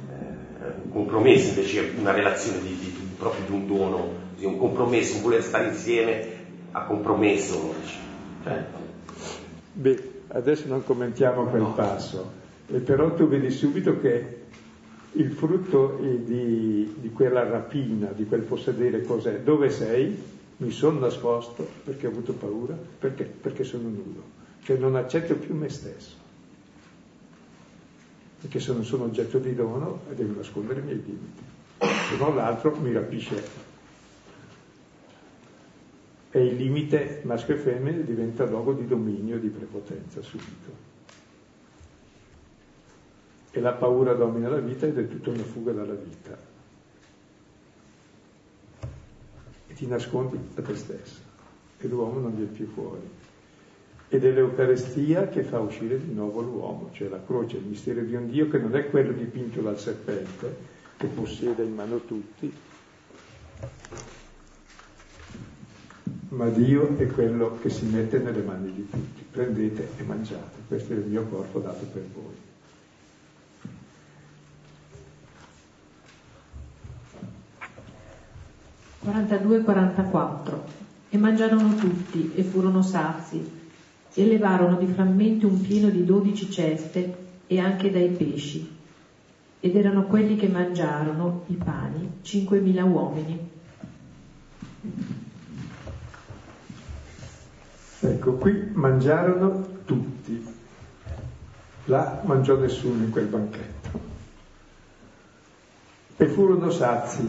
eh, 0.10 0.72
un 0.84 0.92
compromesso 0.92 1.50
invece 1.50 1.94
una 1.98 2.12
relazione 2.12 2.62
di, 2.62 2.76
di 2.76 2.97
proprio 3.18 3.46
di 3.46 3.52
un 3.52 3.68
dono, 3.68 4.10
di 4.38 4.46
un 4.46 4.58
compromesso, 4.58 5.18
un 5.18 5.24
voler 5.24 5.44
stare 5.44 5.70
insieme 5.70 6.36
a 6.72 6.84
compromesso. 6.84 7.74
Cioè. 8.44 8.66
Beh, 9.74 10.12
adesso 10.30 10.68
non 10.68 10.84
commentiamo 10.84 11.46
quel 11.46 11.62
no. 11.62 11.74
passo, 11.74 12.32
e 12.68 12.80
però 12.80 13.14
tu 13.14 13.28
vedi 13.28 13.50
subito 13.50 14.00
che 14.00 14.36
il 15.14 15.32
frutto 15.32 15.98
di, 16.00 16.94
di, 17.00 17.10
quella 17.12 17.48
rapina, 17.48 18.08
di 18.08 18.26
quel 18.26 18.42
possedere 18.42 19.04
cos'è? 19.04 19.40
Dove 19.40 19.70
sei? 19.70 20.36
Mi 20.58 20.72
sono 20.72 21.00
nascosto 21.00 21.68
perché 21.84 22.08
ho 22.08 22.10
avuto 22.10 22.34
paura, 22.34 22.76
perché? 23.00 23.24
Perché 23.24 23.64
sono 23.64 23.90
nudo, 23.90 24.24
cioè 24.64 24.78
non 24.78 24.96
accetto 24.96 25.36
più 25.36 25.56
me 25.56 25.70
stesso, 25.70 26.16
perché 28.42 28.60
sono, 28.60 28.82
sono 28.82 29.04
oggetto 29.04 29.38
di 29.38 29.54
dono 29.54 30.02
e 30.10 30.16
devo 30.16 30.34
nascondere 30.36 30.80
i 30.80 30.84
miei 30.84 31.04
limiti 31.04 31.56
se 31.80 32.18
no 32.18 32.34
l'altro 32.34 32.76
mi 32.78 32.92
rapisce. 32.92 33.66
E 36.32 36.46
il 36.46 36.56
limite 36.56 37.22
maschio 37.24 37.56
e 37.56 37.58
femmina 37.58 38.04
diventa 38.04 38.46
luogo 38.46 38.74
di 38.74 38.86
dominio 38.86 39.40
di 39.40 39.50
prepotenza 39.50 40.22
subito. 40.22 40.86
E 43.52 43.60
la 43.60 43.74
paura 43.74 44.14
domina 44.14 44.50
la 44.50 44.60
vita 44.60 44.86
ed 44.86 44.98
è 44.98 45.08
tutta 45.08 45.30
una 45.30 45.44
fuga 45.44 45.72
dalla 45.72 45.94
vita. 45.94 46.38
E 49.68 49.74
ti 49.74 49.88
nascondi 49.88 50.38
da 50.54 50.62
te 50.62 50.76
stesso 50.76 51.22
e 51.80 51.88
l'uomo 51.88 52.20
non 52.20 52.36
viene 52.36 52.52
più 52.52 52.68
fuori. 52.68 53.16
Ed 54.10 54.24
è 54.24 54.32
l'Eucarestia 54.32 55.28
che 55.28 55.44
fa 55.44 55.60
uscire 55.60 56.00
di 56.00 56.14
nuovo 56.14 56.42
l'uomo, 56.42 56.90
cioè 56.94 57.10
la 57.10 57.22
croce, 57.26 57.58
il 57.58 57.66
mistero 57.66 58.02
di 58.02 58.16
un 58.16 58.30
Dio 58.30 58.48
che 58.48 58.58
non 58.58 58.76
è 58.76 58.90
quello 58.90 59.12
dipinto 59.12 59.62
dal 59.62 59.78
serpente, 59.78 60.76
che 60.98 61.08
possiede 61.08 61.64
in 61.64 61.76
mano 61.76 62.00
tutti, 62.06 62.52
ma 66.30 66.50
Dio 66.50 66.98
è 66.98 67.08
quello 67.08 67.58
che 67.62 67.70
si 67.70 67.86
mette 67.86 68.18
nelle 68.18 68.42
mani 68.42 68.74
di 68.74 68.90
tutti. 68.90 69.26
Prendete 69.32 69.90
e 69.98 70.04
mangiate, 70.04 70.58
questo 70.68 70.94
è 70.94 70.96
il 70.96 71.06
mio 71.06 71.24
corpo 71.26 71.60
dato 71.60 71.86
per 71.86 72.04
voi. 72.14 72.46
«42-44 79.06 80.58
E 81.12 81.18
mangiarono 81.18 81.76
tutti 81.76 82.34
e 82.36 82.44
furono 82.44 82.82
sazi 82.82 83.42
e 84.14 84.26
levarono 84.26 84.76
di 84.76 84.88
frammenti 84.88 85.46
un 85.46 85.62
pieno 85.62 85.90
di 85.90 86.04
dodici 86.04 86.50
ceste 86.52 87.16
e 87.48 87.60
anche 87.60 87.90
dai 87.90 88.10
pesci 88.10 88.77
ed 89.60 89.76
erano 89.76 90.04
quelli 90.04 90.36
che 90.36 90.48
mangiarono 90.48 91.44
i 91.48 91.56
pani, 91.56 92.20
5.000 92.24 92.90
uomini. 92.90 93.50
Ecco, 98.00 98.34
qui 98.34 98.70
mangiarono 98.74 99.66
tutti, 99.86 100.46
là 101.86 102.22
mangiò 102.26 102.56
nessuno 102.56 103.04
in 103.04 103.12
quel 103.12 103.26
banchetto. 103.26 104.06
E 106.18 106.28
furono 106.28 106.70
sazi, 106.70 107.28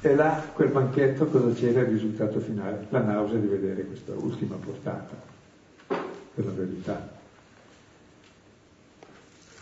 e 0.00 0.14
là 0.14 0.42
quel 0.52 0.70
banchetto 0.70 1.26
cosa 1.26 1.52
c'era 1.52 1.80
il 1.80 1.86
risultato 1.86 2.38
finale? 2.38 2.86
La 2.90 3.00
nausea 3.00 3.38
di 3.38 3.46
vedere 3.46 3.84
questa 3.84 4.12
ultima 4.14 4.56
portata 4.56 5.14
della 6.34 6.52
verità. 6.52 7.14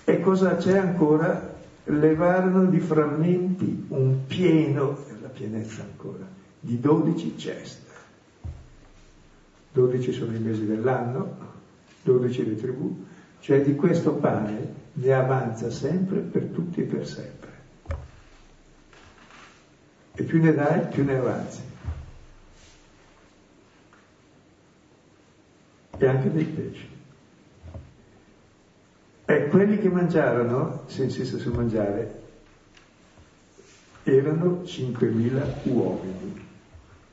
E 0.04 0.20
cosa 0.20 0.56
c'è 0.56 0.76
ancora? 0.76 1.53
Levarono 1.84 2.64
di 2.66 2.80
frammenti 2.80 3.86
un 3.88 4.26
pieno, 4.26 4.98
la 5.20 5.28
pienezza 5.28 5.82
ancora, 5.82 6.26
di 6.60 6.80
dodici 6.80 7.36
ceste. 7.36 7.92
Dodici 9.72 10.12
sono 10.12 10.34
i 10.34 10.38
mesi 10.38 10.64
dell'anno, 10.64 11.36
dodici 12.02 12.46
le 12.46 12.56
tribù, 12.56 13.04
cioè 13.40 13.60
di 13.62 13.74
questo 13.74 14.12
pane 14.12 14.82
ne 14.92 15.12
avanza 15.12 15.70
sempre 15.70 16.20
per 16.20 16.44
tutti 16.44 16.80
e 16.80 16.84
per 16.84 17.06
sempre. 17.06 17.52
E 20.14 20.22
più 20.22 20.40
ne 20.40 20.54
dai, 20.54 20.86
più 20.86 21.04
ne 21.04 21.16
avanzi. 21.16 21.62
E 25.98 26.06
anche 26.06 26.32
dei 26.32 26.44
pesci. 26.44 26.93
E 29.26 29.48
quelli 29.48 29.78
che 29.78 29.88
mangiarono, 29.88 30.82
se 30.86 31.04
insiste 31.04 31.38
sul 31.38 31.54
mangiare, 31.54 32.22
erano 34.02 34.62
5.000 34.64 35.42
uomini. 35.64 36.42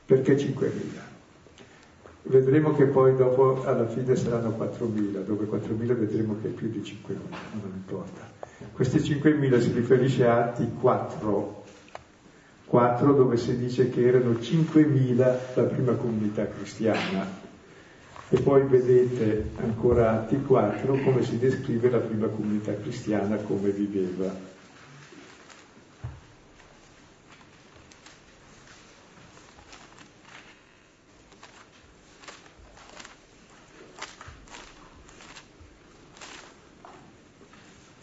Perché 0.04 0.36
5.000? 0.36 1.10
Vedremo 2.24 2.72
che 2.74 2.84
poi 2.84 3.16
dopo 3.16 3.64
alla 3.64 3.86
fine 3.86 4.14
saranno 4.14 4.50
4.000, 4.50 5.24
dove 5.24 5.46
4.000 5.46 5.86
vedremo 5.98 6.36
che 6.40 6.48
è 6.48 6.50
più 6.50 6.68
di 6.68 6.80
5.000, 6.80 7.14
non 7.60 7.72
importa. 7.74 8.30
Questi 8.72 8.98
5.000 8.98 9.58
si 9.58 9.72
riferisce 9.72 10.26
a 10.26 10.44
Atti 10.44 10.70
4, 10.80 11.64
4 12.66 13.12
dove 13.14 13.36
si 13.38 13.56
dice 13.56 13.88
che 13.88 14.06
erano 14.06 14.32
5.000 14.32 15.16
la 15.16 15.62
prima 15.64 15.92
comunità 15.94 16.46
cristiana, 16.46 17.26
e 18.34 18.40
poi 18.40 18.62
vedete 18.62 19.50
ancora 19.56 20.12
Atti 20.12 20.40
4 20.40 20.94
come 21.04 21.22
si 21.22 21.38
descrive 21.38 21.90
la 21.90 21.98
prima 21.98 22.28
comunità 22.28 22.74
cristiana, 22.74 23.36
come 23.36 23.68
viveva. 23.68 24.34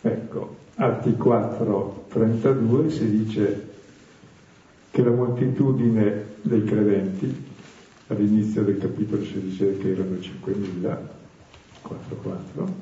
Ecco, 0.01 0.55
Atti 0.75 1.15
4, 1.15 2.05
32 2.09 2.89
si 2.91 3.09
dice 3.09 3.67
che 4.91 5.01
la 5.01 5.09
moltitudine 5.09 6.25
dei 6.43 6.63
credenti 6.63 7.48
all'inizio 8.09 8.63
del 8.63 8.77
capitolo 8.77 9.23
si 9.23 9.39
dice 9.39 9.77
che 9.77 9.91
erano 9.91 10.15
5.000, 10.15 10.97
4, 11.81 12.73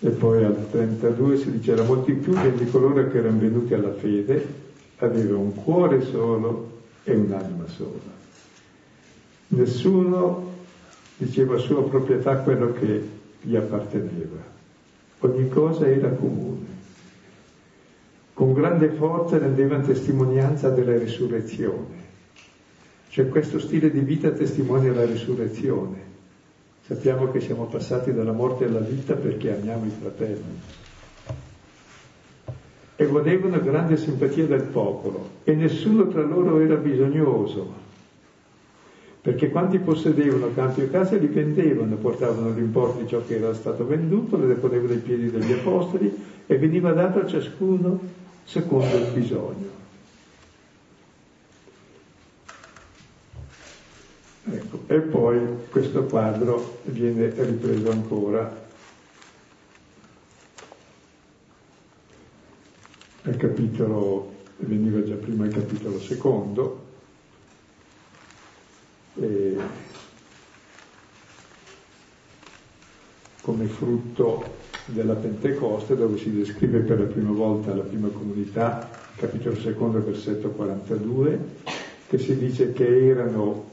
e 0.00 0.08
poi 0.10 0.44
al 0.44 0.70
32 0.70 1.36
si 1.36 1.50
dice 1.50 1.74
la 1.74 1.82
moltitudine 1.82 2.54
di 2.54 2.70
coloro 2.70 3.08
che 3.08 3.18
erano 3.18 3.38
venuti 3.38 3.74
alla 3.74 3.92
fede 3.92 4.68
aveva 4.98 5.36
un 5.36 5.54
cuore 5.54 6.02
solo 6.02 6.78
e 7.04 7.14
un'anima 7.14 7.66
sola. 7.66 8.18
Nessuno 9.48 10.48
diceva 11.16 11.56
sua 11.58 11.82
proprietà 11.82 12.36
quello 12.36 12.72
che 12.72 13.08
gli 13.40 13.56
apparteneva, 13.56 14.36
ogni 15.20 15.48
cosa 15.48 15.86
era 15.86 16.08
comune. 16.10 16.68
con 18.32 18.52
grande 18.54 18.88
forza 18.90 19.36
rendevano 19.36 19.84
testimonianza 19.84 20.70
della 20.70 20.96
risurrezione. 20.96 21.99
Cioè 23.10 23.28
questo 23.28 23.58
stile 23.58 23.90
di 23.90 23.98
vita 24.00 24.30
testimonia 24.30 24.92
la 24.92 25.04
risurrezione. 25.04 25.98
Sappiamo 26.86 27.30
che 27.32 27.40
siamo 27.40 27.64
passati 27.64 28.14
dalla 28.14 28.30
morte 28.30 28.66
alla 28.66 28.78
vita 28.78 29.14
perché 29.14 29.52
amiamo 29.52 29.86
i 29.86 29.92
fratelli. 30.00 30.60
E 32.94 33.06
godevano 33.06 33.60
grande 33.60 33.96
simpatia 33.96 34.46
del 34.46 34.62
popolo 34.62 35.28
e 35.42 35.54
nessuno 35.54 36.06
tra 36.06 36.22
loro 36.22 36.60
era 36.60 36.76
bisognoso, 36.76 37.72
perché 39.22 39.50
quanti 39.50 39.78
possedevano 39.78 40.52
campi 40.54 40.82
o 40.82 40.90
case 40.90 41.18
li 41.18 41.26
vendevano, 41.26 41.96
portavano 41.96 42.52
l'importo 42.52 43.00
di 43.00 43.08
ciò 43.08 43.24
che 43.26 43.36
era 43.38 43.54
stato 43.54 43.84
venduto, 43.86 44.36
le 44.36 44.46
deponevano 44.46 44.92
ai 44.92 44.98
piedi 44.98 45.30
degli 45.30 45.52
apostoli 45.52 46.14
e 46.46 46.58
veniva 46.58 46.92
dato 46.92 47.20
a 47.20 47.26
ciascuno 47.26 47.98
secondo 48.44 48.96
il 48.96 49.10
bisogno. 49.14 49.78
Ecco, 54.52 54.79
e 54.90 54.98
poi 54.98 55.38
questo 55.70 56.02
quadro 56.02 56.80
viene 56.86 57.32
ripreso 57.32 57.92
ancora. 57.92 58.66
Al 63.22 63.36
capitolo, 63.36 64.34
veniva 64.56 65.00
già 65.04 65.14
prima 65.14 65.44
il 65.46 65.52
capitolo 65.52 66.00
secondo, 66.00 66.86
come 73.42 73.66
frutto 73.66 74.56
della 74.86 75.14
Pentecoste 75.14 75.94
dove 75.94 76.18
si 76.18 76.32
descrive 76.32 76.80
per 76.80 76.98
la 76.98 77.06
prima 77.06 77.30
volta 77.30 77.72
la 77.76 77.82
prima 77.82 78.08
comunità, 78.08 78.90
capitolo 79.14 79.54
secondo, 79.54 80.02
versetto 80.02 80.48
42, 80.48 81.38
che 82.08 82.18
si 82.18 82.36
dice 82.36 82.72
che 82.72 83.06
erano 83.06 83.69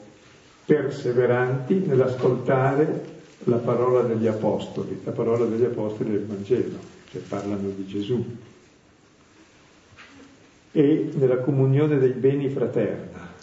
perseveranti 0.68 1.86
nell'ascoltare 1.86 3.15
la 3.45 3.55
parola 3.55 4.01
degli 4.01 4.28
apostoli, 4.28 4.99
la 5.05 5.11
parola 5.11 5.45
degli 5.45 5.63
apostoli 5.63 6.11
del 6.11 6.26
Vangelo, 6.26 6.78
che 7.09 7.20
parlano 7.20 7.70
di 7.70 7.88
Gesù, 7.88 8.24
e 10.74 11.09
nella 11.13 11.38
comunione 11.38 11.97
dei 11.97 12.11
beni 12.11 12.49
fraterna 12.49 13.36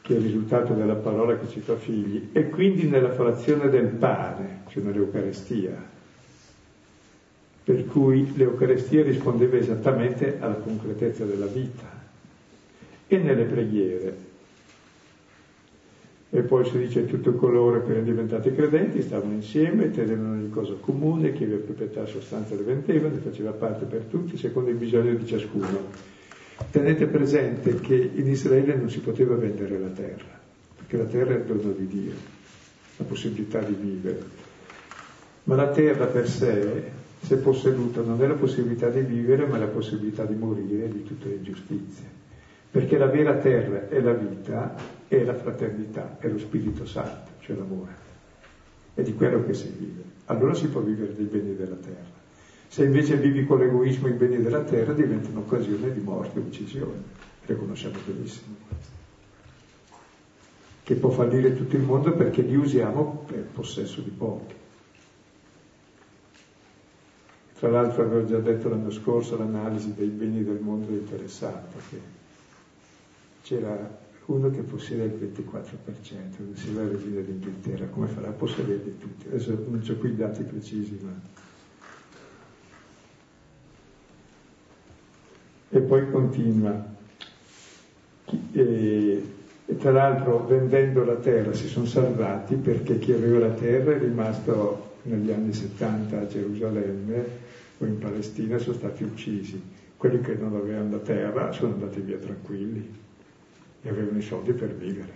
che 0.00 0.16
è 0.16 0.18
il 0.18 0.24
risultato 0.24 0.72
della 0.72 0.96
parola 0.96 1.38
che 1.38 1.46
ci 1.46 1.60
fa 1.60 1.76
figli, 1.76 2.30
e 2.32 2.48
quindi 2.48 2.88
nella 2.88 3.12
frazione 3.12 3.68
del 3.68 3.86
pane, 3.86 4.62
cioè 4.68 4.82
nell'Eucarestia. 4.82 5.88
Per 7.62 7.86
cui 7.86 8.34
l'Eucarestia 8.34 9.04
rispondeva 9.04 9.56
esattamente 9.56 10.38
alla 10.40 10.54
concretezza 10.54 11.24
della 11.24 11.46
vita 11.46 11.88
e 13.06 13.18
nelle 13.18 13.44
preghiere. 13.44 14.29
E 16.32 16.42
poi 16.42 16.64
si 16.64 16.78
dice 16.78 17.06
tutti 17.06 17.34
coloro 17.34 17.84
che 17.84 17.90
erano 17.90 18.04
diventati 18.04 18.54
credenti 18.54 19.02
stavano 19.02 19.32
insieme, 19.32 19.90
tenevano 19.90 20.34
ogni 20.34 20.50
cosa 20.50 20.74
comune, 20.78 21.32
chi 21.32 21.42
aveva 21.42 21.64
proprietà 21.64 22.06
sostanza 22.06 22.54
le 22.54 22.62
vendeva, 22.62 23.08
ne 23.08 23.18
faceva 23.18 23.50
parte 23.50 23.84
per 23.84 24.02
tutti, 24.02 24.36
secondo 24.36 24.70
il 24.70 24.76
bisogno 24.76 25.14
di 25.14 25.26
ciascuno 25.26 26.08
Tenete 26.68 27.06
presente 27.06 27.80
che 27.80 27.94
in 28.14 28.28
Israele 28.28 28.76
non 28.76 28.88
si 28.90 29.00
poteva 29.00 29.34
vendere 29.34 29.76
la 29.78 29.88
terra, 29.88 30.38
perché 30.76 30.96
la 30.98 31.04
terra 31.04 31.34
è 31.34 31.38
il 31.38 31.44
dono 31.44 31.72
di 31.72 31.86
Dio, 31.86 32.12
la 32.96 33.04
possibilità 33.04 33.58
di 33.60 33.72
vivere. 33.72 34.22
Ma 35.44 35.56
la 35.56 35.70
terra 35.70 36.06
per 36.06 36.28
sé, 36.28 36.82
se 37.22 37.36
posseduta, 37.38 38.02
non 38.02 38.22
è 38.22 38.26
la 38.26 38.34
possibilità 38.34 38.88
di 38.88 39.00
vivere, 39.00 39.46
ma 39.46 39.58
la 39.58 39.66
possibilità 39.66 40.24
di 40.24 40.34
morire 40.34 40.88
di 40.88 41.02
tutte 41.02 41.28
le 41.28 41.34
ingiustizie. 41.36 42.04
Perché 42.70 42.98
la 42.98 43.06
vera 43.06 43.34
terra 43.38 43.88
è 43.88 44.00
la 44.00 44.12
vita, 44.12 44.76
è 45.10 45.24
la 45.24 45.34
fraternità, 45.34 46.18
è 46.20 46.28
lo 46.28 46.38
Spirito 46.38 46.86
Santo, 46.86 47.32
cioè 47.40 47.56
l'amore. 47.56 47.92
È 48.94 49.02
di 49.02 49.12
quello 49.12 49.44
che 49.44 49.54
si 49.54 49.68
vive. 49.76 50.04
Allora 50.26 50.54
si 50.54 50.68
può 50.68 50.82
vivere 50.82 51.16
dei 51.16 51.24
beni 51.24 51.56
della 51.56 51.74
terra. 51.74 52.18
Se 52.68 52.84
invece 52.84 53.16
vivi 53.16 53.44
con 53.44 53.58
l'egoismo 53.58 54.06
i 54.06 54.12
beni 54.12 54.40
della 54.40 54.62
terra 54.62 54.92
diventa 54.92 55.30
un'occasione 55.30 55.92
di 55.92 55.98
morte 55.98 56.38
e 56.38 56.42
uccisione. 56.42 57.02
Le 57.44 57.56
conosciamo 57.56 57.96
benissimo 58.06 58.54
questo. 58.68 58.92
Che 60.84 60.94
può 60.94 61.10
fallire 61.10 61.56
tutto 61.56 61.74
il 61.74 61.82
mondo 61.82 62.12
perché 62.12 62.42
li 62.42 62.54
usiamo 62.54 63.24
per 63.26 63.48
possesso 63.52 64.02
di 64.02 64.10
pochi. 64.10 64.54
Tra 67.58 67.68
l'altro 67.68 68.04
avevo 68.04 68.26
già 68.26 68.38
detto 68.38 68.68
l'anno 68.68 68.92
scorso 68.92 69.36
l'analisi 69.36 69.92
dei 69.92 70.06
beni 70.06 70.44
del 70.44 70.60
mondo 70.60 70.92
interessante, 70.92 71.78
che 71.90 72.00
c'era 73.42 74.08
uno 74.30 74.50
che 74.50 74.62
possiede 74.62 75.04
il 75.04 75.32
24%, 75.34 76.54
si 76.54 76.72
va 76.72 76.82
a 76.82 76.88
regina 76.88 77.20
d'Inghilterra, 77.20 77.86
come 77.86 78.06
farà 78.06 78.28
a 78.28 78.32
possederli 78.32 78.96
tutti? 78.98 79.26
Adesso 79.26 79.50
non 79.68 79.82
ho 79.86 79.94
qui 79.94 80.10
i 80.10 80.16
dati 80.16 80.42
precisi, 80.44 80.98
ma 81.02 81.38
E 85.72 85.80
poi 85.80 86.10
continua. 86.10 86.84
E, 88.52 89.22
e 89.66 89.76
tra 89.76 89.92
l'altro 89.92 90.44
vendendo 90.46 91.04
la 91.04 91.14
terra 91.14 91.52
si 91.52 91.68
sono 91.68 91.86
salvati 91.86 92.56
perché 92.56 92.98
chi 92.98 93.12
aveva 93.12 93.38
la 93.38 93.54
terra 93.54 93.94
è 93.94 93.98
rimasto 93.98 94.96
negli 95.02 95.30
anni 95.30 95.52
70 95.52 96.18
a 96.18 96.26
Gerusalemme 96.26 97.24
o 97.78 97.84
in 97.86 97.98
Palestina 97.98 98.58
sono 98.58 98.74
stati 98.74 99.04
uccisi. 99.04 99.62
Quelli 99.96 100.20
che 100.20 100.34
non 100.34 100.56
avevano 100.56 100.90
la 100.90 100.98
terra 100.98 101.52
sono 101.52 101.74
andati 101.74 102.00
via 102.00 102.18
tranquilli 102.18 103.08
e 103.82 103.88
avevano 103.88 104.18
i 104.18 104.22
soldi 104.22 104.52
per 104.52 104.74
vivere, 104.74 105.12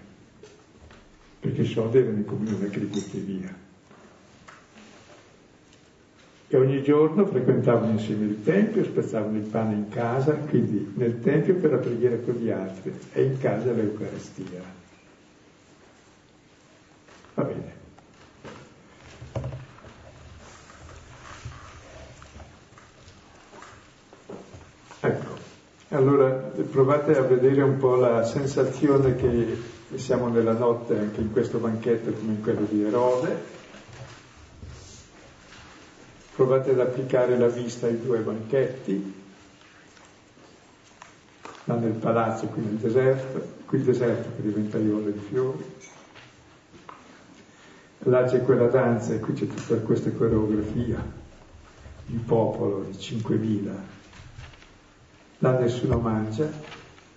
perché 1.40 1.62
i 1.62 1.66
soldi 1.66 1.98
erano 1.98 2.16
in 2.16 2.24
comunione 2.24 2.68
che 2.68 2.78
li 2.78 2.86
butti 2.86 3.18
via 3.18 3.62
e 6.54 6.56
ogni 6.56 6.82
giorno 6.84 7.26
frequentavano 7.26 7.90
insieme 7.90 8.26
il 8.26 8.44
Tempio, 8.44 8.84
spezzavano 8.84 9.36
il 9.38 9.42
pane 9.42 9.74
in 9.74 9.88
casa, 9.88 10.34
quindi 10.34 10.92
nel 10.94 11.20
Tempio 11.20 11.56
per 11.56 11.72
la 11.72 11.78
preghiera 11.78 12.16
con 12.18 12.34
gli 12.34 12.48
altri 12.48 12.96
e 13.12 13.22
in 13.24 13.38
casa 13.38 13.72
l'Eucarestia. 13.72 14.62
Va 17.34 17.42
bene. 17.42 17.72
Ecco, 25.00 25.36
allora 25.96 26.30
provate 26.30 27.16
a 27.16 27.22
vedere 27.22 27.62
un 27.62 27.78
po' 27.78 27.94
la 27.94 28.24
sensazione 28.24 29.14
che 29.14 29.56
siamo 29.94 30.28
nella 30.28 30.52
notte 30.52 30.98
anche 30.98 31.20
in 31.20 31.30
questo 31.30 31.58
banchetto 31.58 32.10
come 32.12 32.32
in 32.32 32.42
quello 32.42 32.66
di 32.68 32.82
Erode, 32.82 33.42
provate 36.34 36.72
ad 36.72 36.80
applicare 36.80 37.38
la 37.38 37.46
vista 37.46 37.86
ai 37.86 38.00
due 38.00 38.18
banchetti, 38.18 39.22
là 41.64 41.74
nel 41.76 41.92
palazzo, 41.92 42.46
qui 42.46 42.62
nel 42.62 42.74
deserto, 42.74 43.52
qui 43.64 43.78
il 43.78 43.84
deserto 43.84 44.30
che 44.34 44.42
diventa 44.42 44.76
aiuole 44.76 45.12
di 45.12 45.20
fiori, 45.20 45.64
là 47.98 48.24
c'è 48.24 48.42
quella 48.42 48.66
danza 48.66 49.14
e 49.14 49.20
qui 49.20 49.34
c'è 49.34 49.46
tutta 49.46 49.76
questa 49.76 50.10
coreografia 50.10 51.22
di 52.06 52.16
popolo 52.16 52.84
di 52.90 52.96
5.000, 52.96 53.70
là 55.38 55.58
nessuno 55.58 55.98
mangia, 55.98 56.50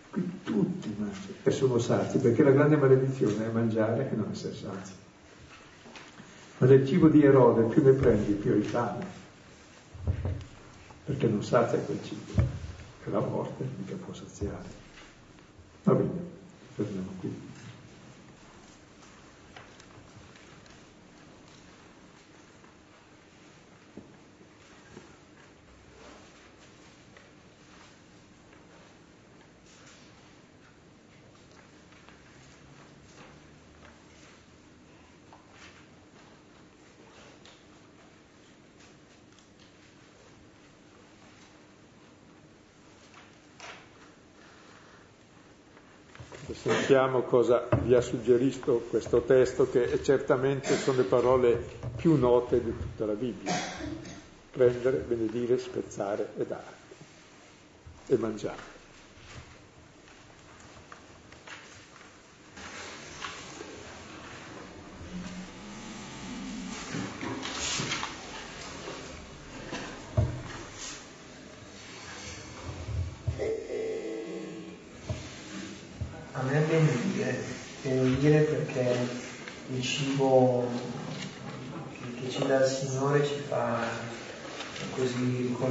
qui 0.09 0.41
tutti 0.43 0.93
mangiano 0.97 1.35
e 1.43 1.51
sono 1.51 1.77
sazi, 1.77 2.17
perché 2.17 2.43
la 2.43 2.51
grande 2.51 2.75
maledizione 2.75 3.45
è 3.45 3.49
mangiare 3.49 4.11
e 4.11 4.15
non 4.15 4.29
essere 4.31 4.53
sazi. 4.53 4.93
Ma 6.59 6.67
del 6.67 6.87
cibo 6.87 7.07
di 7.07 7.23
Erode 7.23 7.63
più 7.63 7.83
ne 7.83 7.91
prendi 7.91 8.33
più 8.33 8.51
hai 8.51 8.61
fame, 8.61 9.05
perché 11.05 11.27
non 11.27 11.43
sazia 11.43 11.77
quel 11.79 12.03
cibo, 12.03 12.33
e 13.05 13.09
la 13.09 13.19
morte 13.19 13.63
mica 13.77 13.95
può 13.95 14.13
saziare. 14.13 14.85
Va 15.83 15.93
bene, 15.93 16.19
fermiamo 16.75 17.11
qui. 17.19 17.46
Sentiamo 46.67 47.21
cosa 47.21 47.69
vi 47.83 47.95
ha 47.95 48.01
suggerito 48.01 48.83
questo 48.89 49.21
testo, 49.21 49.69
che 49.69 50.03
certamente 50.03 50.75
sono 50.75 50.97
le 50.97 51.03
parole 51.05 51.65
più 51.95 52.17
note 52.17 52.61
di 52.61 52.77
tutta 52.77 53.05
la 53.05 53.13
Bibbia, 53.13 53.53
prendere, 54.51 54.97
benedire, 54.97 55.57
spezzare 55.59 56.31
e 56.37 56.45
dare 56.45 56.75
e 58.07 58.17
mangiare. 58.17 58.75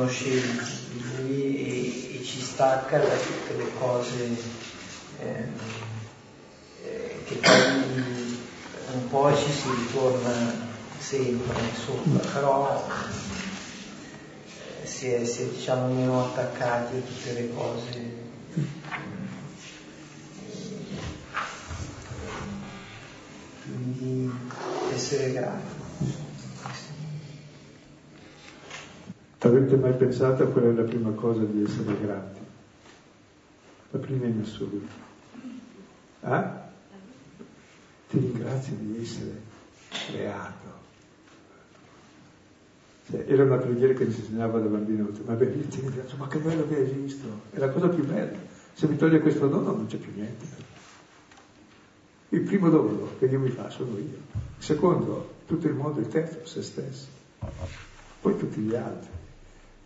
conoscenza 0.06 0.80
di 0.92 1.02
lui 1.16 1.56
e, 1.56 2.20
e, 2.20 2.24
ci 2.24 2.40
stacca 2.86 2.98
da 2.98 3.16
tutte 3.16 3.56
le 3.56 3.66
cose 3.80 4.36
eh, 5.18 5.48
eh, 6.84 7.22
che 7.24 7.34
poi 7.34 8.38
un 8.94 9.08
po' 9.08 9.34
ci 9.36 9.50
si 9.50 9.68
ritorna 9.68 10.64
sempre 10.98 11.56
sopra, 11.74 12.28
però 12.32 12.88
eh, 14.82 14.86
si, 14.86 15.08
è, 15.08 15.24
si 15.24 15.42
è 15.42 15.46
diciamo 15.46 15.92
meno 15.92 16.26
attaccati 16.26 16.96
a 16.96 17.00
tutte 17.00 17.32
le 17.32 17.52
cose. 17.52 18.24
Quindi 23.64 24.32
essere 24.94 25.32
grati. 25.32 25.74
Avete 29.38 29.76
mai 29.76 29.92
pensato 29.92 30.48
qual 30.48 30.64
è 30.64 30.72
la 30.72 30.82
prima 30.82 31.10
cosa 31.10 31.42
di 31.42 31.62
essere 31.62 32.00
grati? 32.00 32.45
La 33.90 33.98
prima 33.98 34.26
in 34.26 34.40
assoluto. 34.42 35.04
Eh? 36.20 36.42
Ti 38.08 38.18
ringrazio 38.18 38.74
di 38.74 39.00
essere 39.00 39.42
creato. 39.88 40.74
Cioè, 43.10 43.24
era 43.28 43.44
una 43.44 43.56
preghiera 43.56 43.94
che 43.94 44.04
mi 44.04 44.14
insegnava 44.14 44.58
da 44.58 44.66
bambino, 44.66 45.08
ma 45.24 45.34
beh, 45.34 45.68
ti 45.68 45.80
ringrazio, 45.80 46.16
ma 46.16 46.26
che 46.26 46.38
bello 46.38 46.66
che 46.66 46.82
esisto, 46.82 47.42
è 47.50 47.58
la 47.58 47.70
cosa 47.70 47.88
più 47.88 48.04
bella. 48.04 48.36
Se 48.72 48.88
mi 48.88 48.96
toglie 48.96 49.20
questo 49.20 49.46
dono 49.46 49.72
non 49.72 49.86
c'è 49.86 49.96
più 49.96 50.12
niente. 50.14 50.44
Il 52.30 52.40
primo 52.40 52.68
dono 52.68 53.10
che 53.18 53.28
Dio 53.28 53.38
mi 53.38 53.50
fa 53.50 53.70
sono 53.70 53.96
io. 53.96 54.18
Il 54.58 54.64
secondo, 54.64 55.34
tutto 55.46 55.68
il 55.68 55.74
mondo, 55.74 56.00
il 56.00 56.08
terzo, 56.08 56.44
se 56.44 56.62
stesso. 56.62 57.06
Poi 58.20 58.36
tutti 58.36 58.60
gli 58.60 58.74
altri. 58.74 59.08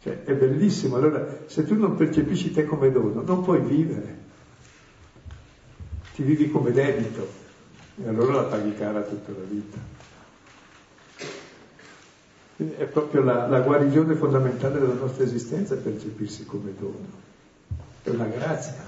Cioè, 0.02 0.24
è 0.24 0.34
bellissimo. 0.34 0.96
Allora, 0.96 1.26
se 1.46 1.64
tu 1.64 1.76
non 1.76 1.96
percepisci 1.96 2.52
te 2.52 2.64
come 2.64 2.90
dono, 2.90 3.22
non 3.22 3.42
puoi 3.42 3.60
vivere. 3.60 4.18
Ti 6.14 6.22
vivi 6.22 6.50
come 6.50 6.72
debito 6.72 7.40
e 8.02 8.08
allora 8.08 8.34
la 8.34 8.42
paghi 8.44 8.74
cara 8.74 9.02
tutta 9.02 9.32
la 9.32 9.44
vita. 9.46 9.78
È 12.56 12.84
proprio 12.84 13.22
la, 13.22 13.46
la 13.46 13.60
guarigione 13.60 14.14
fondamentale 14.14 14.78
della 14.80 14.94
nostra 14.94 15.24
esistenza 15.24 15.76
percepirsi 15.76 16.44
come 16.44 16.74
dono. 16.78 17.28
È 18.02 18.08
una 18.10 18.26
grazia, 18.26 18.84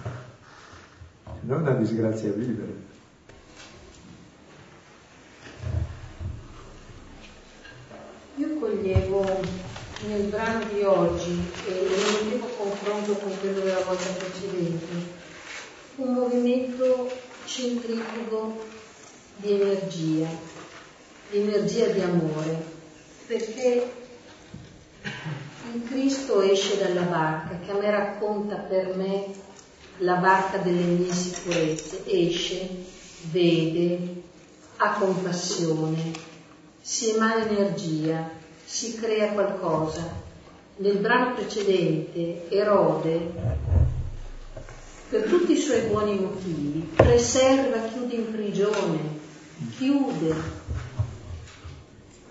non 1.40 1.60
una 1.60 1.72
disgrazia 1.72 2.30
a 2.30 2.34
vivere. 2.34 2.90
Io 8.36 8.58
coglievo 8.58 9.24
nel 10.06 10.22
brano 10.22 10.64
di 10.72 10.82
oggi 10.82 11.52
e 11.66 11.88
lo 11.88 12.24
mettevo 12.24 12.46
confronto 12.56 13.12
con 13.14 13.38
quello 13.38 13.60
della 13.60 13.82
volta 13.82 14.10
precedente, 14.10 15.20
un 15.96 16.12
movimento 16.12 17.10
centrifugo 17.44 18.64
di 19.36 19.52
energia, 19.52 20.28
di 21.30 21.38
energia 21.38 21.86
di 21.86 22.00
amore, 22.00 22.64
perché 23.26 23.92
il 25.74 25.82
Cristo 25.84 26.40
esce 26.42 26.78
dalla 26.78 27.02
barca, 27.02 27.58
che 27.64 27.70
a 27.70 27.78
me 27.78 27.90
racconta 27.90 28.56
per 28.56 28.96
me 28.96 29.26
la 29.98 30.16
barca 30.16 30.58
delle 30.58 30.82
mie 30.82 31.12
sicurezze, 31.12 32.02
esce, 32.06 32.68
vede, 33.30 34.22
ha 34.76 34.94
compassione, 34.94 36.12
si 36.80 37.10
emana 37.10 37.48
energia, 37.48 38.40
si 38.72 38.94
crea 38.94 39.32
qualcosa. 39.32 40.10
Nel 40.76 40.96
brano 40.96 41.34
precedente 41.34 42.48
Erode, 42.48 43.30
per 45.10 45.24
tutti 45.24 45.52
i 45.52 45.58
suoi 45.58 45.82
buoni 45.82 46.18
motivi, 46.18 46.90
preserva, 46.96 47.82
chiude 47.92 48.14
in 48.14 48.32
prigione, 48.32 48.98
chiude 49.76 50.34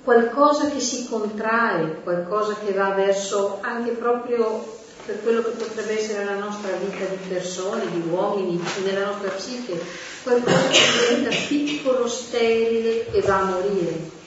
qualcosa 0.04 0.72
che 0.72 0.80
si 0.80 1.08
contrae, 1.08 2.02
qualcosa 2.02 2.56
che 2.56 2.74
va 2.74 2.90
verso 2.90 3.60
anche 3.62 3.92
proprio 3.92 4.80
per 5.06 5.22
quello 5.22 5.44
che 5.44 5.52
potrebbe 5.52 6.00
essere 6.00 6.26
la 6.26 6.40
nostra 6.40 6.72
vita 6.72 7.06
di 7.06 7.28
persone, 7.28 7.84
di 7.92 8.02
uomini, 8.10 8.60
nella 8.84 9.06
nostra 9.06 9.30
psiche, 9.30 9.80
qualcosa 10.24 10.70
che 10.70 10.80
diventa 11.08 11.36
piccolo, 11.48 12.08
sterile 12.08 13.12
e 13.12 13.22
va 13.22 13.42
a 13.42 13.44
morire 13.44 14.20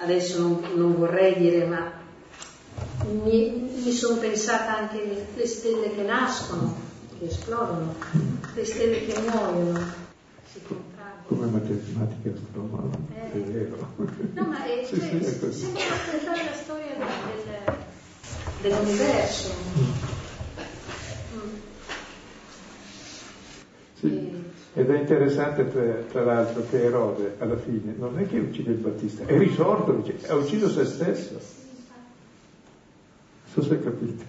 adesso 0.00 0.40
non, 0.40 0.62
non 0.74 0.96
vorrei 0.96 1.36
dire, 1.36 1.64
ma 1.64 1.92
mi, 3.22 3.70
mi 3.84 3.92
sono 3.92 4.18
pensata 4.18 4.78
anche 4.78 5.26
le 5.34 5.46
stelle 5.46 5.94
che 5.94 6.02
nascono, 6.02 6.76
che 7.18 7.26
esplodono, 7.26 7.94
le 8.54 8.64
stelle 8.64 9.06
che 9.06 9.20
muoiono. 9.20 9.98
Come 11.26 11.46
matematica 11.46 12.30
astronomica, 12.30 12.98
eh. 13.14 13.32
è 13.32 13.38
vero. 13.38 13.94
No, 14.34 14.46
ma 14.46 14.64
è, 14.64 14.82
sì, 14.88 14.98
cioè, 14.98 15.08
sì, 15.08 15.16
è 15.16 15.52
sembra 15.52 15.82
raccontare 15.88 16.44
la 16.44 16.56
storia 16.60 16.94
del, 16.96 17.76
dell'universo. 18.62 19.50
Mm. 21.34 21.54
Sì. 24.00 24.06
E, 24.08 24.42
ed 24.80 24.88
è 24.88 24.98
interessante 24.98 25.68
tra, 26.08 26.24
l'altro 26.24 26.64
che 26.70 26.82
Erode 26.82 27.34
alla 27.38 27.58
fine 27.58 27.94
non 27.98 28.18
è 28.18 28.26
che 28.26 28.38
uccide 28.38 28.70
il 28.70 28.78
Battista, 28.78 29.26
è 29.26 29.36
risorto, 29.36 30.02
ha 30.26 30.34
ucciso 30.34 30.70
se 30.70 30.84
stesso. 30.86 31.32
Non 31.32 31.42
so 33.52 33.62
se 33.62 33.78
capite. 33.78 34.24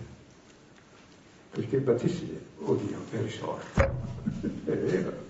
Perché 1.51 1.75
il 1.77 1.81
Battista 1.83 2.25
oddio, 2.57 2.97
è 3.11 3.21
risorto. 3.21 3.79
è 4.65 4.75
vero. 4.75 5.29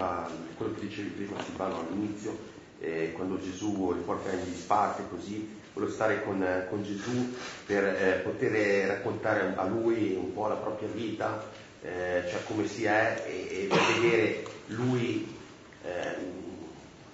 Colpiva 0.00 0.30
quello 0.56 0.74
che 0.74 0.86
dicevi 0.86 1.08
prima 1.10 1.42
Silvano 1.42 1.80
all'inizio, 1.80 2.38
eh, 2.80 3.12
quando 3.12 3.40
Gesù 3.40 3.92
li 3.92 4.00
porta 4.00 4.32
in 4.32 4.44
disparte 4.44 5.02
così, 5.10 5.58
quello 5.72 5.90
stare 5.90 6.24
con, 6.24 6.44
con 6.68 6.82
Gesù 6.82 7.34
per 7.66 7.84
eh, 7.84 8.20
poter 8.24 8.88
raccontare 8.88 9.52
a 9.54 9.64
lui 9.64 10.14
un 10.14 10.32
po' 10.32 10.48
la 10.48 10.56
propria 10.56 10.88
vita, 10.88 11.44
eh, 11.82 12.24
cioè 12.28 12.42
come 12.44 12.66
si 12.66 12.84
è 12.84 13.22
e, 13.26 13.68
e 13.70 13.94
vedere 13.94 14.44
lui, 14.66 15.34
ehm, 15.84 16.38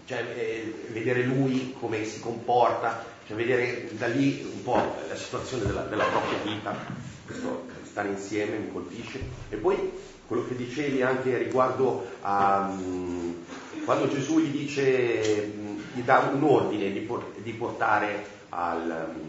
cioè, 0.06 0.24
eh, 0.36 0.74
vedere 0.90 1.24
lui 1.24 1.74
come 1.78 2.04
si 2.04 2.20
comporta, 2.20 3.04
cioè 3.26 3.36
vedere 3.36 3.88
da 3.92 4.06
lì 4.06 4.48
un 4.50 4.62
po' 4.62 4.94
la 5.08 5.16
situazione 5.16 5.66
della, 5.66 5.82
della 5.82 6.04
propria 6.04 6.38
vita, 6.44 6.74
questo 7.24 7.64
stare 7.82 8.08
insieme 8.08 8.58
mi 8.58 8.72
colpisce. 8.72 9.20
E 9.48 9.56
poi 9.56 9.90
quello 10.26 10.46
che 10.46 10.56
dicevi 10.56 11.02
anche 11.02 11.36
riguardo 11.38 12.06
a 12.22 12.68
um, 12.70 13.44
quando 13.84 14.08
Gesù 14.08 14.40
gli 14.40 14.50
dice, 14.50 15.52
um, 15.54 15.82
gli 15.94 16.02
dà 16.02 16.30
un 16.32 16.42
ordine 16.42 16.92
di, 16.92 17.08
di 17.42 17.52
portare, 17.52 18.26
al, 18.50 19.12
um, 19.14 19.28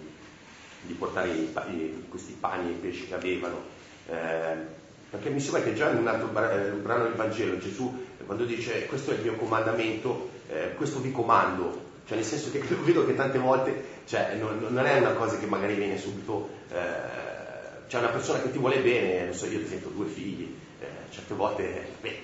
di 0.82 0.94
portare 0.94 1.30
i, 1.30 2.06
questi 2.10 2.36
pani 2.40 2.70
e 2.70 2.72
i 2.72 2.76
pesci 2.76 3.08
che 3.08 3.16
avevano. 3.16 3.76
Eh, 4.10 4.76
perché 5.10 5.30
mi 5.30 5.40
sembra 5.40 5.62
che 5.62 5.74
già 5.74 5.90
in 5.90 5.98
un 5.98 6.08
altro 6.08 6.28
eh, 6.28 6.72
brano 6.72 7.04
del 7.04 7.14
Vangelo 7.14 7.58
Gesù 7.58 8.06
quando 8.28 8.44
dice 8.44 8.86
questo 8.88 9.12
è 9.12 9.14
il 9.16 9.22
mio 9.22 9.36
comandamento, 9.36 10.30
eh, 10.50 10.74
questo 10.76 11.00
vi 11.00 11.12
comando, 11.12 11.86
cioè 12.06 12.18
nel 12.18 12.26
senso 12.26 12.52
che 12.52 12.60
vedo 12.84 13.06
che 13.06 13.16
tante 13.16 13.40
volte 13.40 13.96
cioè, 14.06 14.36
non, 14.38 14.60
non, 14.70 14.86
è 14.86 15.00
una 15.00 15.14
cosa 15.14 15.38
che 15.38 15.46
magari 15.46 15.76
viene 15.76 15.98
subito, 15.98 16.50
eh, 16.70 17.86
c'è 17.88 18.00
una 18.00 18.10
persona 18.10 18.42
che 18.42 18.52
ti 18.52 18.58
vuole 18.58 18.80
bene, 18.80 19.26
non 19.26 19.34
so, 19.34 19.46
io 19.46 19.62
esempio 19.62 19.88
ho 19.88 19.92
due 19.92 20.08
figli, 20.08 20.44
eh, 20.44 20.67
certe 21.10 21.34
volte, 21.34 21.88
beh, 22.02 22.20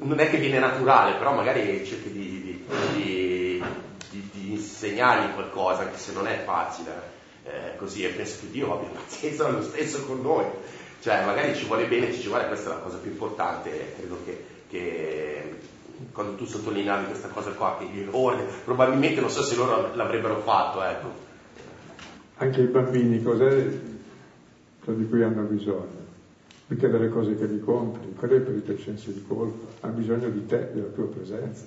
non 0.00 0.18
è 0.18 0.28
che 0.28 0.38
viene 0.38 0.58
naturale, 0.58 1.16
però 1.16 1.32
magari 1.32 1.84
cerchi 1.86 2.12
di, 2.12 2.64
di, 2.94 3.62
di, 4.10 4.30
di 4.32 4.52
insegnargli 4.52 5.34
qualcosa, 5.34 5.82
anche 5.82 5.98
se 5.98 6.12
non 6.12 6.26
è 6.26 6.42
facile. 6.44 7.16
eh, 7.44 7.76
così 7.76 8.04
e 8.04 8.10
penso 8.10 8.40
che 8.40 8.50
Dio 8.50 8.74
abbia 8.74 8.88
pazienza 9.00 9.48
lo 9.48 9.62
stesso 9.62 10.04
con 10.04 10.20
noi. 10.20 10.44
Cioè, 11.00 11.24
magari 11.24 11.54
ci 11.54 11.66
vuole 11.66 11.86
bene, 11.86 12.12
ci 12.12 12.28
vuole, 12.28 12.46
questa 12.48 12.70
è 12.70 12.74
la 12.74 12.80
cosa 12.80 12.96
più 12.98 13.10
importante, 13.10 13.94
credo 13.96 14.18
che, 14.24 14.44
che 14.68 15.58
quando 16.12 16.34
tu 16.34 16.44
sottolineavi 16.44 17.06
questa 17.06 17.28
cosa 17.28 17.52
qua, 17.52 17.78
che 17.78 18.04
loro, 18.04 18.44
probabilmente 18.64 19.20
non 19.20 19.30
so 19.30 19.42
se 19.42 19.54
loro 19.54 19.94
l'avrebbero 19.94 20.40
fatto, 20.40 20.82
ecco. 20.82 21.26
Anche 22.38 22.60
i 22.62 22.66
bambini, 22.66 23.22
cos'è 23.22 23.66
di 24.86 25.08
cui 25.08 25.22
hanno 25.22 25.42
bisogno? 25.42 25.97
Mica 26.70 26.86
delle 26.88 27.08
cose 27.08 27.34
che 27.34 27.46
li 27.46 27.60
compri, 27.60 28.12
quello 28.14 28.36
è 28.36 28.40
per 28.40 28.54
il 28.54 28.62
tuo 28.62 28.78
senso 28.78 29.10
di 29.10 29.24
colpa, 29.26 29.86
hanno 29.86 29.94
bisogno 29.96 30.28
di 30.28 30.44
te, 30.44 30.70
della 30.74 30.88
tua 30.88 31.06
presenza. 31.06 31.64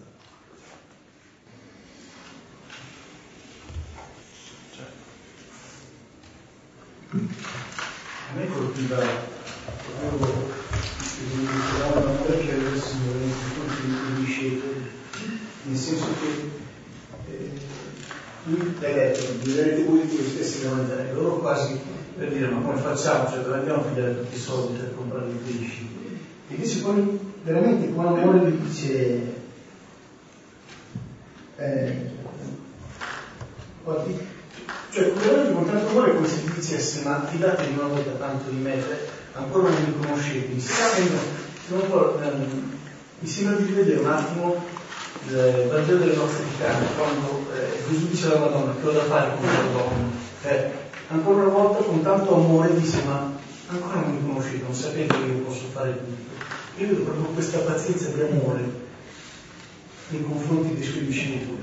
A 7.14 7.18
me 8.36 8.48
colpiva 8.48 8.98
amore 12.22 12.40
che 12.40 12.52
aveva 12.52 12.70
il 12.70 12.82
Signore 12.82 13.20
confronti 13.20 13.82
dei 13.88 14.24
discepoli, 14.24 14.90
nel 15.64 15.78
senso 15.78 16.06
che 16.20 17.32
eh, 17.32 17.52
lui 18.44 18.76
l'hai 18.80 18.94
detto, 18.94 19.34
direte 19.44 19.84
voi 19.84 20.08
stessi 20.08 20.62
davanti 20.62 21.14
loro 21.14 21.40
quasi 21.40 21.80
per 22.22 22.30
dire 22.30 22.48
ma 22.50 22.62
come 22.62 22.80
facciamo, 22.80 23.28
cioè 23.28 23.40
dove 23.40 23.58
andiamo 23.58 23.82
a 23.82 23.86
pigliare 23.86 24.16
tutti 24.16 24.36
i 24.36 24.40
soldi 24.40 24.78
per 24.78 24.94
comprare 24.96 25.28
i 25.28 25.40
pesci? 25.44 25.90
E 26.50 26.54
invece 26.54 26.82
poi 26.82 27.20
veramente 27.42 27.92
amore 27.98 28.22
lui 28.22 28.62
dice 28.62 29.34
eh, 31.58 32.10
cioè 34.92 35.12
veramente 35.14 35.54
con 35.54 35.66
tanto 35.66 35.90
amore 35.90 36.14
come 36.14 36.28
se 36.28 36.44
ti 36.44 36.52
dicesse 36.54 37.02
ma 37.04 37.26
fidatevi 37.26 37.74
una 37.74 37.88
volta 37.88 38.12
tanto 38.12 38.52
di 38.52 38.58
me, 38.58 38.80
cioè, 38.80 39.08
ancora 39.34 39.70
non 39.70 39.84
mi 39.84 40.06
conoscete, 40.06 40.54
mi 40.54 40.60
sembra, 40.60 41.20
ehm, 42.22 42.78
mi 43.18 43.28
sembra 43.28 43.56
di 43.56 43.72
vedere 43.72 44.00
un 44.00 44.12
attimo 44.12 44.64
il 45.28 45.68
Vangelo 45.72 45.98
delle 45.98 46.16
nostre 46.16 46.44
carne, 46.60 46.86
quando 46.96 47.46
eh, 47.54 47.84
Gesù 47.90 48.08
dice 48.10 48.26
alla 48.28 48.40
Madonna 48.40 48.76
che 48.80 48.88
ho 48.88 48.92
da 48.92 49.04
fare 49.04 49.32
con 49.36 49.46
la 49.48 49.72
donna. 49.72 50.10
Eh, 50.44 50.90
ancora 51.12 51.44
una 51.44 51.52
volta 51.52 51.84
con 51.84 52.02
tanto 52.02 52.36
amore 52.36 52.74
dice 52.80 53.04
ma 53.04 53.30
ancora 53.68 54.02
non 54.02 54.16
mi 54.16 54.28
conoscete, 54.28 54.64
non 54.64 54.74
sapete 54.74 55.14
che 55.14 55.26
io 55.26 55.44
posso 55.44 55.66
fare 55.68 55.98
tutto. 55.98 56.82
Io 56.82 56.88
vedo 56.88 57.04
proprio 57.04 57.26
questa 57.34 57.60
pazienza 57.60 58.10
di 58.12 58.22
amore 58.22 58.64
nei 60.10 60.24
confronti 60.24 60.74
dei 60.74 60.84
suoi 60.84 61.06
discepoli. 61.06 61.60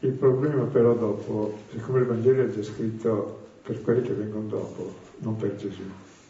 Il 0.00 0.12
problema 0.12 0.64
però 0.64 0.94
dopo, 0.94 1.58
siccome 1.72 2.00
il 2.00 2.06
Vangelo 2.06 2.42
è 2.42 2.50
già 2.50 2.62
scritto 2.62 3.44
per 3.62 3.80
quelli 3.82 4.02
che 4.02 4.12
vengono 4.12 4.46
dopo, 4.46 4.94
non 5.18 5.36
per 5.36 5.56
Gesù, 5.56 5.82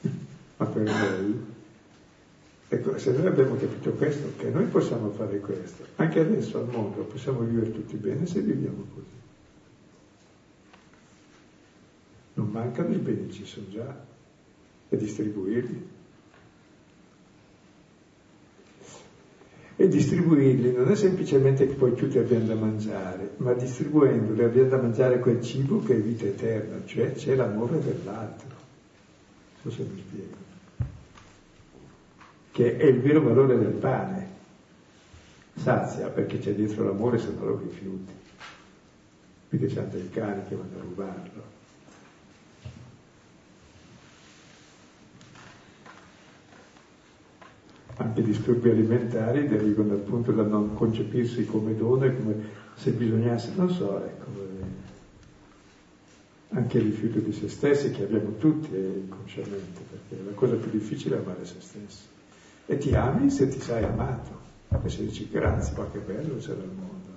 ma 0.57 0.67
per 0.67 0.83
noi, 0.83 1.45
ecco, 2.69 2.99
se 2.99 3.11
noi 3.11 3.27
abbiamo 3.27 3.57
capito 3.57 3.91
questo, 3.91 4.33
che 4.39 4.51
noi 4.51 4.65
possiamo 4.67 5.11
fare 5.11 5.41
questo, 5.41 5.85
anche 5.97 6.21
adesso 6.21 6.59
al 6.59 6.69
mondo 6.71 7.03
possiamo 7.03 7.41
vivere 7.41 7.73
tutti 7.73 7.97
bene 7.97 8.25
se 8.25 8.41
viviamo 8.41 8.85
così. 8.95 9.26
Non 12.37 12.49
mancano 12.49 12.93
i 12.93 12.99
beni, 12.99 13.33
ci 13.33 13.47
sono 13.47 13.67
già, 13.71 14.05
e 14.91 14.97
distribuirli. 14.97 15.95
E 19.79 19.89
distribuirli 19.89 20.73
non 20.73 20.91
è 20.91 20.95
semplicemente 20.97 21.67
che 21.67 21.75
poi 21.75 21.95
tutti 21.95 22.19
abbiamo 22.19 22.45
da 22.45 22.55
mangiare, 22.55 23.33
ma 23.39 23.55
distribuendoli 23.55 24.43
abbiamo 24.43 24.69
da 24.69 24.77
mangiare 24.77 25.19
quel 25.19 25.43
cibo 25.43 25.83
che 25.83 25.95
è 25.95 26.01
vita 26.01 26.27
eterna, 26.27 26.85
cioè 26.85 27.13
c'è 27.13 27.35
l'amore 27.35 27.81
dell'altro. 27.81 28.49
Non 29.63 29.73
so 29.73 29.83
se 29.83 29.83
mi 29.83 30.03
spiego. 30.07 30.37
Che 32.53 32.77
è 32.77 32.85
il 32.85 33.01
vero 33.01 33.23
valore 33.23 33.59
del 33.59 33.73
pane. 33.73 34.35
Sazia 35.55 36.09
perché 36.09 36.39
c'è 36.39 36.55
dietro 36.55 36.85
l'amore, 36.85 37.19
se 37.19 37.31
no 37.31 37.47
lo 37.47 37.59
rifiuti. 37.63 38.13
Perché 39.49 39.67
c'è 39.67 39.83
dei 39.85 40.11
cani 40.11 40.43
che 40.49 40.55
vanno 40.55 40.79
a 40.79 40.83
rubarlo. 40.83 41.57
Anche 48.17 48.23
disturbi 48.23 48.71
alimentari 48.71 49.47
derivano 49.47 49.95
appunto 49.95 50.33
dal 50.33 50.49
non 50.49 50.75
concepirsi 50.75 51.45
come 51.45 51.77
dono 51.77 52.05
e 52.05 52.17
come 52.17 52.35
se 52.75 52.91
bisognasse, 52.93 53.53
non 53.55 53.69
so, 53.71 54.03
ecco, 54.03 54.31
eh, 54.41 54.65
anche 56.57 56.79
il 56.79 56.85
rifiuto 56.85 57.19
di 57.19 57.33
se 57.33 57.49
stessi 57.49 57.91
che 57.91 58.05
abbiamo 58.05 58.37
tutti 58.39 58.75
eh, 58.75 59.03
inconsciamente, 59.05 59.83
perché 59.91 60.25
la 60.25 60.33
cosa 60.33 60.55
più 60.55 60.71
difficile 60.71 61.17
è 61.17 61.19
amare 61.19 61.45
se 61.45 61.57
stessi. 61.59 62.05
E 62.65 62.79
ti 62.79 62.95
ami 62.95 63.29
se 63.31 63.49
ti 63.49 63.61
sai 63.61 63.85
amato, 63.85 64.41
e 64.83 64.89
se 64.89 65.05
dici 65.05 65.29
grazie, 65.31 65.77
ma 65.77 65.87
che 65.91 65.99
bello 65.99 66.37
c'è 66.37 66.55
nel 66.55 66.71
mondo. 66.75 67.15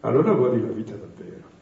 Allora 0.00 0.32
vuoi 0.32 0.60
la 0.60 0.68
vita 0.68 0.94
davvero. 0.94 1.58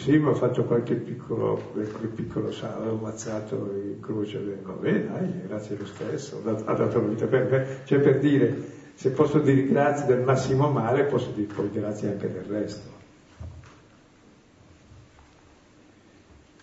Sì, 0.00 0.16
ma 0.16 0.30
ho 0.30 0.34
fatto 0.34 0.64
qualche 0.64 0.94
piccolo, 0.94 1.60
qualche 1.72 2.06
piccolo 2.06 2.50
salto, 2.50 2.88
ho 2.88 2.96
ammazzato 2.96 3.70
in 3.74 4.00
croce, 4.00 4.40
vabbè 4.62 5.00
dai, 5.02 5.42
grazie 5.46 5.76
lo 5.76 5.84
stesso, 5.84 6.40
ha 6.42 6.72
dato 6.72 7.02
la 7.02 7.06
vita 7.06 7.26
per 7.26 7.50
me. 7.50 7.80
Cioè 7.84 7.98
per 7.98 8.18
dire, 8.18 8.56
se 8.94 9.10
posso 9.10 9.40
dire 9.40 9.66
grazie 9.66 10.06
del 10.06 10.22
massimo 10.22 10.70
male, 10.70 11.04
posso 11.04 11.28
dire 11.32 11.52
poi 11.52 11.68
grazie 11.68 12.12
anche 12.12 12.32
del 12.32 12.44
resto. 12.44 12.88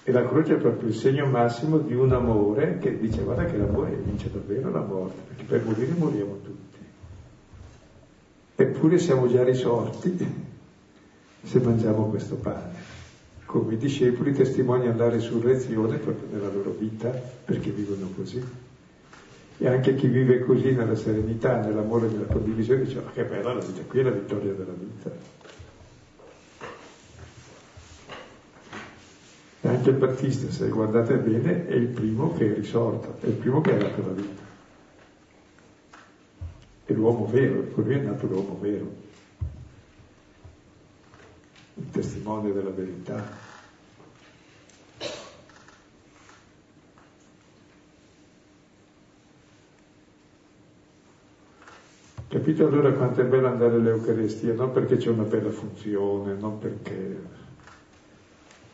E 0.03 0.11
la 0.11 0.25
croce 0.25 0.55
è 0.55 0.57
proprio 0.57 0.89
il 0.89 0.95
segno 0.95 1.27
massimo 1.27 1.77
di 1.77 1.93
un 1.93 2.13
amore 2.13 2.79
che 2.79 2.97
dice 2.97 3.21
guarda 3.21 3.45
che 3.45 3.55
l'amore 3.55 3.97
vince 3.97 4.31
davvero 4.31 4.71
la 4.71 4.81
morte, 4.81 5.21
perché 5.27 5.43
per 5.43 5.63
morire 5.63 5.93
moriamo 5.93 6.39
tutti. 6.43 6.79
Eppure 8.55 8.97
siamo 8.97 9.27
già 9.27 9.43
risorti 9.43 10.17
se 11.43 11.59
mangiamo 11.59 12.05
questo 12.05 12.33
pane 12.33 12.76
come 13.47 13.75
i 13.75 13.77
discepoli 13.77 14.33
testimoniano 14.33 14.97
la 14.97 15.09
risurrezione 15.09 15.97
proprio 15.97 16.27
nella 16.29 16.51
loro 16.51 16.75
vita 16.77 17.09
perché 17.09 17.71
vivono 17.71 18.11
così. 18.13 18.43
E 19.59 19.67
anche 19.67 19.95
chi 19.95 20.07
vive 20.07 20.39
così 20.41 20.73
nella 20.73 20.95
serenità, 20.95 21.61
nell'amore, 21.61 22.09
nella 22.09 22.25
condivisione 22.25 22.83
dice 22.83 22.99
ma 22.99 23.09
che 23.11 23.23
bella 23.23 23.53
la 23.53 23.63
vita, 23.65 23.81
qui 23.87 23.99
è 23.99 24.03
la 24.03 24.11
vittoria 24.11 24.51
della 24.51 24.73
vita. 24.73 25.11
E 29.61 29.67
anche 29.67 29.89
il 29.89 29.95
Battista, 29.95 30.51
se 30.51 30.67
guardate 30.67 31.15
bene, 31.15 31.67
è 31.67 31.73
il 31.73 31.87
primo 31.87 32.33
che 32.35 32.51
è 32.51 32.53
risorto, 32.53 33.15
è 33.25 33.27
il 33.29 33.33
primo 33.33 33.61
che 33.61 33.73
ha 33.73 33.77
dato 33.77 34.01
la 34.05 34.11
vita. 34.11 34.45
È 36.83 36.93
l'uomo 36.93 37.25
vero, 37.27 37.63
con 37.73 37.85
lui 37.85 37.95
è 37.95 38.01
nato 38.01 38.27
l'uomo 38.27 38.57
vero 38.59 39.05
il 41.78 41.91
testimone 41.91 42.51
della 42.51 42.69
verità. 42.69 43.55
Capito 52.30 52.65
allora 52.65 52.91
quanto 52.91 53.21
è 53.21 53.23
bello 53.23 53.47
andare 53.47 53.75
all'Eucaristia? 53.75 54.53
Non 54.53 54.73
perché 54.73 54.97
c'è 54.97 55.09
una 55.09 55.23
bella 55.23 55.49
funzione, 55.49 56.36
non 56.36 56.59
perché 56.59 57.21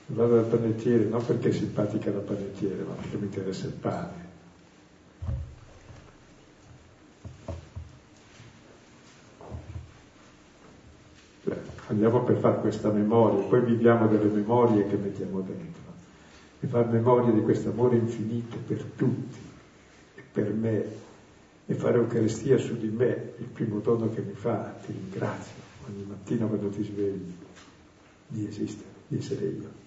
vado 0.07 0.37
al 0.39 0.45
panettiere, 0.45 1.05
non 1.05 1.23
perché 1.23 1.49
è 1.49 1.51
simpatica 1.51 2.11
la 2.11 2.19
panettiere, 2.19 2.83
ma 2.83 2.93
perché 2.93 3.17
mi 3.17 3.25
interessa 3.25 3.67
il 3.67 3.73
pane. 3.73 4.32
Andiamo 11.87 12.23
per 12.23 12.37
fare 12.37 12.59
questa 12.59 12.91
memoria, 12.91 13.45
poi 13.47 13.61
viviamo 13.61 14.07
delle 14.07 14.29
memorie 14.29 14.87
che 14.87 14.95
mettiamo 14.95 15.41
dentro. 15.41 15.81
E 16.59 16.67
fare 16.67 16.87
memoria 16.87 17.31
di 17.31 17.41
questo 17.41 17.69
amore 17.69 17.97
infinito 17.97 18.57
per 18.65 18.81
tutti 18.95 19.39
e 20.15 20.21
per 20.31 20.53
me 20.53 20.85
e 21.65 21.73
fare 21.73 21.97
Eucaristia 21.97 22.57
su 22.57 22.77
di 22.77 22.89
me, 22.89 23.33
il 23.37 23.45
primo 23.45 23.79
dono 23.79 24.09
che 24.09 24.21
mi 24.21 24.33
fa, 24.33 24.75
ti 24.85 24.91
ringrazio 24.91 25.61
ogni 25.87 26.03
mattina 26.07 26.45
quando 26.45 26.69
ti 26.69 26.83
svegli 26.83 27.33
di 28.27 28.47
esistere, 28.47 28.89
di 29.07 29.17
essere 29.17 29.45
io. 29.45 29.81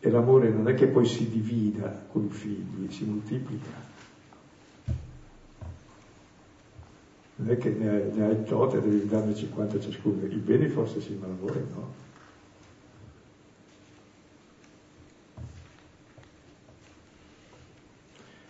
E 0.00 0.10
l'amore 0.10 0.50
non 0.50 0.68
è 0.68 0.74
che 0.74 0.88
poi 0.88 1.06
si 1.06 1.28
divida 1.28 2.06
con 2.10 2.24
i 2.24 2.30
figli, 2.30 2.90
si 2.90 3.04
moltiplica. 3.04 3.91
Non 7.42 7.50
è 7.50 7.58
che 7.58 7.70
ne 7.70 7.88
hai, 7.88 8.10
ne 8.12 8.24
hai 8.24 8.44
tot 8.44 8.74
e 8.74 8.80
devi 8.80 9.06
darne 9.06 9.34
50 9.34 9.80
ciascuno, 9.80 10.24
i 10.24 10.36
beni 10.36 10.68
forse 10.68 11.00
sì, 11.00 11.18
ma 11.20 11.26
l'amore 11.26 11.64
no. 11.74 12.00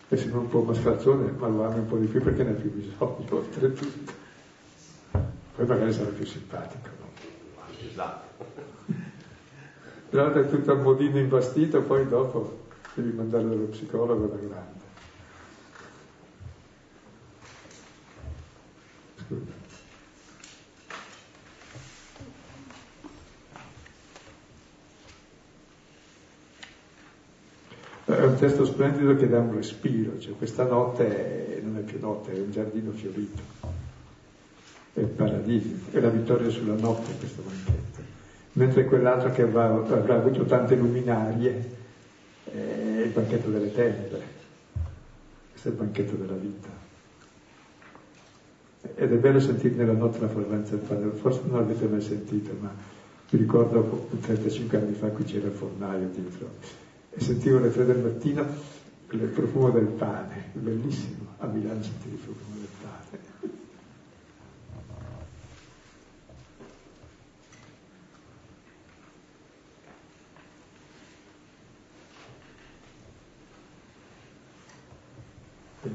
E 0.08 0.16
se 0.18 0.26
non 0.26 0.40
un 0.40 0.48
po' 0.48 0.60
mascalzone, 0.60 1.30
ma 1.38 1.48
lo 1.48 1.64
ami 1.64 1.78
un 1.78 1.86
po' 1.86 1.96
di 1.96 2.06
più 2.06 2.20
perché 2.20 2.44
ne 2.44 2.50
ha 2.50 2.54
più 2.54 2.70
bisogno, 2.70 3.24
oltretutto. 3.30 4.12
Poi 5.56 5.66
magari 5.66 5.92
sarà 5.92 6.10
più 6.10 6.26
simpatico, 6.26 6.88
no? 6.98 7.06
Esatto. 7.88 8.44
Però 10.10 10.30
è 10.30 10.48
tutto 10.48 10.72
a 10.72 10.74
modino 10.74 11.18
imbastito, 11.18 11.80
poi 11.80 12.06
dopo 12.06 12.66
devi 12.94 13.10
mandare 13.12 13.48
dallo 13.48 13.64
psicologo 13.64 14.26
da 14.26 14.36
grande. 14.36 14.80
Scusa. 19.16 19.60
È 28.04 28.24
un 28.24 28.31
testo 28.42 28.64
splendido 28.64 29.14
che 29.14 29.28
dà 29.28 29.38
un 29.38 29.54
respiro, 29.54 30.18
cioè 30.18 30.34
questa 30.36 30.64
notte 30.64 31.60
non 31.62 31.76
è 31.76 31.80
più 31.82 32.00
notte, 32.00 32.32
è 32.32 32.40
un 32.40 32.50
giardino 32.50 32.90
fiorito, 32.90 33.40
è 34.94 34.98
il 34.98 35.06
paradiso, 35.06 35.76
è 35.92 36.00
la 36.00 36.08
vittoria 36.08 36.50
sulla 36.50 36.74
notte 36.74 37.12
questo 37.20 37.40
banchetto, 37.42 38.00
mentre 38.54 38.84
quell'altro 38.86 39.30
che 39.30 39.42
avrà, 39.42 39.66
avuto 39.68 40.44
tante 40.44 40.74
luminarie 40.74 41.70
è 42.46 43.02
il 43.04 43.10
banchetto 43.10 43.48
delle 43.48 43.72
tenebre, 43.72 44.22
questo 45.52 45.68
è 45.68 45.70
il 45.70 45.76
banchetto 45.76 46.16
della 46.16 46.36
vita. 46.36 46.68
Ed 48.96 49.12
è 49.12 49.16
bello 49.18 49.38
sentire 49.38 49.76
nella 49.76 49.92
notte 49.92 50.18
la 50.18 50.28
fragranza 50.28 50.74
del 50.74 50.84
pane, 50.84 51.10
forse 51.12 51.42
non 51.46 51.60
l'avete 51.60 51.86
mai 51.86 52.00
sentito, 52.00 52.50
ma 52.58 52.74
mi 53.30 53.38
ricordo 53.38 54.08
35 54.20 54.78
anni 54.78 54.94
fa 54.94 55.06
qui 55.10 55.22
c'era 55.22 55.46
il 55.46 55.52
fornaio 55.52 56.08
dietro 56.08 56.90
e 57.14 57.20
sentivo 57.20 57.58
alle 57.58 57.70
tre 57.70 57.84
del 57.84 57.98
mattino 57.98 58.46
il 59.10 59.28
profumo 59.28 59.70
del 59.70 59.88
pane, 59.88 60.50
bellissimo, 60.52 61.34
a 61.38 61.46
Milano 61.46 61.82
sentivo 61.82 62.14
il 62.14 62.20
profumo 62.20 62.54
del 62.56 62.68
pane. 62.80 63.20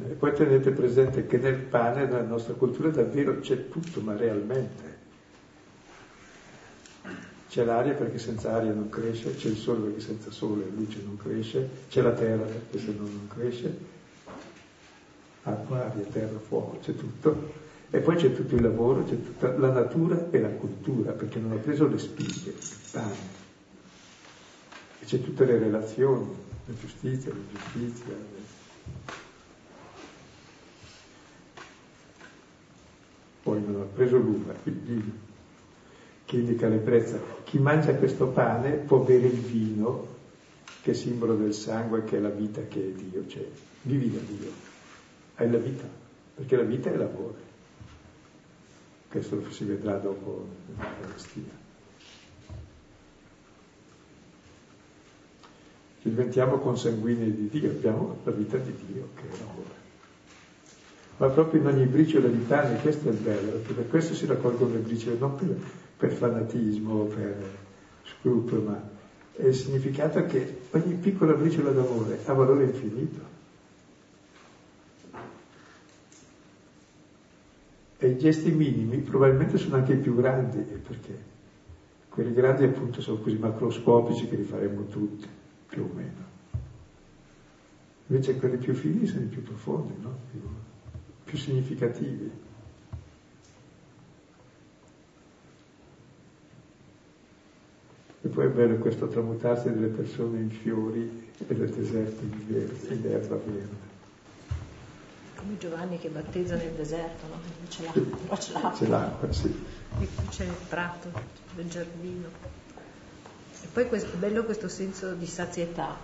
E 0.09 0.13
poi 0.13 0.34
tenete 0.34 0.72
presente 0.72 1.26
che 1.26 1.38
nel 1.38 1.55
pane, 1.55 2.05
nella 2.05 2.22
nostra 2.22 2.53
cultura, 2.53 2.89
davvero 2.89 3.39
c'è 3.39 3.70
tutto, 3.70 4.01
ma 4.01 4.15
realmente. 4.15 5.07
C'è 7.58 7.64
l'aria 7.64 7.93
perché 7.93 8.20
senza 8.20 8.53
aria 8.53 8.72
non 8.72 8.88
cresce, 8.88 9.34
c'è 9.34 9.47
il 9.47 9.58
sole 9.58 9.88
perché 9.88 9.99
senza 9.99 10.30
sole 10.30 10.66
e 10.66 10.70
luce 10.76 11.01
non 11.03 11.18
cresce, 11.18 11.68
c'è 11.89 12.03
la 12.03 12.12
terra 12.12 12.43
perché 12.43 12.78
se 12.78 12.93
no 12.95 13.01
non 13.01 13.28
cresce, 13.28 13.78
acqua, 15.41 15.86
aria, 15.89 16.03
terra, 16.03 16.38
fuoco, 16.38 16.78
c'è 16.78 16.93
tutto. 16.95 17.53
E 17.89 17.97
poi 17.97 18.16
c'è 18.16 18.32
tutto 18.36 18.53
il 18.53 18.62
lavoro, 18.62 19.03
c'è 19.05 19.16
tutta 19.16 19.58
la 19.58 19.72
natura 19.72 20.30
e 20.30 20.39
la 20.39 20.49
cultura, 20.49 21.14
perché 21.14 21.39
non 21.39 21.53
ha 21.53 21.55
preso 21.55 21.88
le 21.88 21.97
spighe, 21.97 22.53
pane. 22.91 23.16
E 24.99 25.05
c'è 25.05 25.20
tutte 25.24 25.45
le 25.45 25.58
relazioni, 25.58 26.28
la 26.64 26.74
giustizia, 26.80 27.32
l'ingiustizia. 27.34 28.14
Poi 33.41 33.64
non 33.66 33.82
ha 33.82 33.95
preso 33.95 34.18
l'uva, 34.18 34.53
il 34.66 34.74
vino 34.74 35.26
che 36.28 36.36
indica 36.36 36.67
l'ebbrezza. 36.67 37.17
Chi 37.45 37.57
mangia 37.57 37.95
questo 37.95 38.28
pane 38.28 38.71
può 38.71 38.97
bere 38.97 39.28
il 39.28 39.39
vino, 39.39 40.15
che 40.82 40.91
è 40.91 40.93
simbolo 40.93 41.36
del 41.36 41.53
sangue, 41.53 42.03
che 42.03 42.17
è 42.17 42.19
la 42.19 42.30
vita, 42.30 42.61
che 42.67 42.82
è 42.82 42.89
Dio, 42.89 43.25
cioè 43.28 43.47
vivi 43.84 44.11
da 44.11 44.19
Dio, 44.19 44.51
hai 45.36 45.49
la 45.49 45.57
vita, 45.57 45.88
perché 46.36 46.57
la 46.57 46.63
vita 46.63 46.91
è 46.91 46.97
lavoro. 46.97 47.45
Questo 49.09 49.49
si 49.51 49.63
vedrà 49.63 49.95
dopo 49.95 50.45
nell'Eucaristia. 50.75 51.65
Ci 56.01 56.09
diventiamo 56.09 56.57
consanguinei 56.57 57.34
di 57.34 57.47
Dio, 57.47 57.69
abbiamo 57.69 58.17
la 58.25 58.32
vita 58.32 58.57
di 58.57 58.73
Dio 58.86 59.07
che 59.15 59.21
è 59.21 59.39
lavoro 59.39 59.86
ma 61.19 61.30
proprio 61.30 61.61
in 61.61 61.65
ogni 61.65 61.86
briciola 61.86 62.28
di 62.28 62.38
pane, 62.38 62.80
questo 62.80 63.09
è 63.09 63.11
il 63.11 63.17
bello, 63.17 63.51
perché 63.53 63.73
per 63.73 63.88
questo 63.88 64.13
si 64.13 64.28
raccolgono 64.28 64.73
le 64.73 64.80
briciole, 64.82 65.17
non 65.17 65.36
per 65.36 65.55
per 65.97 66.11
fanatismo, 66.11 67.05
per 67.05 67.65
scrupolo, 68.03 68.61
ma 68.61 68.89
è 69.33 69.45
il 69.45 69.55
significato 69.55 70.23
che 70.25 70.59
ogni 70.71 70.95
piccola 70.95 71.33
briciola 71.33 71.71
d'amore 71.71 72.19
ha 72.25 72.33
valore 72.33 72.65
infinito. 72.65 73.35
E 77.99 78.07
i 78.07 78.17
gesti 78.17 78.51
minimi 78.51 78.99
probabilmente 78.99 79.57
sono 79.57 79.77
anche 79.77 79.93
i 79.93 79.97
più 79.97 80.15
grandi, 80.15 80.59
perché 80.59 81.35
quelli 82.09 82.31
grandi 82.31 82.63
appunto 82.63 83.01
sono 83.01 83.19
così 83.19 83.37
macroscopici 83.37 84.27
che 84.27 84.35
li 84.35 84.43
faremo 84.43 84.85
tutti, 84.85 85.27
più 85.67 85.83
o 85.83 85.93
meno. 85.93 86.25
Invece 88.07 88.37
quelli 88.37 88.57
più 88.57 88.73
fini 88.73 89.05
sono 89.05 89.23
i 89.23 89.27
più 89.27 89.41
profondi, 89.41 89.93
no? 89.99 90.17
più, 90.31 90.39
più 91.25 91.37
significativi. 91.37 92.31
E 98.28 98.30
poi 98.30 98.47
è 98.47 98.49
bello 98.49 98.75
questo 98.75 99.07
tramutarsi 99.07 99.71
delle 99.71 99.88
persone 99.88 100.39
in 100.39 100.49
fiori 100.49 101.32
e 101.47 101.55
del 101.55 101.69
deserto 101.69 102.21
in, 102.23 102.45
verde, 102.45 102.93
in 102.93 103.05
erba 103.09 103.36
verde. 103.38 103.95
Come 105.38 105.57
Giovanni 105.57 105.97
che 105.97 106.09
battezza 106.09 106.55
nel 106.55 106.73
deserto, 106.73 107.25
no? 107.28 107.39
C'è 107.69 107.84
l'acqua, 107.84 108.36
c'è 108.36 108.51
l'acqua. 108.51 108.71
C'è 108.71 108.88
l'acqua, 108.88 109.32
sì. 109.32 109.65
E 110.01 110.07
qui 110.13 110.28
c'è 110.28 110.43
il 110.43 110.55
prato, 110.67 111.09
il 111.55 111.69
giardino. 111.69 112.28
E 113.63 113.67
poi 113.71 113.88
questo, 113.88 114.13
è 114.13 114.17
bello 114.17 114.43
questo 114.43 114.67
senso 114.67 115.13
di 115.13 115.25
sazietà, 115.25 115.95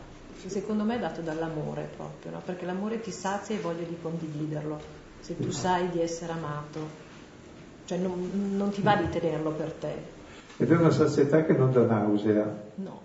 secondo 0.45 0.85
me 0.85 0.95
è 0.95 0.99
dato 0.99 1.19
dall'amore 1.19 1.89
proprio, 1.93 2.31
no? 2.31 2.41
perché 2.45 2.65
l'amore 2.65 3.01
ti 3.01 3.11
sazia 3.11 3.53
e 3.53 3.59
voglia 3.59 3.85
di 3.85 3.97
condividerlo, 4.01 4.79
se 5.19 5.35
tu 5.37 5.51
sai 5.51 5.89
di 5.89 5.99
essere 5.99 6.31
amato, 6.31 6.87
cioè 7.83 7.97
non, 7.97 8.55
non 8.55 8.71
ti 8.71 8.81
va 8.81 8.95
di 8.95 9.09
tenerlo 9.09 9.51
per 9.51 9.73
te, 9.73 10.21
ed 10.57 10.71
è 10.71 10.75
una 10.75 10.91
sazietà 10.91 11.43
che 11.43 11.53
non 11.53 11.71
dà 11.71 11.85
nausea. 11.85 12.61
No. 12.75 13.01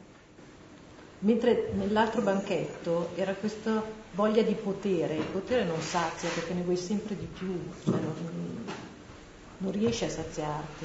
Mentre 1.21 1.71
nell'altro 1.75 2.23
banchetto 2.23 3.11
era 3.17 3.33
questa 3.33 3.83
voglia 4.13 4.43
di 4.43 4.55
potere, 4.55 5.17
il 5.17 5.25
potere 5.25 5.65
non 5.65 5.81
sazia 5.81 6.29
perché 6.29 6.55
ne 6.55 6.63
vuoi 6.63 6.77
sempre 6.77 7.17
di 7.17 7.27
più, 7.27 7.59
cioè 7.85 8.01
non, 8.01 8.15
non 9.59 9.73
riesci 9.73 10.05
a 10.05 10.11
saziarti. 10.11 10.85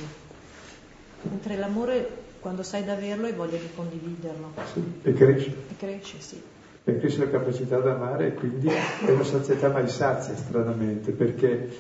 Mentre 1.24 1.56
l'amore, 1.58 2.10
quando 2.40 2.64
sai 2.64 2.84
di 2.84 2.90
averlo, 2.90 3.28
hai 3.28 3.34
voglia 3.34 3.58
di 3.58 3.70
condividerlo. 3.76 4.54
Sì, 4.74 4.84
e 5.04 5.14
cresce. 5.14 5.50
E 5.50 5.78
cresce, 5.78 6.20
sì. 6.20 6.42
E 6.86 7.00
cresce 7.00 7.20
la 7.20 7.30
capacità 7.30 7.78
d'amare 7.78 8.28
e 8.28 8.34
quindi 8.34 8.68
è 8.68 9.10
una 9.12 9.24
sazietà 9.24 9.70
mai 9.70 9.88
sazia, 9.88 10.36
stranamente, 10.36 11.12
perché 11.12 11.78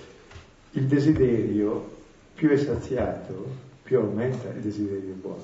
il 0.71 0.85
desiderio 0.85 1.91
più 2.35 2.49
è 2.49 2.57
saziato, 2.57 3.71
più 3.93 4.01
aumenta 4.01 4.49
il 4.49 4.61
desiderio 4.61 5.13
buono. 5.13 5.43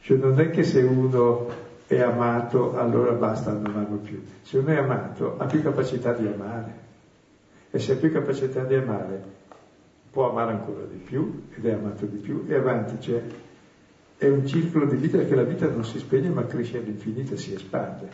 Cioè 0.00 0.16
non 0.16 0.40
è 0.40 0.48
che 0.48 0.64
se 0.64 0.80
uno 0.80 1.50
è 1.86 2.00
amato 2.00 2.78
allora 2.78 3.12
basta, 3.12 3.52
non 3.52 3.66
amarlo 3.66 3.96
più. 3.96 4.24
Se 4.40 4.56
uno 4.56 4.68
è 4.68 4.76
amato 4.76 5.36
ha 5.36 5.44
più 5.44 5.60
capacità 5.60 6.14
di 6.14 6.26
amare 6.26 6.86
e 7.70 7.78
se 7.78 7.92
ha 7.92 7.96
più 7.96 8.10
capacità 8.10 8.64
di 8.64 8.74
amare 8.74 9.22
può 10.10 10.30
amare 10.30 10.52
ancora 10.52 10.84
di 10.84 10.96
più 10.96 11.48
ed 11.54 11.66
è 11.66 11.72
amato 11.72 12.06
di 12.06 12.16
più 12.16 12.46
e 12.48 12.54
avanti, 12.54 12.98
cioè 13.02 13.22
è 14.16 14.26
un 14.26 14.46
circolo 14.46 14.86
di 14.86 14.96
vita 14.96 15.18
perché 15.18 15.34
la 15.34 15.42
vita 15.42 15.68
non 15.68 15.84
si 15.84 15.98
spegne 15.98 16.30
ma 16.30 16.46
cresce 16.46 16.78
all'infinito 16.78 17.34
e 17.34 17.36
si 17.36 17.52
espande. 17.52 18.08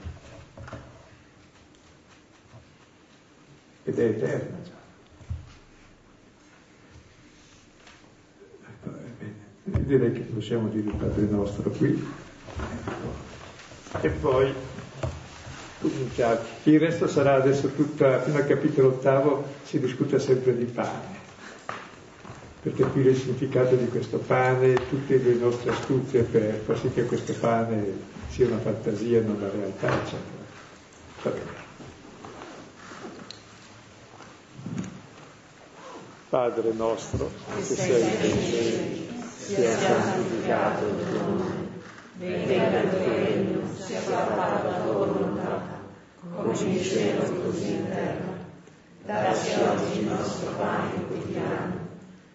Ed 3.84 3.98
è 3.98 4.04
eterna 4.04 4.56
già. 4.64 4.83
Direi 9.64 10.12
che 10.12 10.20
possiamo 10.20 10.68
dire 10.68 10.88
il 10.88 10.94
Padre 10.94 11.24
nostro 11.24 11.70
qui 11.70 12.06
e 14.00 14.08
poi 14.10 14.52
cominciare. 15.80 16.40
Il 16.64 16.80
resto 16.80 17.08
sarà 17.08 17.34
adesso 17.34 17.68
tutta, 17.68 18.20
fino 18.20 18.36
al 18.36 18.46
capitolo 18.46 18.88
ottavo 18.88 19.44
si 19.64 19.78
discute 19.80 20.18
sempre 20.18 20.56
di 20.56 20.64
pane, 20.64 21.22
per 22.62 22.74
capire 22.74 23.10
il 23.10 23.16
significato 23.16 23.74
di 23.76 23.86
questo 23.88 24.18
pane, 24.18 24.74
tutte 24.88 25.18
le 25.18 25.34
nostre 25.34 25.70
astuzie 25.70 26.22
per 26.22 26.60
far 26.64 26.78
sì 26.78 26.90
che 26.92 27.04
questo 27.04 27.32
pane 27.34 28.12
sia 28.28 28.46
una 28.46 28.58
fantasia 28.58 29.20
non 29.20 29.40
la 29.40 29.50
realtà, 29.50 29.88
eccetera. 29.88 30.42
Va 31.22 31.30
bene. 31.30 31.62
Padre 36.28 36.72
nostro, 36.72 37.30
che 37.54 37.62
sei 37.62 38.02
nei 38.02 38.44
cieli 38.44 39.13
sia 39.44 39.76
santificato 39.76 40.86
il 40.86 41.06
tuo 41.06 41.20
nome, 41.20 41.68
venga 42.16 42.80
il 42.80 42.88
tuo 42.88 43.14
regno, 43.14 43.60
sia 43.78 44.00
fatta 44.00 44.64
la 44.64 44.80
tua 44.80 44.92
volontà, 44.94 45.62
come 46.34 46.58
in 46.58 46.82
cielo 46.82 47.22
così 47.42 47.72
in 47.72 47.88
terra. 47.88 48.32
Dacci 49.04 49.52
oggi 49.60 49.98
il 49.98 50.06
nostro 50.06 50.50
pane 50.52 51.06
quotidiano 51.06 51.72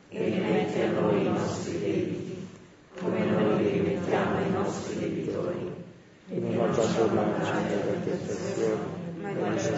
e 0.10 0.24
rimetti 0.24 0.82
a 0.82 0.92
noi 0.92 1.26
i 1.26 1.30
nostri 1.30 1.80
debiti, 1.80 2.48
come 3.00 3.26
noi 3.26 3.58
li 3.58 3.70
rimettiamo 3.70 4.38
ai 4.38 4.52
nostri 4.52 5.00
debitori. 5.00 5.78
E 6.32 6.38
non 6.38 6.70
abbandonarci 6.70 7.52
nella 7.64 7.82
tentazione, 8.04 8.78
ma 9.20 9.58
ci 9.58 9.70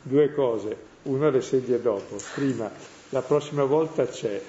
Due 0.00 0.32
cose, 0.32 0.76
una 1.02 1.28
le 1.28 1.42
segue 1.42 1.82
dopo. 1.82 2.16
Prima, 2.34 2.70
la 3.10 3.20
prossima 3.20 3.64
volta 3.64 4.06
c'è 4.06 4.40